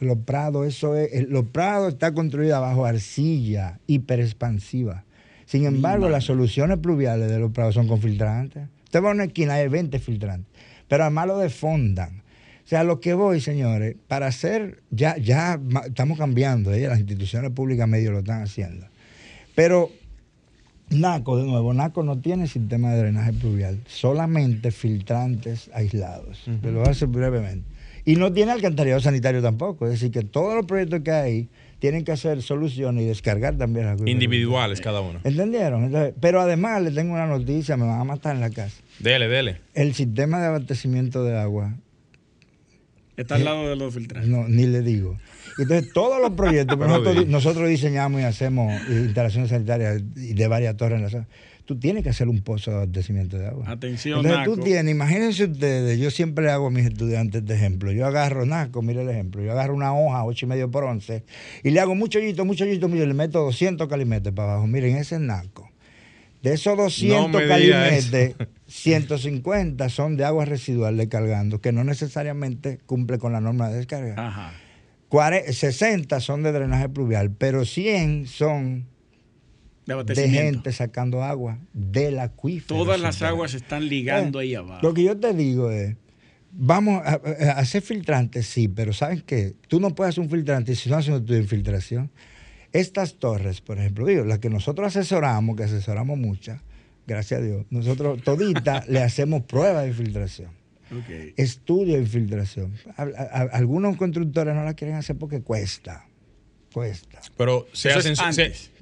Los 0.00 0.18
prados, 0.18 0.66
eso 0.66 0.94
es. 0.94 1.26
Los 1.30 1.46
prados 1.46 1.94
está 1.94 2.12
construida 2.12 2.60
bajo 2.60 2.84
arcilla 2.84 3.80
hiperexpansiva. 3.86 5.06
Sin 5.46 5.64
embargo, 5.64 6.10
las 6.10 6.24
soluciones 6.24 6.76
pluviales 6.76 7.30
de 7.30 7.38
los 7.38 7.52
prados 7.52 7.72
son 7.72 7.88
con 7.88 8.02
filtrantes. 8.02 8.68
Usted 8.84 9.02
va 9.02 9.08
a 9.08 9.14
una 9.14 9.24
esquina, 9.24 9.54
hay 9.54 9.68
20 9.68 9.98
filtrantes. 9.98 10.52
Pero 10.88 11.04
además 11.04 11.26
lo 11.26 11.38
defondan 11.38 12.22
o 12.68 12.70
sea, 12.70 12.84
lo 12.84 13.00
que 13.00 13.14
voy, 13.14 13.40
señores, 13.40 13.96
para 14.08 14.26
hacer, 14.26 14.82
ya, 14.90 15.16
ya 15.16 15.58
estamos 15.86 16.18
cambiando, 16.18 16.74
¿eh? 16.74 16.86
las 16.86 16.98
instituciones 16.98 17.50
públicas 17.52 17.88
medio 17.88 18.12
lo 18.12 18.18
están 18.18 18.42
haciendo. 18.42 18.86
Pero 19.54 19.90
NACO, 20.90 21.38
de 21.38 21.44
nuevo, 21.44 21.72
NACO 21.72 22.02
no 22.02 22.20
tiene 22.20 22.46
sistema 22.46 22.92
de 22.92 22.98
drenaje 22.98 23.32
pluvial, 23.32 23.80
solamente 23.86 24.70
filtrantes 24.70 25.70
aislados. 25.72 26.42
lo 26.62 26.80
voy 26.80 26.88
a 26.88 26.90
hacer 26.90 27.08
brevemente. 27.08 27.66
Y 28.04 28.16
no 28.16 28.34
tiene 28.34 28.52
alcantarillado 28.52 29.00
sanitario 29.00 29.40
tampoco. 29.40 29.86
Es 29.86 29.92
decir, 29.92 30.10
que 30.10 30.20
todos 30.20 30.54
los 30.54 30.66
proyectos 30.66 31.00
que 31.00 31.10
hay 31.10 31.48
tienen 31.78 32.04
que 32.04 32.12
hacer 32.12 32.42
soluciones 32.42 33.02
y 33.02 33.06
descargar 33.06 33.56
también 33.56 33.86
las 33.86 33.98
Individuales 34.06 34.82
cada 34.82 35.00
uno. 35.00 35.20
¿Entendieron? 35.24 35.90
pero 36.20 36.42
además 36.42 36.82
le 36.82 36.90
tengo 36.90 37.14
una 37.14 37.26
noticia, 37.26 37.78
me 37.78 37.86
van 37.86 37.98
a 37.98 38.04
matar 38.04 38.34
en 38.34 38.42
la 38.42 38.50
casa. 38.50 38.76
Dele, 38.98 39.26
dele. 39.26 39.62
El 39.72 39.94
sistema 39.94 40.38
de 40.38 40.48
abastecimiento 40.48 41.24
de 41.24 41.38
agua 41.38 41.74
Está 43.18 43.34
al 43.34 43.44
lado 43.44 43.68
de 43.68 43.76
los 43.76 43.92
filtrantes. 43.92 44.30
No, 44.30 44.46
ni 44.48 44.66
le 44.66 44.80
digo. 44.80 45.18
Entonces, 45.58 45.92
todos 45.92 46.20
los 46.22 46.30
proyectos 46.30 46.78
nosotros, 47.28 47.68
diseñamos 47.68 48.20
y 48.20 48.24
hacemos 48.24 48.72
instalaciones 48.88 49.50
sanitarias 49.50 50.00
de 50.14 50.48
varias 50.48 50.76
torres 50.76 50.98
en 50.98 51.02
la 51.02 51.10
zona, 51.10 51.28
tú 51.64 51.78
tienes 51.78 52.04
que 52.04 52.10
hacer 52.10 52.28
un 52.28 52.42
pozo 52.42 52.70
de 52.70 52.76
abastecimiento 52.78 53.36
de 53.36 53.48
agua. 53.48 53.64
Atención, 53.68 54.24
Entonces, 54.24 54.44
tú 54.44 54.62
tienes, 54.62 54.90
imagínense 54.90 55.44
ustedes, 55.44 55.98
yo 55.98 56.12
siempre 56.12 56.44
le 56.44 56.52
hago 56.52 56.68
a 56.68 56.70
mis 56.70 56.86
estudiantes 56.86 57.44
de 57.44 57.54
ejemplo. 57.54 57.90
Yo 57.90 58.06
agarro 58.06 58.46
Naco, 58.46 58.82
mire 58.82 59.02
el 59.02 59.08
ejemplo. 59.10 59.42
Yo 59.42 59.50
agarro 59.50 59.74
una 59.74 59.92
hoja, 59.92 60.24
ocho 60.24 60.46
y 60.46 60.48
medio 60.48 60.70
por 60.70 60.84
once, 60.84 61.24
y 61.64 61.70
le 61.70 61.80
hago 61.80 61.96
mucho 61.96 62.20
hoyito, 62.20 62.44
mucho 62.44 62.64
hoyito, 62.64 62.88
mire, 62.88 63.06
le 63.06 63.14
meto 63.14 63.40
200 63.40 63.88
calimetes 63.88 64.32
para 64.32 64.52
abajo. 64.52 64.66
Miren, 64.68 64.96
ese 64.96 65.16
es 65.16 65.20
Naco. 65.20 65.67
De 66.42 66.54
esos 66.54 66.76
200 66.76 67.42
calimetes, 67.42 68.36
150 68.66 69.88
son 69.88 70.16
de 70.16 70.24
agua 70.24 70.44
residual 70.44 70.96
de 70.96 71.08
cargando, 71.08 71.60
que 71.60 71.72
no 71.72 71.82
necesariamente 71.84 72.78
cumple 72.86 73.18
con 73.18 73.32
la 73.32 73.40
norma 73.40 73.68
de 73.68 73.78
descarga. 73.78 74.14
Ajá. 74.16 74.52
60 75.10 76.20
son 76.20 76.42
de 76.42 76.52
drenaje 76.52 76.88
pluvial, 76.88 77.30
pero 77.30 77.64
100 77.64 78.26
son 78.26 78.86
de, 79.86 80.28
gente 80.28 80.72
sacando 80.72 81.22
agua 81.22 81.58
del 81.72 82.18
acuífero. 82.18 82.76
Todas 82.76 83.00
las 83.00 83.22
aguas 83.22 83.54
están 83.54 83.88
ligando 83.88 84.38
ahí 84.38 84.54
abajo. 84.54 84.80
Lo 84.82 84.92
que 84.92 85.02
yo 85.02 85.16
te 85.16 85.32
digo 85.32 85.70
es, 85.70 85.96
vamos 86.52 87.02
a, 87.04 87.20
hacer 87.56 87.82
filtrantes, 87.82 88.46
sí, 88.46 88.68
pero 88.68 88.92
¿sabes 88.92 89.22
qué? 89.22 89.54
Tú 89.68 89.80
no 89.80 89.94
puedes 89.94 90.14
hacer 90.14 90.24
un 90.24 90.30
filtrante 90.30 90.74
si 90.74 90.90
no 90.90 90.96
haces 90.96 91.24
tu 91.24 91.34
infiltración. 91.34 92.10
Estas 92.72 93.14
torres, 93.14 93.60
por 93.60 93.78
ejemplo, 93.78 94.06
digo, 94.06 94.24
las 94.24 94.40
que 94.40 94.50
nosotros 94.50 94.88
asesoramos, 94.88 95.56
que 95.56 95.64
asesoramos 95.64 96.18
muchas, 96.18 96.60
gracias 97.06 97.40
a 97.40 97.42
Dios, 97.42 97.66
nosotros 97.70 98.22
todita 98.22 98.84
le 98.88 99.02
hacemos 99.02 99.42
pruebas 99.42 99.84
de 99.84 99.88
infiltración. 99.88 100.50
Estudio 101.36 101.94
de 101.94 102.02
infiltración. 102.02 102.72
algunos 103.52 103.96
constructores 103.96 104.54
no 104.54 104.64
la 104.64 104.74
quieren 104.74 104.96
hacer 104.96 105.16
porque 105.16 105.42
cuesta. 105.42 106.06
Cuesta. 106.72 107.20
Pero 107.36 107.66
se, 107.72 107.90
hacen, 107.90 108.14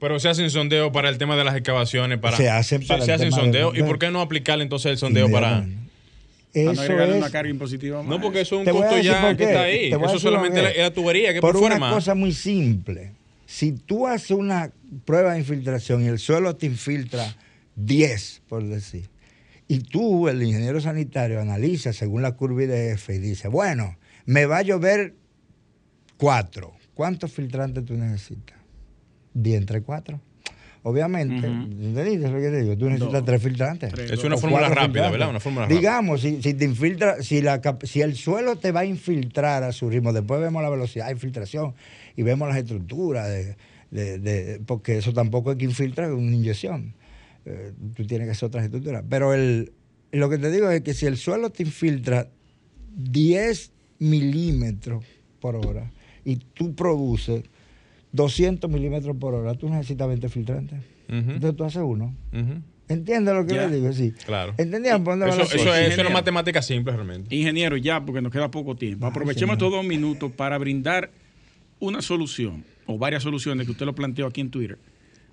pero 0.00 0.20
se 0.20 0.28
hacen 0.28 0.50
sondeos 0.50 0.92
para 0.92 1.08
el 1.08 1.18
tema 1.18 1.36
de 1.36 1.44
las 1.44 1.56
excavaciones. 1.56 2.18
Para, 2.18 2.36
se 2.36 2.48
hacen 2.48 2.86
para 2.86 3.04
se, 3.04 3.12
hacen 3.12 3.32
sondeos. 3.32 3.76
¿Y 3.76 3.82
por 3.82 3.98
qué 3.98 4.10
no 4.10 4.20
aplicar 4.20 4.60
entonces 4.60 4.92
el 4.92 4.98
sondeo 4.98 5.30
para.? 5.30 5.66
Eso 6.52 6.74
para 6.74 7.06
no 7.06 7.12
es, 7.12 7.16
una 7.18 7.30
carga 7.30 7.50
impositiva 7.50 8.02
No, 8.02 8.20
porque 8.20 8.40
eso 8.40 8.60
es 8.60 8.66
un 8.66 8.72
costo 8.72 8.98
ya 8.98 9.36
que 9.36 9.44
está 9.44 9.62
ahí. 9.62 9.90
Eso 9.92 10.18
solamente 10.18 10.60
es 10.70 10.78
la 10.78 10.90
tubería 10.92 11.32
que 11.32 11.40
por, 11.40 11.54
por 11.54 11.62
una 11.64 11.90
cosa 11.90 12.14
muy 12.14 12.32
simple 12.32 13.12
si 13.46 13.72
tú 13.72 14.06
haces 14.06 14.32
una 14.32 14.72
prueba 15.04 15.32
de 15.32 15.38
infiltración 15.38 16.02
y 16.02 16.06
el 16.06 16.18
suelo 16.18 16.56
te 16.56 16.66
infiltra 16.66 17.36
10, 17.76 18.42
por 18.48 18.64
decir, 18.64 19.08
y 19.68 19.80
tú, 19.80 20.28
el 20.28 20.42
ingeniero 20.42 20.80
sanitario, 20.80 21.40
analiza 21.40 21.92
según 21.92 22.22
la 22.22 22.32
curva 22.32 22.64
IDF 22.64 23.10
y 23.10 23.18
dice, 23.18 23.48
bueno, 23.48 23.96
me 24.24 24.46
va 24.46 24.58
a 24.58 24.62
llover 24.62 25.14
4. 26.18 26.72
¿Cuántos 26.94 27.32
filtrantes 27.32 27.84
tú 27.84 27.94
necesitas? 27.94 28.56
10 29.34 29.58
entre 29.58 29.82
4. 29.82 30.20
Obviamente, 30.88 31.48
¿entendiste 31.48 32.30
lo 32.30 32.38
que 32.38 32.48
te 32.48 32.62
digo? 32.62 32.76
Tú 32.78 32.88
necesitas 32.88 33.24
tres 33.24 33.42
filtrantes. 33.42 33.92
es 33.92 34.22
una 34.22 34.36
fórmula 34.36 34.68
rápida, 34.68 35.10
¿verdad? 35.10 35.30
Una 35.30 35.40
fórmula 35.40 35.66
Digamos, 35.66 36.20
si, 36.20 36.40
si, 36.40 36.54
te 36.54 36.64
infiltra, 36.64 37.24
si, 37.24 37.42
la, 37.42 37.60
si 37.82 38.02
el 38.02 38.14
suelo 38.14 38.54
te 38.54 38.70
va 38.70 38.80
a 38.80 38.84
infiltrar 38.84 39.64
a 39.64 39.72
su 39.72 39.90
ritmo, 39.90 40.12
después 40.12 40.40
vemos 40.40 40.62
la 40.62 40.70
velocidad 40.70 41.06
de 41.06 41.12
infiltración 41.12 41.74
y 42.16 42.22
vemos 42.22 42.48
las 42.48 42.56
estructuras, 42.56 43.28
de, 43.90 44.60
porque 44.66 44.98
eso 44.98 45.12
tampoco 45.12 45.50
hay 45.50 45.58
que 45.58 45.64
infiltrar 45.66 46.12
una 46.12 46.34
inyección. 46.34 46.94
Eh, 47.44 47.72
tú 47.94 48.06
tienes 48.06 48.26
que 48.26 48.32
hacer 48.32 48.48
otras 48.48 48.64
estructuras. 48.64 49.04
Pero 49.08 49.32
el, 49.32 49.72
lo 50.12 50.28
que 50.28 50.38
te 50.38 50.50
digo 50.50 50.68
es 50.70 50.80
que 50.82 50.94
si 50.94 51.06
el 51.06 51.16
suelo 51.16 51.50
te 51.50 51.62
infiltra 51.62 52.28
10 52.96 53.72
milímetros 53.98 55.04
por 55.40 55.56
hora 55.56 55.92
y 56.24 56.36
tú 56.36 56.74
produces 56.74 57.44
200 58.12 58.70
milímetros 58.70 59.16
por 59.16 59.34
hora, 59.34 59.54
tú 59.54 59.68
necesitas 59.68 60.08
20 60.08 60.28
filtrantes. 60.28 60.80
Entonces 61.08 61.54
tú 61.54 61.64
haces 61.64 61.82
uno. 61.84 62.14
¿Entiendes 62.88 63.34
lo 63.34 63.46
que 63.46 63.54
le 63.54 63.68
digo? 63.68 63.92
Sí. 63.92 64.12
Claro. 64.24 64.54
¿Entendían 64.58 65.02
por 65.04 65.18
dónde 65.18 65.28
eso, 65.28 65.42
eso, 65.42 65.74
es, 65.74 65.98
una 65.98 66.10
matemática 66.10 66.62
simple 66.62 66.92
realmente. 66.92 67.34
Ingeniero, 67.34 67.76
ya, 67.76 68.04
porque 68.04 68.22
nos 68.22 68.32
queda 68.32 68.50
poco 68.50 68.76
tiempo. 68.76 69.06
Aprovechemos 69.06 69.54
estos 69.54 69.70
dos 69.70 69.84
minutos 69.84 70.32
para 70.32 70.56
brindar 70.58 71.10
una 71.78 72.02
solución 72.02 72.64
o 72.86 72.98
varias 72.98 73.22
soluciones 73.22 73.66
que 73.66 73.72
usted 73.72 73.86
lo 73.86 73.94
planteó 73.94 74.26
aquí 74.26 74.40
en 74.40 74.50
Twitter 74.50 74.78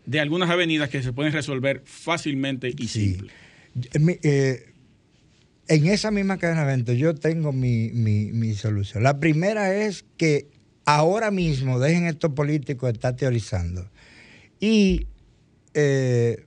de 0.06 0.20
algunas 0.20 0.50
avenidas 0.50 0.90
que 0.90 1.02
se 1.02 1.14
pueden 1.14 1.32
resolver 1.32 1.82
fácilmente 1.86 2.74
y 2.78 2.88
simple. 2.88 3.32
Eh, 3.96 4.74
en 5.68 5.88
esa 5.88 6.12
misma 6.12 6.38
cadena 6.38 6.66
de 6.66 6.74
eventos 6.74 6.98
yo 6.98 7.16
tengo 7.16 7.54
mi, 7.54 7.90
mi 7.92 8.54
solución. 8.56 9.04
La 9.04 9.20
primera 9.20 9.74
es 9.74 10.04
que 10.18 10.48
ahora 10.86 11.32
mismo 11.32 11.80
dejen 11.80 12.06
estos 12.06 12.34
políticos 12.34 12.92
estar 12.92 13.16
teorizando 13.16 13.90
y 14.60 15.08
eh, 15.74 16.46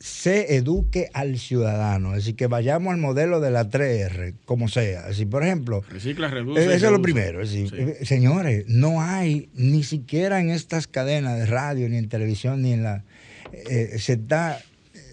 se 0.00 0.56
eduque 0.56 1.10
al 1.12 1.38
ciudadano. 1.38 2.10
Es 2.12 2.24
decir, 2.24 2.34
que 2.34 2.46
vayamos 2.46 2.94
al 2.94 2.98
modelo 2.98 3.38
de 3.40 3.50
la 3.50 3.68
3R, 3.68 4.34
como 4.46 4.66
sea. 4.66 5.06
Así, 5.06 5.26
por 5.26 5.44
ejemplo, 5.44 5.82
Recicla, 5.90 6.28
reduce, 6.28 6.74
eso 6.74 6.86
es 6.86 6.92
lo 6.92 7.02
primero. 7.02 7.42
Eh, 7.42 7.98
señores, 8.02 8.64
no 8.66 9.02
hay 9.02 9.50
ni 9.54 9.82
siquiera 9.82 10.40
en 10.40 10.50
estas 10.50 10.86
cadenas 10.86 11.38
de 11.38 11.44
radio, 11.44 11.86
ni 11.90 11.98
en 11.98 12.08
televisión, 12.08 12.62
ni 12.62 12.72
en 12.72 12.82
la... 12.82 13.04
Eh, 13.52 13.96
se 13.98 14.14
está 14.14 14.62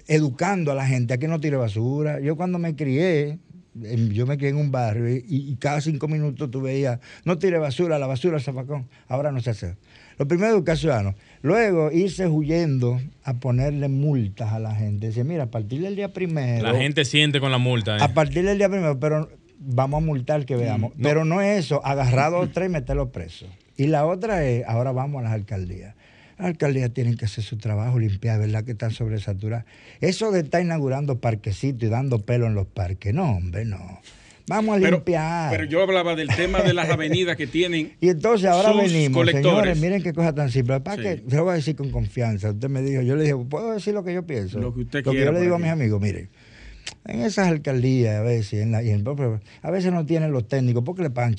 educando 0.07 0.71
a 0.71 0.75
la 0.75 0.87
gente 0.87 1.13
a 1.13 1.17
que 1.17 1.27
no 1.27 1.41
tire 1.41 1.57
basura. 1.57 2.21
Yo 2.21 2.37
cuando 2.37 2.57
me 2.57 2.73
crié, 2.77 3.39
yo 3.75 4.25
me 4.25 4.37
quedé 4.37 4.49
en 4.49 4.57
un 4.57 4.71
barrio 4.71 5.09
y, 5.09 5.55
cada 5.59 5.81
cinco 5.81 6.07
minutos 6.07 6.49
tú 6.49 6.61
veías, 6.61 6.99
no 7.25 7.37
tire 7.37 7.57
basura, 7.57 7.99
la 7.99 8.07
basura 8.07 8.37
al 8.37 8.41
zapacón. 8.41 8.87
Ahora 9.09 9.33
no 9.33 9.41
se 9.41 9.49
hace. 9.49 9.75
Lo 10.17 10.27
primero, 10.27 10.53
educar 10.53 10.77
ciudadanos. 10.77 11.15
Luego, 11.41 11.91
irse 11.91 12.27
huyendo 12.27 12.99
a 13.23 13.35
ponerle 13.35 13.87
multas 13.87 14.53
a 14.53 14.59
la 14.59 14.75
gente. 14.75 15.07
Dice, 15.07 15.23
mira, 15.23 15.43
a 15.43 15.51
partir 15.51 15.81
del 15.81 15.95
día 15.95 16.13
primero. 16.13 16.71
La 16.71 16.77
gente 16.77 17.05
siente 17.05 17.39
con 17.39 17.51
la 17.51 17.57
multa. 17.57 17.97
¿eh? 17.97 17.99
A 18.01 18.13
partir 18.13 18.43
del 18.43 18.57
día 18.57 18.69
primero, 18.69 18.99
pero 18.99 19.29
vamos 19.59 20.01
a 20.01 20.05
multar 20.05 20.45
que 20.45 20.55
veamos. 20.55 20.95
Mm, 20.95 21.01
pero 21.01 21.25
no 21.25 21.41
es 21.41 21.65
eso, 21.65 21.85
agarrado 21.85 22.41
a 22.41 22.47
tres 22.47 22.69
y 22.69 22.71
meterlo 22.71 23.11
preso. 23.11 23.47
Y 23.75 23.87
la 23.87 24.05
otra 24.05 24.45
es, 24.45 24.65
ahora 24.67 24.91
vamos 24.91 25.19
a 25.19 25.23
las 25.23 25.33
alcaldías. 25.33 25.95
Las 26.37 26.47
alcaldías 26.47 26.91
tienen 26.91 27.17
que 27.17 27.25
hacer 27.25 27.43
su 27.43 27.57
trabajo, 27.57 27.97
limpiar, 27.99 28.39
¿verdad? 28.39 28.63
Que 28.63 28.71
están 28.71 28.91
sobresaturadas. 28.91 29.65
Eso 30.01 30.31
de 30.31 30.41
estar 30.41 30.61
inaugurando 30.61 31.19
parquecitos 31.19 31.83
y 31.83 31.89
dando 31.89 32.19
pelo 32.19 32.47
en 32.47 32.55
los 32.55 32.67
parques, 32.67 33.13
no, 33.13 33.31
hombre, 33.31 33.65
no. 33.65 34.01
Vamos 34.47 34.77
a 34.77 34.79
limpiar. 34.79 35.51
Pero 35.51 35.65
yo 35.65 35.81
hablaba 35.81 36.15
del 36.15 36.29
tema 36.29 36.61
de 36.61 36.73
las 36.73 36.89
avenidas 36.89 37.35
que 37.35 37.47
tienen. 37.47 37.93
y 38.01 38.09
entonces 38.09 38.47
ahora 38.49 38.71
venimos, 38.73 39.29
señores, 39.29 39.79
miren 39.79 40.01
qué 40.01 40.13
cosa 40.13 40.33
tan 40.33 40.49
simple. 40.49 40.79
¿Para 40.79 41.01
que 41.01 41.23
Se 41.27 41.35
lo 41.35 41.43
voy 41.43 41.53
a 41.53 41.55
decir 41.55 41.75
con 41.75 41.91
confianza. 41.91 42.51
Usted 42.51 42.69
me 42.69 42.81
dijo, 42.81 43.01
yo 43.01 43.15
le 43.15 43.23
dije, 43.23 43.35
¿puedo 43.49 43.73
decir 43.73 43.93
lo 43.93 44.03
que 44.03 44.13
yo 44.13 44.25
pienso? 44.25 44.59
Lo 44.59 44.73
que 44.73 44.81
usted 44.81 45.05
Lo 45.05 45.11
que 45.11 45.19
yo 45.19 45.31
le 45.31 45.41
digo 45.41 45.55
a 45.55 45.59
mis 45.59 45.69
amigos, 45.69 46.01
miren 46.01 46.29
en 47.05 47.21
esas 47.21 47.47
alcaldías 47.47 48.17
a 48.17 48.21
veces, 48.21 48.61
en 48.61 48.71
la, 48.71 48.83
y 48.83 48.89
en, 48.89 49.05
a 49.61 49.71
veces 49.71 49.91
no 49.91 50.05
tienen 50.05 50.31
los 50.31 50.47
técnicos, 50.47 50.83
porque 50.83 51.03
le 51.03 51.09
pagan 51.09 51.35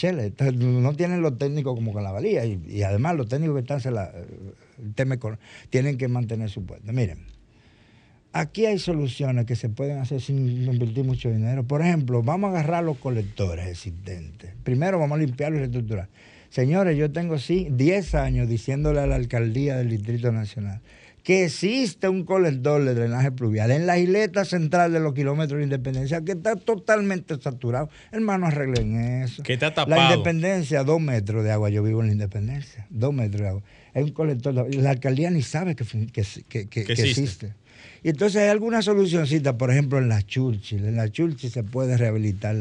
no 0.56 0.94
tienen 0.94 1.20
los 1.20 1.38
técnicos 1.38 1.74
como 1.74 1.92
con 1.92 2.02
la 2.02 2.11
valía, 2.11 2.44
y, 2.44 2.82
además 2.82 3.16
los 3.16 3.28
técnicos 3.28 3.56
que 3.56 3.61
están, 3.61 3.80
se 3.80 3.90
la, 3.90 4.12
tienen 5.70 5.98
que 5.98 6.09
mantener 6.09 6.48
su 6.48 6.64
puesto. 6.64 6.92
Miren, 6.92 7.18
aquí 8.41 8.66
hay 8.66 8.78
soluciones 8.78 9.47
que 9.47 9.57
se 9.57 9.68
pueden 9.68 9.99
hacer 9.99 10.20
sin 10.20 10.66
invertir 10.66 11.05
mucho 11.05 11.30
dinero. 11.30 11.64
Por 11.64 11.82
ejemplo, 11.82 12.22
vamos 12.22 12.49
a 12.49 12.61
agarrar 12.61 12.84
los 12.84 12.99
colectores 12.99 13.66
existentes. 13.66 14.53
Primero 14.62 14.99
vamos 14.99 15.16
a 15.16 15.20
limpiarlos 15.20 15.59
y 15.59 15.61
reestructurar. 15.62 16.09
Señores, 16.49 16.97
yo 16.97 17.11
tengo 17.11 17.39
sí 17.39 17.68
10 17.70 18.14
años 18.14 18.49
diciéndole 18.49 19.01
a 19.01 19.07
la 19.07 19.16
alcaldía 19.16 19.76
del 19.76 19.91
Distrito 19.91 20.32
Nacional 20.32 20.80
que 21.23 21.45
existe 21.45 22.09
un 22.09 22.25
colector 22.25 22.85
de 22.85 22.95
drenaje 22.95 23.33
pluvial 23.33 23.71
en 23.71 23.87
la 23.87 23.99
isleta 23.99 24.45
central 24.45 24.93
de 24.93 25.01
los 25.01 25.14
kilómetros 25.14 25.59
de 25.59 25.64
Independencia 25.64 26.23
que 26.23 26.33
está 26.33 26.57
totalmente 26.57 27.39
saturado. 27.41 27.91
Hermano, 28.12 28.47
arreglen 28.47 29.23
eso. 29.23 29.43
Que 29.43 29.55
está 29.55 29.75
tapado. 29.75 29.97
La 29.97 30.12
Independencia, 30.12 30.85
dos 30.85 31.01
metros 31.01 31.45
de 31.45 31.53
agua. 31.53 31.71
Yo 31.71 31.83
vivo 31.83 32.01
en 32.01 32.07
la 32.07 32.12
Independencia, 32.12 32.87
dos 32.91 33.12
metros 33.12 33.43
de 33.43 33.49
agua. 33.49 33.62
Es 33.95 34.05
un 34.05 34.12
colector. 34.12 34.55
La 34.75 34.91
alcaldía 34.91 35.31
ni 35.31 35.43
sabe 35.43 35.75
que, 35.75 35.83
existe. 35.83 37.55
Y 38.03 38.11
entonces 38.11 38.43
hay 38.43 38.49
alguna 38.49 38.83
solucioncita, 38.83 39.59
por 39.59 39.71
ejemplo, 39.71 39.99
en 39.99 40.09
la 40.09 40.23
Churchill. 40.23 40.85
En 40.85 40.97
la 40.97 41.11
Churchill 41.11 41.51
se 41.51 41.64
puede 41.64 41.97
rehabilitar, 41.97 42.57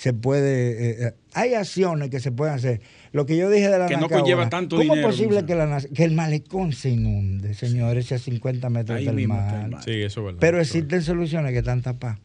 se 0.00 0.14
puede... 0.14 0.70
Eh, 0.70 1.08
eh, 1.08 1.12
hay 1.34 1.52
acciones 1.52 2.08
que 2.08 2.20
se 2.20 2.32
pueden 2.32 2.54
hacer 2.54 2.80
lo 3.12 3.26
que 3.26 3.36
yo 3.36 3.50
dije 3.50 3.68
de 3.68 3.78
la 3.78 3.86
Que 3.86 3.98
no 3.98 4.08
conlleva 4.08 4.48
tanto 4.48 4.76
¿Cómo 4.76 4.94
es 4.94 5.04
posible 5.04 5.44
que, 5.44 6.04
el 6.04 6.12
malecón 6.12 6.72
se 6.72 6.88
inunde, 6.88 7.52
señores, 7.52 8.10
a 8.10 8.18
50 8.18 8.70
metros 8.70 9.04
del 9.04 9.28
mar? 9.28 9.76
Sí, 9.84 9.90
eso 10.00 10.20
es 10.20 10.24
verdad. 10.24 10.40
Pero 10.40 10.58
existen 10.58 11.02
soluciones 11.02 11.52
que 11.52 11.58
están 11.58 11.82
tapadas. 11.82 12.18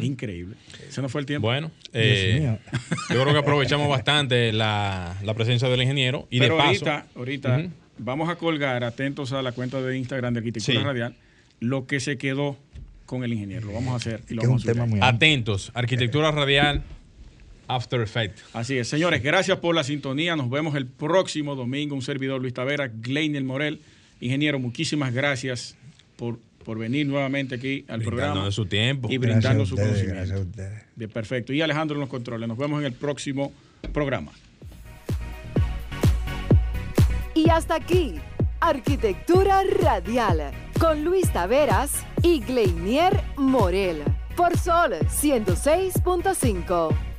Increíble. 0.00 0.56
Ese 0.88 1.02
no 1.02 1.10
fue 1.10 1.20
el 1.20 1.26
tiempo. 1.26 1.46
Bueno, 1.46 1.70
eh, 1.92 2.56
yo 3.10 3.20
creo 3.20 3.34
que 3.34 3.38
aprovechamos 3.38 3.90
bastante 3.90 4.54
la, 4.54 5.14
presencia 5.36 5.68
del 5.68 5.82
ingeniero. 5.82 6.26
Y 6.30 6.38
Pero 6.38 6.56
de 6.56 6.62
ahorita, 6.62 7.06
ahorita 7.14 7.64
vamos 7.98 8.30
a 8.30 8.36
colgar, 8.36 8.82
atentos 8.82 9.34
a 9.34 9.42
la 9.42 9.52
cuenta 9.52 9.82
de 9.82 9.98
Instagram 9.98 10.32
de 10.32 10.38
Arquitectura 10.38 10.84
Radial, 10.84 11.16
lo 11.60 11.86
que 11.86 12.00
se 12.00 12.16
quedó 12.16 12.56
con 13.04 13.24
el 13.24 13.34
ingeniero. 13.34 13.66
Lo 13.66 13.74
vamos 13.74 13.92
a 13.92 13.96
hacer 13.96 14.22
y 14.30 14.34
lo 14.34 14.42
vamos 14.42 14.66
a 14.66 14.72
tema 14.72 14.86
Atentos, 15.06 15.70
Arquitectura 15.74 16.30
Radial 16.30 16.82
After 17.70 18.00
Effect. 18.00 18.38
Así 18.52 18.78
es, 18.78 18.88
señores, 18.88 19.22
gracias 19.22 19.58
por 19.58 19.74
la 19.74 19.84
sintonía. 19.84 20.34
Nos 20.34 20.50
vemos 20.50 20.74
el 20.74 20.86
próximo 20.86 21.54
domingo. 21.54 21.94
Un 21.94 22.02
servidor 22.02 22.40
Luis 22.40 22.52
Tavera, 22.52 22.90
Gleiner 22.92 23.44
Morel. 23.44 23.80
Ingeniero, 24.20 24.58
muchísimas 24.58 25.14
gracias 25.14 25.76
por, 26.16 26.38
por 26.64 26.78
venir 26.78 27.06
nuevamente 27.06 27.54
aquí 27.54 27.84
al 27.88 28.02
programa. 28.02 28.44
de 28.44 28.52
su 28.52 28.66
tiempo. 28.66 29.08
Y 29.10 29.18
brindando 29.18 29.64
su 29.64 29.76
conocimiento. 29.76 30.46
Bien, 30.96 31.10
perfecto. 31.10 31.52
Y 31.52 31.62
Alejandro 31.62 31.94
en 31.94 32.00
los 32.00 32.08
controles. 32.08 32.48
Nos 32.48 32.58
vemos 32.58 32.80
en 32.80 32.86
el 32.86 32.92
próximo 32.92 33.52
programa. 33.92 34.32
Y 37.34 37.48
hasta 37.48 37.76
aquí, 37.76 38.16
Arquitectura 38.58 39.62
Radial, 39.80 40.50
con 40.78 41.04
Luis 41.04 41.32
Taveras 41.32 42.04
y 42.22 42.40
Gleinier 42.40 43.18
Morel, 43.36 44.02
por 44.36 44.58
Sol 44.58 44.94
106.5. 45.08 47.09